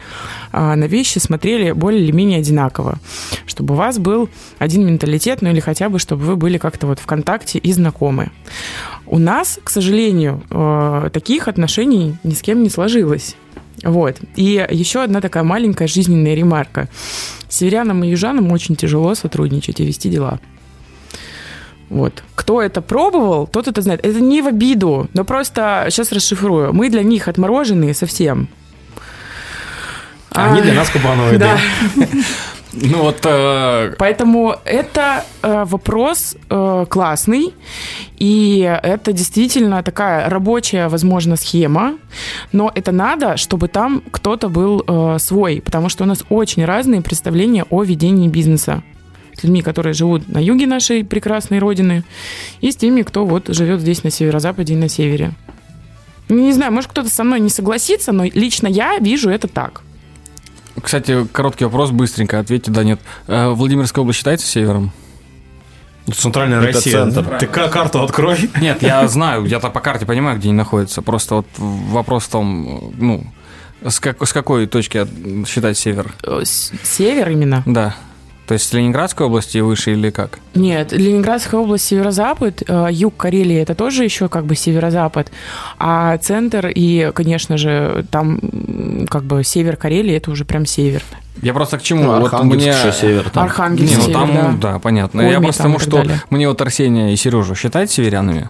[0.53, 2.99] а, на вещи смотрели более или менее одинаково,
[3.47, 4.29] чтобы у вас был
[4.59, 8.31] один менталитет, ну или хотя бы, чтобы вы были как-то вот в контакте и знакомы.
[9.07, 13.37] У нас, к сожалению, э, таких отношений ни с кем не сложилось.
[13.83, 14.17] Вот.
[14.35, 16.89] И еще одна такая маленькая жизненная ремарка.
[17.49, 20.41] Северянам и южанам очень тяжело сотрудничать и вести дела.
[21.89, 22.23] Вот.
[22.35, 24.05] Кто это пробовал, тот это знает.
[24.05, 26.73] Это не в обиду, но просто сейчас расшифрую.
[26.73, 28.49] Мы для них отмороженные совсем.
[30.31, 31.59] А они для нас кубановые, да.
[32.79, 33.21] Ну вот...
[33.25, 33.95] Э...
[33.99, 37.55] Поэтому это э, вопрос э, классный,
[38.19, 41.95] и это действительно такая рабочая, возможно, схема,
[42.53, 47.01] но это надо, чтобы там кто-то был э, свой, потому что у нас очень разные
[47.01, 48.83] представления о ведении бизнеса
[49.39, 52.05] с людьми, которые живут на юге нашей прекрасной родины,
[52.61, 55.33] и с теми, кто вот живет здесь на северо-западе и на севере.
[56.29, 59.83] Не знаю, может кто-то со мной не согласится, но лично я вижу это так.
[60.83, 63.01] Кстати, короткий вопрос, быстренько ответьте, да, нет.
[63.29, 64.93] Э, Владимирская область считается севером?
[66.13, 66.93] Центральная Это Россия.
[66.93, 67.39] центр.
[67.39, 68.39] Ты ка- карту открой.
[68.61, 71.03] Нет, я знаю, я-то по карте понимаю, где они находятся.
[71.03, 73.25] Просто вот вопрос в том, ну,
[73.85, 75.05] с, как- с какой точки
[75.49, 76.13] считать север?
[76.23, 77.63] С- Север именно?
[77.67, 77.97] Да.
[78.47, 80.39] То есть Ленинградской области и выше или как?
[80.55, 85.33] Нет, Ленинградская область северо-запад, э, юг Карелии это тоже еще как бы северо-запад,
[85.79, 88.39] а центр и, конечно же, там
[89.11, 91.03] как бы север Карелии это уже прям север.
[91.43, 92.05] Я просто к чему?
[92.05, 92.69] Ну, вот мне...
[92.69, 93.29] еще север.
[93.31, 93.45] Там.
[93.45, 94.73] Архангельск Не, ну север, там, да.
[94.73, 94.79] да.
[94.79, 95.23] понятно.
[95.23, 96.23] Коми я просто там тому, что далее.
[96.31, 98.49] мне вот Арсения и Сережу считать северянами,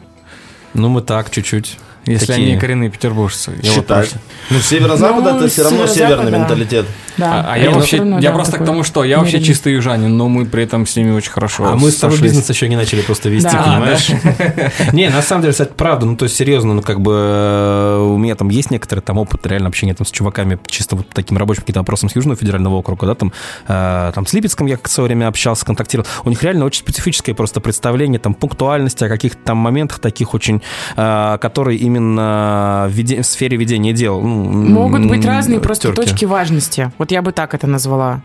[0.74, 1.78] Ну, мы так, чуть-чуть.
[2.06, 2.52] Если Такие.
[2.52, 3.52] они коренные петербуржцы.
[3.86, 4.18] Просто-
[4.50, 6.38] Ну, северо-запад Ну, это все равно северный да.
[6.38, 6.86] менталитет.
[7.16, 7.44] Да.
[7.48, 10.14] А, а я вообще, равно, я да, просто к тому, что я вообще чистый южанин,
[10.16, 12.76] но мы при этом с ними очень хорошо А мы с тобой бизнес еще не
[12.76, 13.62] начали просто вести, Да.
[13.62, 14.10] понимаешь?
[14.92, 18.18] Не, на самом деле, кстати, правда, ну, то есть, серьезно, ну, как бы э, у
[18.18, 21.62] меня там есть некоторый там опыт реально общения там с чуваками, чисто вот таким рабочим
[21.62, 23.32] каким-то вопросом с Южного федерального округа, да, там,
[23.66, 26.06] э, там с Липецком я в свое время общался, контактировал.
[26.24, 30.60] У них реально очень специфическое просто представление, там, пунктуальности о каких-то там моментах таких очень,
[30.96, 34.20] э, которые именно в, веде- в сфере ведения дел.
[34.20, 34.26] ну,
[34.70, 36.02] Могут быть разные просто терки.
[36.02, 36.90] точки важности.
[36.98, 38.22] Вот я бы так это назвала.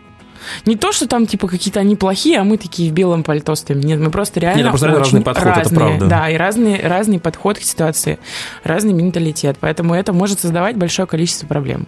[0.65, 3.79] Не то, что там типа какие-то они плохие, а мы такие в белом пальто стоим.
[3.81, 5.77] Нет, мы просто реально Нет, это просто очень разный подход, это разные.
[5.79, 6.05] правда.
[6.07, 8.17] Да, и разный, разный подход к ситуации,
[8.63, 9.57] разный менталитет.
[9.59, 11.87] Поэтому это может создавать большое количество проблем.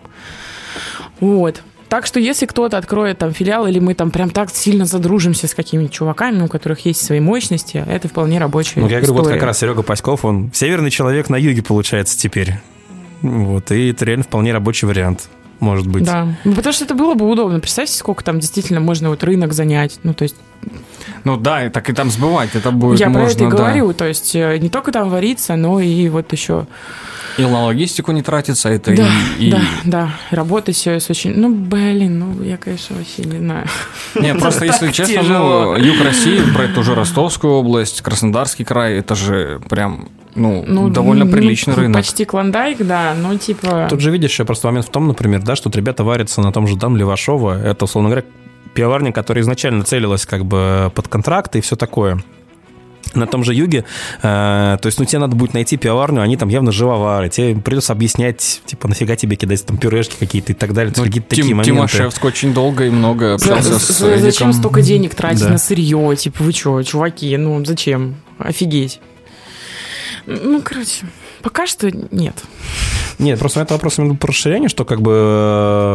[1.20, 1.64] Вот.
[1.94, 5.54] Так что если кто-то откроет там филиал, или мы там прям так сильно задружимся с
[5.54, 9.40] какими-нибудь чуваками, у которых есть свои мощности, это вполне рабочая Ну, я говорю, вот история.
[9.40, 12.56] как раз Серега Паськов, он северный человек на юге, получается, теперь.
[13.22, 15.30] Вот, и это реально вполне рабочий вариант,
[15.60, 16.04] может быть.
[16.04, 17.60] Да, ну, потому что это было бы удобно.
[17.60, 20.00] Представьте, сколько там действительно можно вот рынок занять.
[20.02, 20.36] Ну, то есть
[21.26, 23.56] Ну да, и так и там сбывать это будет я про можно, это и да.
[23.56, 23.94] говорю.
[23.94, 26.66] То есть э, не только там вариться, но и вот еще...
[27.38, 29.10] И на логистику не тратится, это да,
[29.40, 29.48] и...
[29.48, 30.10] и- да, да.
[30.32, 31.34] Работать все с очень...
[31.36, 33.66] Ну, блин, ну, я, конечно, вообще не знаю.
[34.16, 39.16] Не, просто если честно, ну, юг России, про эту же Ростовскую область, Краснодарский край, это
[39.16, 42.02] же прям, ну, Ну, довольно ну, приличный рынок.
[42.02, 43.88] Почти клондайк, да, но типа...
[43.90, 46.52] Тут же видишь, еще просто момент в том, например, да, что вот ребята варятся на
[46.52, 47.62] том же там Левашова.
[47.62, 48.26] Это, условно говоря,
[48.74, 52.20] пивоварня, которая изначально целилась как бы под контракты и все такое.
[53.14, 53.86] На том же юге,
[54.22, 54.22] э,
[54.82, 58.62] то есть, ну, тебе надо будет найти пивоварню, они там явно живовары, тебе придется объяснять,
[58.66, 61.72] типа, нафига тебе кидать там пюрешки какие-то и так далее, Ну, какие-то Тим- такие моменты.
[61.72, 64.54] Тимошевск очень долго и много общался с за- зачем Эдиком.
[64.54, 65.50] столько денег тратить Да.
[65.50, 66.16] на сырье?
[66.16, 68.16] Типа, вы что, чуваки, ну зачем?
[68.40, 69.00] Офигеть.
[70.26, 71.06] Ну, короче,
[71.42, 72.36] пока что нет.
[73.20, 75.12] Нет, просто это вопрос именно про расширение, что как бы,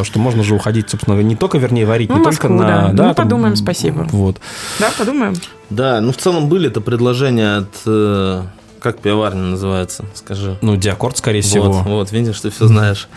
[0.01, 2.89] э, что можно же уходить, собственно, не только, вернее, варить, Ну, не Москву, только на...
[2.93, 3.09] да.
[3.09, 4.07] Ну, там, подумаем, спасибо.
[4.11, 4.37] Вот.
[4.79, 5.35] Да, подумаем.
[5.71, 7.69] Да, ну в целом были это предложения от...
[7.87, 8.43] э,
[8.81, 10.57] как пивоварня называется, скажи.
[10.61, 11.73] Ну, диакорд, скорее всего.
[11.73, 13.09] Вот, вот, видишь, ты все знаешь.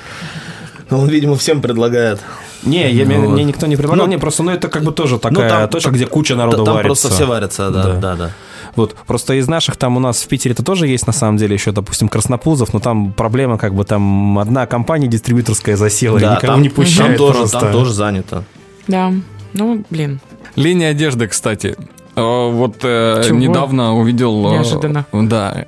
[0.92, 2.20] Он, видимо, всем предлагает.
[2.64, 3.30] Не, я, мне, Вот.
[3.32, 5.90] мне никто не предлагал, Ну, не, просто, ну, это как бы тоже такая там- точка,
[5.90, 6.88] там- где куча народу Там варится.
[6.88, 7.94] просто все варятся, да, Да.
[7.96, 8.32] да, да.
[8.76, 11.56] Вот, просто из наших там у нас в Питере это тоже есть, на самом деле,
[11.56, 16.36] еще, допустим, Краснопузов, но там проблема, как бы там одна компания дистрибьюторская засела, и Да,
[16.36, 17.60] никого там- не пущают там тоже, просто.
[17.60, 18.44] там тоже занято.
[18.88, 19.12] Да.
[19.54, 20.20] Ну, блин.
[20.56, 21.76] Линия одежды, кстати.
[22.16, 24.48] Э, Вот э, недавно увидел...
[24.48, 25.06] э, Неожиданно.
[25.14, 25.66] Да.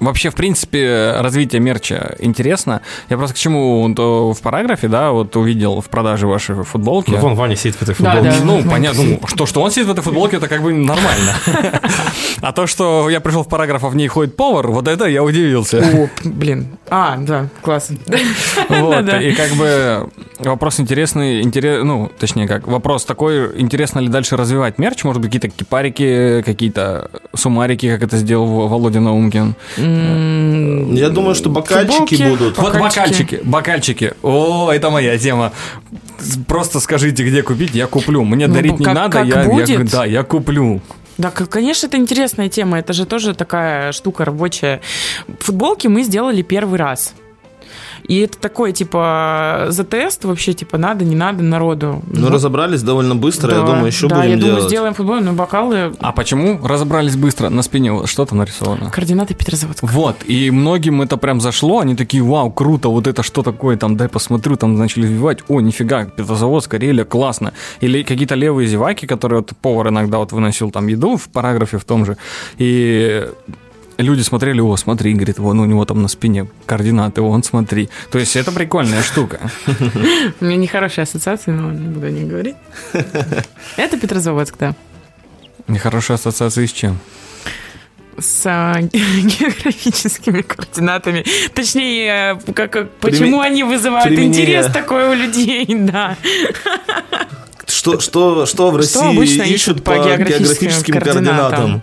[0.00, 2.82] Вообще, в принципе, развитие мерча интересно.
[3.08, 7.10] Я просто к чему э, в параграфе, да, вот увидел в продаже вашей футболки.
[7.10, 8.38] Ну, вон Ваня сидит в этой Да, футболке.
[8.38, 8.44] да.
[8.44, 11.34] Ну, Ваня понятно, ну, что, что он сидит в этой футболке, это как бы нормально.
[12.42, 15.22] А то, что я пришел в параграф, а в ней ходит повар, вот это я
[15.24, 15.78] удивился.
[15.78, 16.68] О, блин.
[16.88, 17.96] А, да, классно.
[18.68, 20.08] Вот, и как бы
[20.38, 25.32] вопрос интересный, интерес, ну, точнее как, вопрос такой, интересно ли дальше развивать мерч, может быть,
[25.32, 29.54] какие-то кипарики, какие-то сумарики, как это сделал Володя Наумкин.
[30.96, 32.28] Я думаю, что бокальчики Футболки.
[32.30, 32.58] будут.
[32.58, 33.40] Вот Бокальчики.
[33.40, 34.12] бокальчики, бокальчики.
[34.22, 35.52] О, это моя тема.
[36.46, 38.24] Просто скажите, где купить, я куплю.
[38.24, 40.80] Мне Ну, дарить не как- надо, как я, да, я куплю.
[41.18, 42.78] Да, конечно, это интересная тема.
[42.78, 44.80] Это же тоже такая штука рабочая.
[45.40, 47.14] Футболки мы сделали первый раз.
[48.08, 52.02] И это такое, типа, за тест вообще, типа, надо, не надо народу.
[52.10, 54.68] Ну, разобрались довольно быстро, я Да, думаю, еще да, будем я думаю, делать.
[54.70, 55.92] сделаем футбольные бокалы.
[56.00, 57.48] А почему разобрались быстро?
[57.48, 58.90] На спине что-то нарисовано.
[58.90, 59.86] Координаты Петрозаводска.
[59.86, 63.96] Вот, и многим это прям зашло, они такие, вау, круто, вот это что такое, там,
[63.96, 67.52] дай посмотрю, там начали вбивать, о, нифига, Петрозаводск, Карелия, классно.
[67.80, 71.84] Или какие-то левые зеваки, которые вот повар иногда вот выносил там еду в параграфе в
[71.84, 72.16] том же,
[72.58, 73.26] и
[73.98, 77.88] люди смотрели, о, смотри, говорит, вон у него там на спине координаты, вон, смотри.
[78.10, 79.40] То есть это прикольная штука.
[80.40, 82.56] У меня нехорошие ассоциации, но не буду о них говорить.
[83.76, 84.74] Это Петрозаводск, да.
[85.68, 86.98] Нехорошая ассоциация с чем?
[88.18, 91.24] С а, географическими координатами.
[91.54, 94.42] Точнее, э, как, как- почему они вызывают применение.
[94.42, 96.16] интерес такой у людей, да.
[97.66, 101.50] Что, что, что в Что России обычно ищут ищут по по географическим географическим координатам?
[101.50, 101.82] координатам?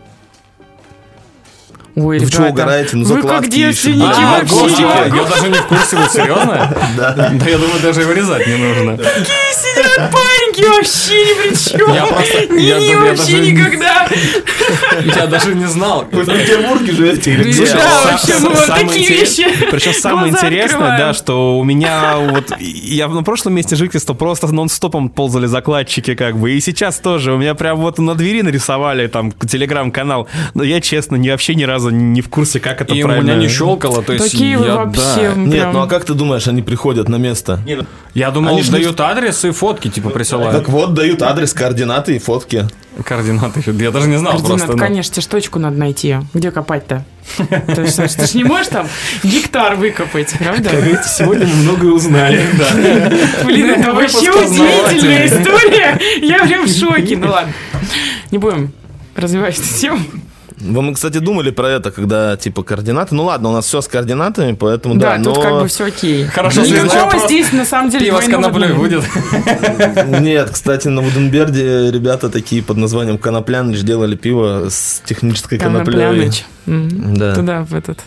[1.96, 2.98] Ой, Вы ребята, угораете?
[2.98, 4.56] Ну, вы как девственники А, вообще.
[4.56, 6.76] господи, я даже не в курсе, вы серьезно?
[6.98, 7.12] Да.
[7.34, 8.98] Да я думаю, даже и вырезать не нужно.
[8.98, 11.94] Сидят пареньки вообще ни при чем.
[11.94, 14.08] Я просто- Не, не, вообще даже- никогда.
[15.16, 16.06] Я даже не знал.
[16.12, 17.66] Вы в Петербурге живете или где?
[17.74, 19.46] Да, вообще, ну, самое такие вещи.
[19.72, 22.52] Причем самое интересное, да, что у меня вот...
[22.60, 26.52] Я на прошлом месте жительства просто нон-стопом ползали закладчики как бы.
[26.54, 27.34] И сейчас тоже.
[27.34, 30.28] У меня прям вот на двери нарисовали там телеграм-канал.
[30.54, 33.32] Но я, честно, не, вообще ни разу не в курсе, как это И у правильно...
[33.32, 35.34] меня не щелкало, то есть Такие вы я, вообще да.
[35.36, 37.60] Нет, прям- ну а как ты думаешь, они приходят на место?
[38.14, 40.56] Я думал, Они ж не- дают адрес и фотки, типа, присылают.
[40.56, 42.68] Так вот, дают адрес, координаты и фотки.
[43.04, 43.64] Координаты.
[43.66, 44.74] Я даже не знал Координат, просто.
[44.74, 44.78] ну.
[44.78, 46.18] конечно, тебе точку надо найти.
[46.34, 47.04] Где копать-то?
[47.38, 48.88] То есть, знаешь, ты ж не можешь там
[49.24, 50.70] гектар выкопать, правда?
[51.06, 52.42] Сегодня мы многое узнали.
[53.46, 56.00] Блин, это вообще удивительная история.
[56.22, 57.18] Я прям в шоке.
[57.18, 57.54] Ну ладно,
[58.32, 58.72] не будем
[59.16, 60.00] развивать эту тему.
[60.60, 63.16] Вы, мы, кстати, думали про это, когда, типа, координаты.
[63.16, 65.34] Ну ладно, у нас все с координатами, поэтому да, Да, но...
[65.34, 66.26] тут как бы все окей.
[66.26, 67.26] Хорошо, Никакого следующий вопрос.
[67.26, 69.04] здесь на самом деле Пиво с коноплей будет.
[70.22, 76.32] Нет, кстати, на Вуденберде ребята такие под названием Конопляныч делали пиво с технической коноплей.
[76.66, 77.36] Да.
[77.36, 78.00] Туда, в этот.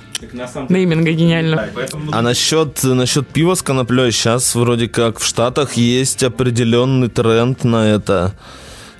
[0.68, 1.68] Нейминга гениально.
[2.12, 7.88] А насчет, насчет пива с коноплей, сейчас вроде как в Штатах есть определенный тренд на
[7.88, 8.32] это.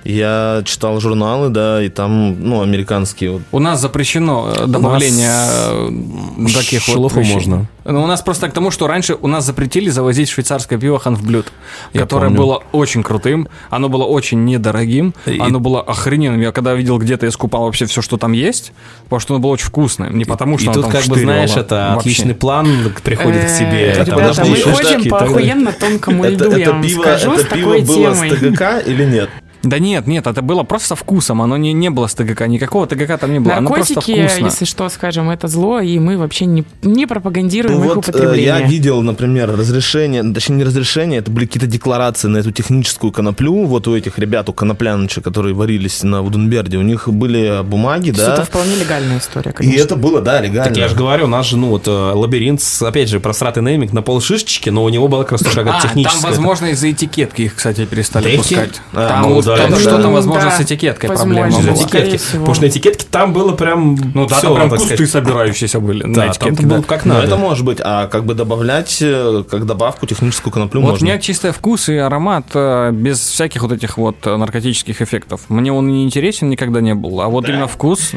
[0.09, 3.41] Я читал журналы, да, и там, ну, американские вот.
[3.51, 7.33] У нас запрещено э, добавление э, таких вот шелуху вещей.
[7.33, 7.65] можно.
[7.83, 11.47] Ну, у нас просто к тому, что раньше у нас запретили завозить швейцарское пиво Ханфблюд,
[11.93, 12.37] Я которое помню.
[12.41, 16.39] было очень крутым, оно было очень недорогим, И- оно было охрененным.
[16.39, 18.71] Я когда видел где-то, я скупал вообще все, что там есть,
[19.05, 20.09] потому что оно было очень вкусное.
[20.09, 21.99] Не потому, что И оно тут, там как бы, знаешь, это Вообще.
[21.99, 22.67] отличный план
[23.03, 23.87] приходит к тебе.
[23.91, 27.01] Э, Ребята, мы это- ходим и по охуенно тонкому это, льду, я это вам пиво,
[27.01, 28.29] скажу, это с пиво такой было темой.
[28.31, 29.29] с ТГК или нет?
[29.69, 32.87] Да нет, нет, это было просто со вкусом, оно не, не было с ТГК, никакого
[32.87, 34.45] ТГК там не было, оно просто Наркотики, вкусно.
[34.45, 38.11] если что, скажем, это зло, и мы вообще не, не пропагандируем Ну их вот э,
[38.11, 38.45] употребление.
[38.45, 43.11] я видел, например, разрешение, ну, точнее не разрешение, это были какие-то декларации на эту техническую
[43.11, 48.11] коноплю, вот у этих ребят, у конопляныча, которые варились на Вуденберде, у них были бумаги,
[48.11, 49.81] Это да, вполне легальная история, и конечно.
[49.83, 50.63] это было, да, легально.
[50.65, 53.63] Так я же говорю, у нас же, ну, вот, э, лабиринт, с, опять же, просратый
[53.63, 56.29] нейминг на полшишечки, но у него была как раз тоже какая-то А, там, техническая.
[56.31, 58.37] возможно, из-за этикетки их, кстати, перестали Эти?
[58.37, 58.81] пускать.
[58.93, 60.09] А, там ну вот да, что-то, это что-то, да.
[60.09, 61.83] возможно, Да, с этикеткой возможно, проблема была.
[61.83, 62.21] этикетки.
[62.31, 65.11] Потому что на этикетке там было прям Ну да, всё, там прям кусты сказать.
[65.11, 66.83] собирающиеся были на Да, там этикетке, было да.
[66.87, 67.27] как Ну, надо.
[67.27, 71.05] это может быть, а как бы добавлять э, как добавку техническую коноплю Вот можно.
[71.05, 75.41] у меня чисто вкус и аромат э, без всяких вот этих вот э, наркотических эффектов.
[75.49, 77.21] Мне он не интересен никогда не был.
[77.21, 78.11] А вот именно вкус...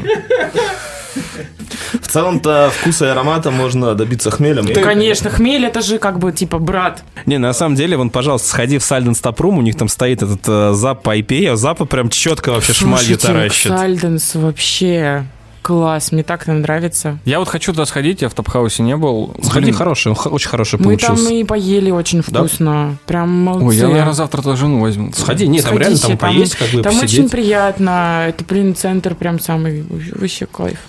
[2.01, 4.65] В целом-то вкуса и аромата можно добиться хмелем.
[4.65, 7.03] Да, конечно, хмель это же как бы типа брат.
[7.25, 10.41] Не, на самом деле, вон, пожалуйста, сходи в Сальден Стопрум, у них там стоит этот
[10.47, 13.71] э, зап по IPA, а запа прям четко вообще шмалью Слушайте, таращит.
[13.71, 15.25] Сальденс вообще
[15.61, 17.19] класс, мне так там нравится.
[17.23, 19.35] Я вот хочу туда сходить, я в Топхаусе не был.
[19.43, 21.33] Сходи, Блин, хороший, очень хороший Мы там получился.
[21.35, 22.39] и поели очень Да?
[22.39, 22.97] вкусно.
[23.05, 23.65] Прям молодцы.
[23.67, 25.11] Ой, я, наверное, завтра тоже жену возьму.
[25.13, 27.19] Сходи, нет, там Сходите, реально там поесть, как бы Там посидеть.
[27.19, 28.25] очень приятно.
[28.27, 29.85] Это, блин, центр прям самый
[30.15, 30.79] вообще кайф.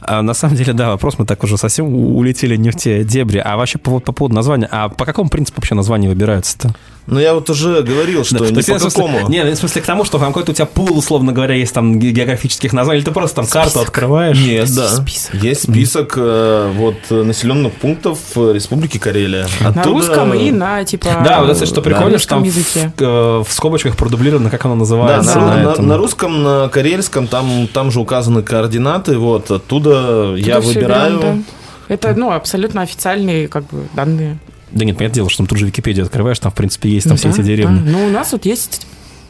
[0.00, 3.38] А, на самом деле, да, вопрос мы так уже совсем улетели не в те дебри.
[3.38, 6.74] А вообще по, по поводу названия, а по какому принципу вообще названия выбираются-то?
[7.06, 9.28] Ну, я вот уже говорил, что Да, не по в смысле- какому.
[9.28, 11.98] Не, в смысле к тому, что там какой-то у тебя пул, условно говоря, есть там
[12.00, 14.36] ге- географических названий, или ты просто там карту открываешь?
[14.38, 14.88] Нет, да.
[14.88, 15.34] список.
[15.34, 19.46] Есть список э, вот населенных пунктов э, Республики Карелия.
[19.60, 21.06] На Оттуда- русском и на, типа...
[21.24, 22.92] Да, вот это что прикольно, на что там русском в, языке.
[22.98, 25.38] э, в скобочках продублировано, как оно Да, называется.
[25.38, 25.86] на, на на- этом.
[25.86, 31.18] на русском, на карельском, там, там же указаны координаты, вот, оттуда я Туда всё выбираю.
[31.18, 31.44] берем,
[31.88, 31.94] да.
[31.94, 34.38] Это, ну, абсолютно официальные, как бы, данные.
[34.72, 37.12] Да нет, понятное дело, что там тут же Википедию открываешь, там, в принципе, есть там
[37.12, 37.78] Ну все да, эти деревни.
[37.78, 37.90] да.
[37.90, 38.86] Ну, у нас вот есть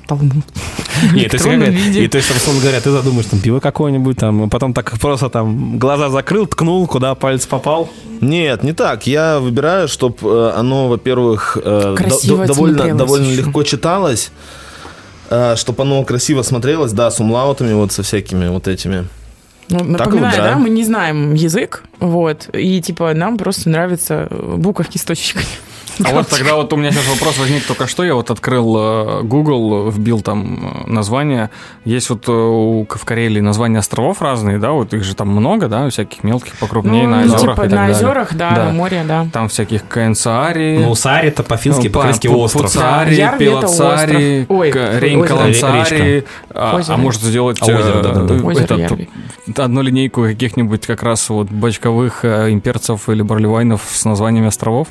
[0.07, 0.33] Талмуд.
[1.13, 4.17] Нет, то есть, как- и то есть, там, условно говоря, ты задумаешь, там, пиво какое-нибудь,
[4.17, 7.91] там, и потом так просто там глаза закрыл, ткнул, куда палец попал.
[8.21, 9.07] Нет, не так.
[9.07, 13.43] Я выбираю, чтобы оно, во-первых, э, Красиво до- довольно, довольно еще.
[13.43, 14.31] легко читалось,
[15.57, 19.07] чтобы оно красиво смотрелось, да, с умлаутами, вот со всякими вот этими.
[19.69, 20.61] Ну, Так напоминаю, да, выбираем.
[20.61, 25.45] мы не знаем язык, вот, и, типа, нам просто нравятся буковки с точечками.
[26.05, 28.05] А вот тогда вот у меня сейчас вопрос возник только что.
[28.05, 31.51] Я вот открыл э, Google, вбил там э, название.
[31.85, 34.73] Есть вот э, у, в Карелии названия островов разные, да?
[34.73, 35.89] Вот их же там много, да?
[35.89, 37.97] Всяких мелких покрупнее, на Ну, озерах типа, и так на далее.
[37.97, 38.65] озерах, да, Да.
[38.67, 39.27] на море, да.
[39.33, 40.79] Там всяких Каенцаари.
[40.85, 42.63] Ну, Сари это по-фински, Ну, Пу- остров.
[42.65, 43.37] Пуцари, Да,
[44.49, 44.99] озеро.
[45.01, 48.35] Рейнкаланцари, а, а может сделать А, озеро, да-да-да.
[48.35, 54.49] э, Озеро этот, одну линейку каких-нибудь как раз вот бочковых имперцев или барливайнов с названиями
[54.49, 54.89] островов?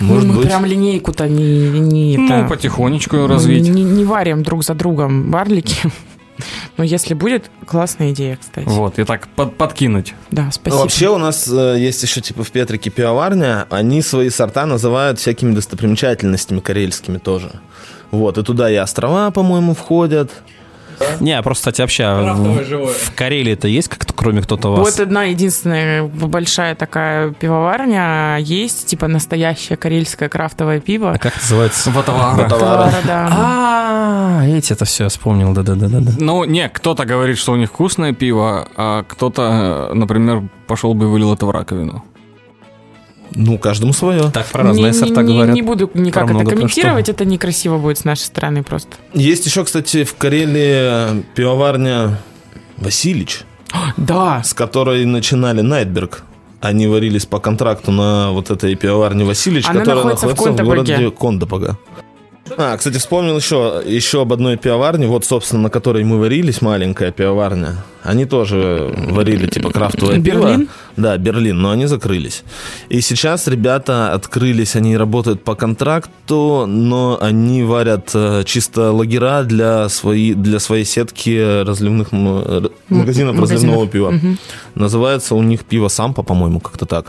[0.00, 0.48] Может ну, мы быть.
[0.48, 3.68] прям линейку-то не, не, Ну, это, потихонечку развить.
[3.68, 5.76] Не, не варим друг за другом барлики.
[6.76, 8.66] Но если будет, классная идея, кстати.
[8.66, 10.14] Вот, и так под- подкинуть.
[10.30, 10.80] Да, Ну, спасибо.
[10.80, 15.54] вообще у нас э, есть еще типа в Петрике пивоварня, они свои сорта называют всякими
[15.54, 17.52] достопримечательностями карельскими тоже.
[18.10, 20.30] Вот, и туда и острова, по-моему, входят.
[21.20, 22.04] Не, а просто, кстати, вообще,
[22.34, 24.80] в, в Карелии-то есть как-то, кроме кто-то вас?
[24.80, 31.12] Вот одна единственная большая такая пивоварня есть, типа настоящее карельское крафтовое пиво.
[31.12, 31.90] А как называется?
[31.90, 32.48] Ватавара.
[32.48, 32.94] Товара.
[33.04, 33.28] да.
[33.30, 36.12] А, эти это все, я вспомнил, да-да-да-да.
[36.18, 41.06] Ну, не, кто-то говорит, что у них вкусное пиво, а кто-то, э, например, пошел бы
[41.06, 42.04] и вылил это в раковину.
[43.32, 44.30] Ну, каждому свое.
[44.30, 45.54] Так про разные не, сорта не- говорят.
[45.54, 48.90] не буду никак это комментировать, это некрасиво будет с нашей стороны просто.
[49.12, 52.18] Есть еще, кстати, в Карелии пивоварня
[52.76, 53.42] Василич,
[53.96, 56.22] Да, с которой начинали Найтберг.
[56.60, 60.66] Они варились по контракту на вот этой пивоварне Василич, Она которая находится в находится в,
[60.66, 60.96] Кондопоге.
[60.96, 61.78] городе Кондопога.
[62.58, 67.10] А, кстати, вспомнил еще, еще об одной пивоварне, вот, собственно, на которой мы варились, маленькая
[67.10, 67.76] пивоварня.
[68.02, 70.60] Они тоже варили, типа, крафтовое Берлин?
[70.60, 70.70] пиво.
[70.96, 72.44] Да, Берлин, но они закрылись.
[72.88, 79.88] И сейчас ребята открылись, они работают по контракту, но они варят э, чисто лагера для,
[79.88, 83.90] свои, для своей сетки разливных м- р- магазинов разливного магазинов.
[83.90, 84.36] пива.
[84.74, 87.06] Называется у них пиво Сампа, по-моему, как-то так.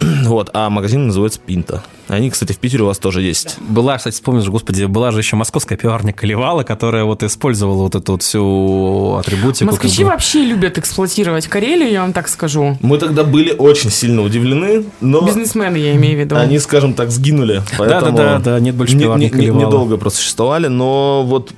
[0.26, 1.82] Вот, а магазин называется Пинта.
[2.08, 3.56] Они, кстати, в Питере у вас тоже есть.
[3.60, 8.12] Была, кстати, вспомнишь, господи, была же еще московская пиварня Колевала, которая вот использовала вот эту
[8.12, 9.70] вот всю атрибутику.
[9.70, 10.10] как москвичи бы.
[10.10, 12.76] вообще любят эксплуатировать Карелию, я вам так скажу.
[12.80, 16.36] Мы тогда были очень сильно удивлены, но Бизнесмены, я имею в виду.
[16.36, 17.62] они, скажем так, сгинули.
[17.78, 19.66] Да-да-да, нет больше не- пиварни не- не- Колевала.
[19.66, 21.52] недолго просуществовали, но вот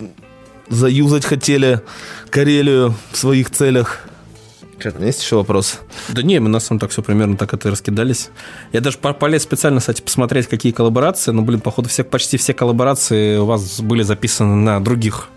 [0.69, 1.81] заюзать хотели
[2.31, 4.03] Карелию в своих целях.
[4.79, 5.81] Что там есть еще вопрос?
[6.09, 8.31] Да не, мы на самом так все примерно так это и раскидались.
[8.73, 11.33] Я даже по- полез специально, кстати, посмотреть, какие коллаборации.
[11.33, 15.29] Ну, блин, походу, все, почти все коллаборации у вас были записаны на других.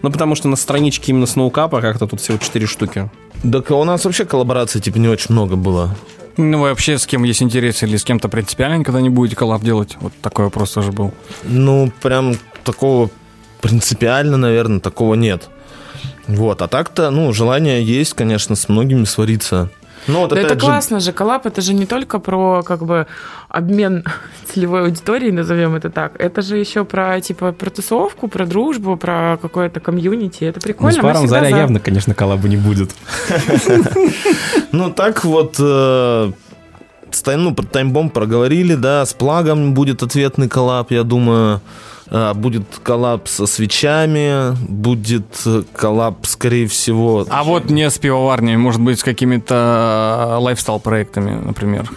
[0.00, 3.10] Ну, потому что на страничке именно Сноукапа как-то тут всего 4 штуки.
[3.52, 5.94] Так у нас вообще коллабораций типа не очень много было.
[6.36, 9.62] Ну, вы вообще с кем есть интерес или с кем-то принципиально никогда не будете коллаб
[9.62, 9.96] делать?
[10.00, 11.12] Вот такой вопрос тоже был.
[11.42, 13.10] Ну, прям такого
[13.60, 15.48] принципиально, наверное, такого нет.
[16.28, 19.70] Вот, а так-то, ну, желание есть, конечно, с многими свариться.
[20.06, 23.06] Ну, вот Да это же, классно же, коллаб это же не только про как бы
[23.48, 24.04] обмен
[24.52, 26.12] целевой аудиторией, назовем это так.
[26.18, 30.44] Это же еще про типа про тусовку, про дружбу, про какое-то комьюнити.
[30.44, 30.92] Это Ну, прикольно.
[30.92, 31.56] с мы паром Заря за.
[31.56, 32.90] явно, конечно, коллаба не будет.
[34.70, 36.32] Ну, так вот, э,
[37.10, 41.62] с ну, про таймбом проговорили, да, с плагом будет ответный коллаб, я думаю.
[42.10, 47.26] А, Будет коллаб со свечами, будет э, коллаб, скорее всего.
[47.28, 51.90] А вот не с пивоварней, может быть, с какими-то э, лайфстайл-проектами, например.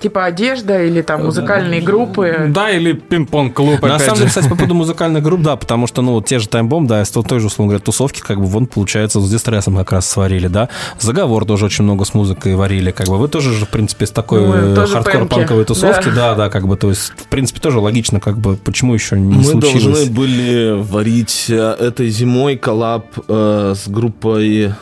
[0.00, 2.46] Типа одежда или там музыкальные группы.
[2.48, 6.12] Да, или пинг-понг-клуб, На самом деле, кстати, по поводу музыкальных групп, да, потому что, ну,
[6.12, 9.20] вот те же таймбом, да, с той же, условно говоря, тусовки, как бы, вон, получается,
[9.20, 10.68] с дистрессом как раз сварили, да.
[11.00, 13.18] Заговор тоже очень много с музыкой варили, как бы.
[13.18, 16.30] Вы тоже же, в принципе, с такой Ну, э, хардкор-панковой тусовки, да.
[16.30, 19.34] да, да, как бы, то есть, в принципе, тоже логично, как бы, почему еще не
[19.36, 19.84] Мы случилось.
[19.84, 24.72] должны были варить э, этой зимой коллаб э, с группой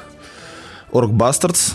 [0.92, 1.72] Orc Bastards.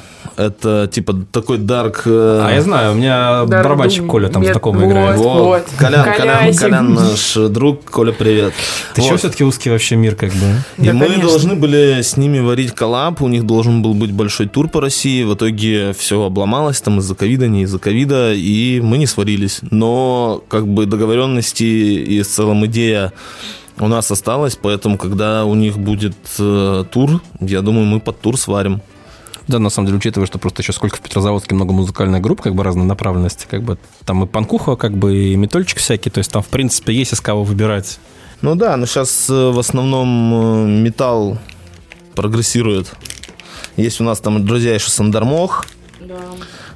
[0.48, 2.04] Это типа такой дарк...
[2.06, 4.92] э, А я знаю, у меня Да, барабанщик Коля там мет- знакомый вот.
[4.92, 5.18] играет.
[5.18, 6.62] Вот, Колян, Колян, Колясик.
[6.62, 8.54] Колян наш друг, Коля, привет.
[8.96, 9.20] Ты Вот.
[9.20, 10.46] все-таки узкий вообще мир как бы?
[10.78, 11.30] И Да, мы конечно.
[11.30, 15.24] должны были с ними варить коллаб, у них должен был быть большой тур по России,
[15.24, 19.60] в итоге все обломалось там из-за ковида, не из-за ковида, и мы не сварились.
[19.70, 23.14] Но как бы договоренности и в целом идея
[23.80, 28.38] у нас осталась, поэтому когда у них будет э, тур, я думаю, мы под тур
[28.38, 28.82] сварим.
[29.52, 32.56] Да, на самом деле, учитывая, что просто еще сколько в Петрозаводске много музыкальных групп, как
[32.56, 36.32] бы разной направленности, как бы там и панкуха, как бы и метольчик всякий, то есть
[36.32, 38.00] там, в принципе, есть из кого выбирать.
[38.42, 41.38] Ну да, но сейчас в основном э, металл
[42.16, 42.94] прогрессирует.
[43.76, 45.66] Есть у нас там друзья еще Сандармох.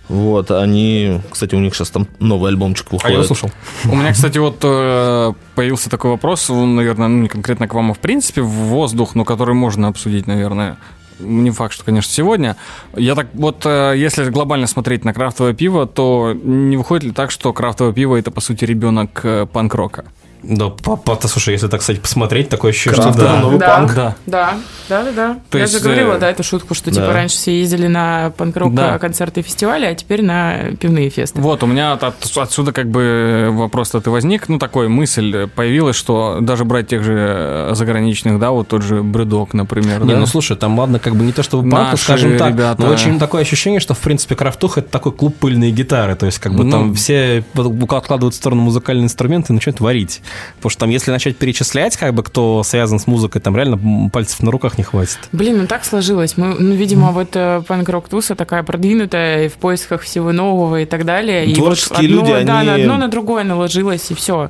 [0.08, 3.10] Вот, они, кстати, у них сейчас там новый альбомчик А выходит.
[3.10, 3.52] я его слушал.
[3.86, 7.94] У меня, кстати, вот э, появился такой вопрос, наверное, ну, не конкретно к вам, а
[7.96, 10.78] в принципе в воздух, но который можно обсудить, наверное.
[11.20, 12.58] Не факт, что, конечно, сегодня.
[12.96, 17.32] Я так вот, э, если глобально смотреть на крафтовое пиво, то не выходит ли так,
[17.32, 20.06] что крафтовое пиво это, по сути, ребенок э, панк-рока?
[20.44, 23.40] Да, папа, то, слушай, если так, кстати, посмотреть, такое ощущение, что Крафтовый да.
[23.42, 23.68] новый Да.
[23.68, 23.94] панк.
[23.96, 24.16] Да.
[24.26, 24.54] Да,
[24.90, 25.38] да, да, да.
[25.50, 27.02] То Я есть, же говорила, э, да, эту шутку, что да.
[27.02, 29.00] типа раньше все ездили на панк-рок Да.
[29.00, 31.42] концерты и фестивали, а теперь на пивные фесты.
[31.42, 35.96] Вот, у меня от- от- отсюда как бы вопрос-то и возник, ну, такой мысль появилась,
[35.96, 40.20] что даже брать тех же э, заграничных, да, вот тот же Бредок, например, Не, да?
[40.20, 42.82] ну слушай, там ладно, как бы не то чтобы панк, Наши скажем так, ребята.
[42.82, 46.40] но очень такое ощущение, что в принципе крафтуха это такой клуб пыльные гитары, то есть
[46.40, 46.72] как бы Ну.
[46.72, 50.22] там все откладывают в сторону музыкальные инструменты и начинают варить.
[50.58, 54.42] Потому что там, если начать перечислять, как бы кто связан с музыкой, там реально пальцев
[54.42, 55.20] на руках не хватит.
[55.32, 56.38] Блин, ну так сложилось.
[56.38, 60.86] Мы, ну, видимо, вот э, панк-рок туса такая продвинутая и в поисках всего нового и
[60.86, 61.46] так далее.
[61.46, 64.50] и Творческие вот одно, люди, да, они- на одно на другое наложилось, и все.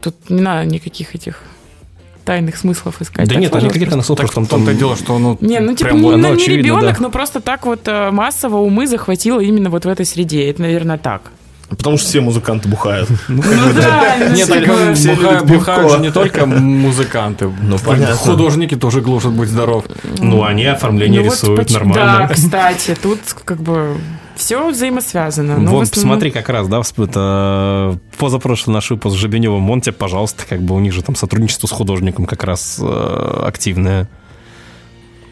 [0.00, 1.42] Тут не надо никаких этих
[2.24, 3.28] тайных смыслов искать.
[3.28, 4.14] Да Так нет, там сложилось никаких просто.
[4.14, 4.78] в том-то и там...
[4.78, 7.02] дело, что, ну, Не, ну типа прям не, оно ну, не очевидно, ребенок, да.
[7.02, 10.50] но просто так вот э, массово умы захватило именно вот в этой среде.
[10.50, 11.30] Это, наверное, так.
[11.68, 13.08] Потому что все музыканты бухают.
[13.28, 13.42] Ну
[13.74, 17.50] да, ну, Нет, типа, все бухают, же не только музыканты.
[17.62, 18.16] Ну, понятно.
[18.16, 19.84] Художники тоже глушат, будь здоров.
[20.18, 22.26] Ну, они оформление ну, вот рисуют нормально.
[22.28, 23.96] Да, кстати, тут как бы
[24.36, 25.58] все взаимосвязано.
[25.58, 29.80] Ну, в Вон, основном- посмотри, как раз, да, это позапрошлый наш выпуск с Жебеневым, он
[29.80, 34.08] тебе, пожалуйста, как бы у них же там сотрудничество с художником как раз э, активное.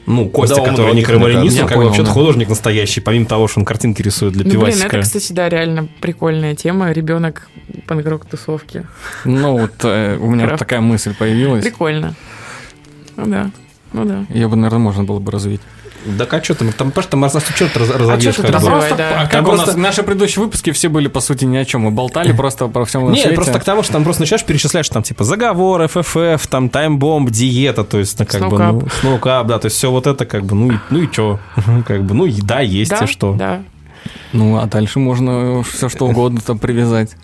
[0.07, 1.63] Ну, Костя, Да, который не кажется.
[1.63, 2.13] он как бы вообще-то да.
[2.13, 4.97] художник настоящий, помимо того, что он картинки рисует для Ну, блин, пивасика.
[4.99, 6.93] это, кстати, да, реально прикольная тема.
[6.93, 7.49] Ребенок
[7.87, 8.87] панк тусовки.
[9.25, 10.59] Ну, вот э, у меня Крафт.
[10.59, 11.65] такая мысль появилась.
[11.65, 12.15] Прикольно.
[13.17, 13.51] Ну да.
[13.93, 14.27] Ну да.
[14.29, 15.61] Ее бы, наверное, можно было бы развить.
[16.05, 18.39] Да как что там, там просто раз черт раз- А разобьешь.
[18.39, 18.47] бы.
[18.49, 18.97] развивать?
[18.97, 19.23] да.
[19.23, 21.83] А как у нас наши предыдущие выпуски все были, по сути, ни о чем.
[21.83, 23.35] Мы болтали просто про всем Нет, свете.
[23.35, 27.31] просто к тому, что там просто начинаешь перечислять, что там типа заговор, ФФФ, там таймбомб,
[27.31, 30.45] диета, то есть, ну, как бы, ну, сноукап, да, то есть все вот это как
[30.45, 31.41] бы, ну и, ну и что,
[31.87, 33.35] как бы, ну и да, есть да, и что.
[33.35, 33.63] Да.
[34.33, 37.17] Ну, а дальше можно все что угодно там привязать.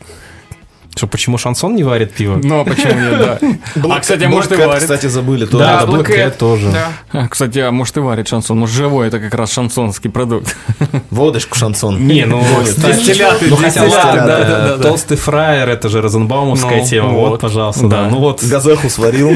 [1.01, 2.39] Что, почему шансон не варит пиво?
[2.45, 3.39] Ну, а почему нет, да.
[3.97, 4.83] А, кстати, а может и варит.
[4.83, 5.47] кстати, забыли.
[5.47, 6.71] Да, Black тоже.
[7.11, 8.59] А, Кстати, а может и варит шансон.
[8.59, 10.55] Может, живой это как раз шансонский продукт.
[11.11, 12.07] Водочку шансон.
[12.07, 17.87] Не, ну, кстати, Дистилляты, ну хотя толстый фраер, это же Розенбаумовская Ну, тема, вот, пожалуйста,
[17.89, 18.09] да.
[18.11, 19.31] Ну вот, Газеху сварил.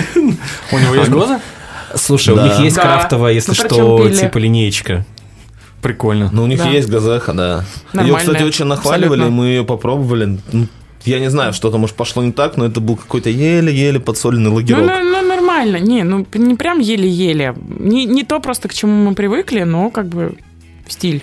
[0.71, 1.41] У него есть глаза?
[1.95, 2.83] слушай, у них есть Да.
[2.83, 5.07] крафтовая, если Ну, что, типа линеечка.
[5.81, 6.29] Прикольно.
[6.31, 6.69] Ну, у них Да.
[6.69, 7.57] есть газеха, да.
[7.57, 7.63] Ее,
[7.95, 8.19] Нормальная.
[8.21, 9.31] кстати, очень нахваливали, Абсолютно.
[9.31, 10.39] мы ее попробовали.
[11.07, 14.51] Ну, Я не знаю, что-то, может, пошло не так, но это был какой-то еле-еле подсоленный
[14.51, 14.83] Ну, лагерок.
[14.87, 15.77] ну, ну, нормально.
[15.79, 17.55] Не, ну, не прям еле-еле.
[17.79, 20.37] Не, не то просто, к чему мы привыкли, но как бы
[20.89, 21.23] стиль.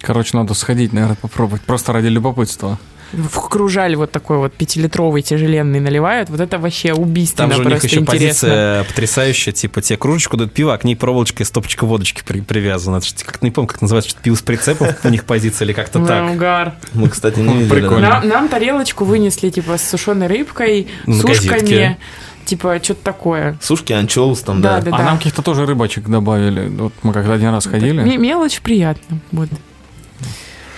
[0.00, 1.62] Короче, надо сходить, наверное, попробовать.
[1.62, 2.78] Просто ради любопытства.
[3.12, 6.30] В кружаль вот такой вот пятилитровый тяжеленный наливают.
[6.30, 8.18] Вот это вообще убийственно Там же у них еще интересно.
[8.28, 12.40] позиция потрясающая, типа тебе кружечку дают пиво, а к ней проволочка и стопочка водочки при-
[12.40, 12.96] привязана.
[12.96, 15.72] Это ж как не помню, как называется, что-то пиво с прицепом у них позиция или
[15.74, 16.30] как-то Да, так.
[16.32, 16.74] угар.
[16.94, 17.80] Мы, кстати, не видели.
[17.80, 18.00] Прикольно.
[18.00, 18.20] да.
[18.20, 21.98] Нам, нам тарелочку вынесли, типа, с сушеной рыбкой, На сушками, газетке.
[22.46, 23.58] типа, что-то такое.
[23.60, 24.90] Сушки, анчоус там, Да, да.
[24.90, 26.68] да, А нам каких-то тоже рыбачек добавили.
[26.68, 28.00] Вот мы как-то один раз ходили.
[28.02, 29.18] Ме- Мелочь приятно.
[29.32, 29.50] Вот.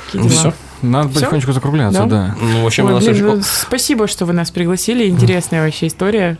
[0.06, 0.40] Такие Ну, дела.
[0.40, 0.52] всё.
[0.90, 1.20] Надо Всё?
[1.20, 2.06] потихонечку закругляться, Да?
[2.06, 2.36] да.
[2.40, 5.08] Ну, в общем, Ой, блин, очень- ну, спасибо, что вы нас пригласили.
[5.08, 6.36] Интересная вообще история.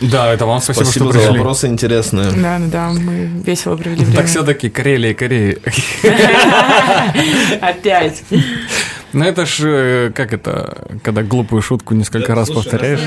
[0.00, 1.38] Да, это вам спасибо, Спасибо что за пришли.
[1.38, 2.30] вопросы интересные.
[2.32, 4.16] Да, да, да, мы весело провели время.
[4.16, 5.58] Так все-таки Карелия, Корея.
[7.60, 8.22] Опять.
[9.12, 13.00] Ну это ж, э, как это, когда глупую шутку несколько раз повторяешь.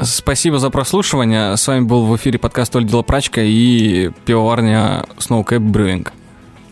[0.00, 1.56] Спасибо за прослушивание.
[1.56, 6.08] С вами был в эфире подкаст «Оль Дело Прачка» и пивоварня Snowcap Brewing.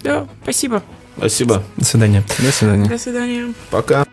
[0.02, 0.82] Да, спасибо.
[1.16, 1.62] Спасибо.
[1.76, 2.24] До свидания.
[2.38, 2.88] До свидания.
[2.88, 3.54] До свидания.
[3.70, 4.06] Пока.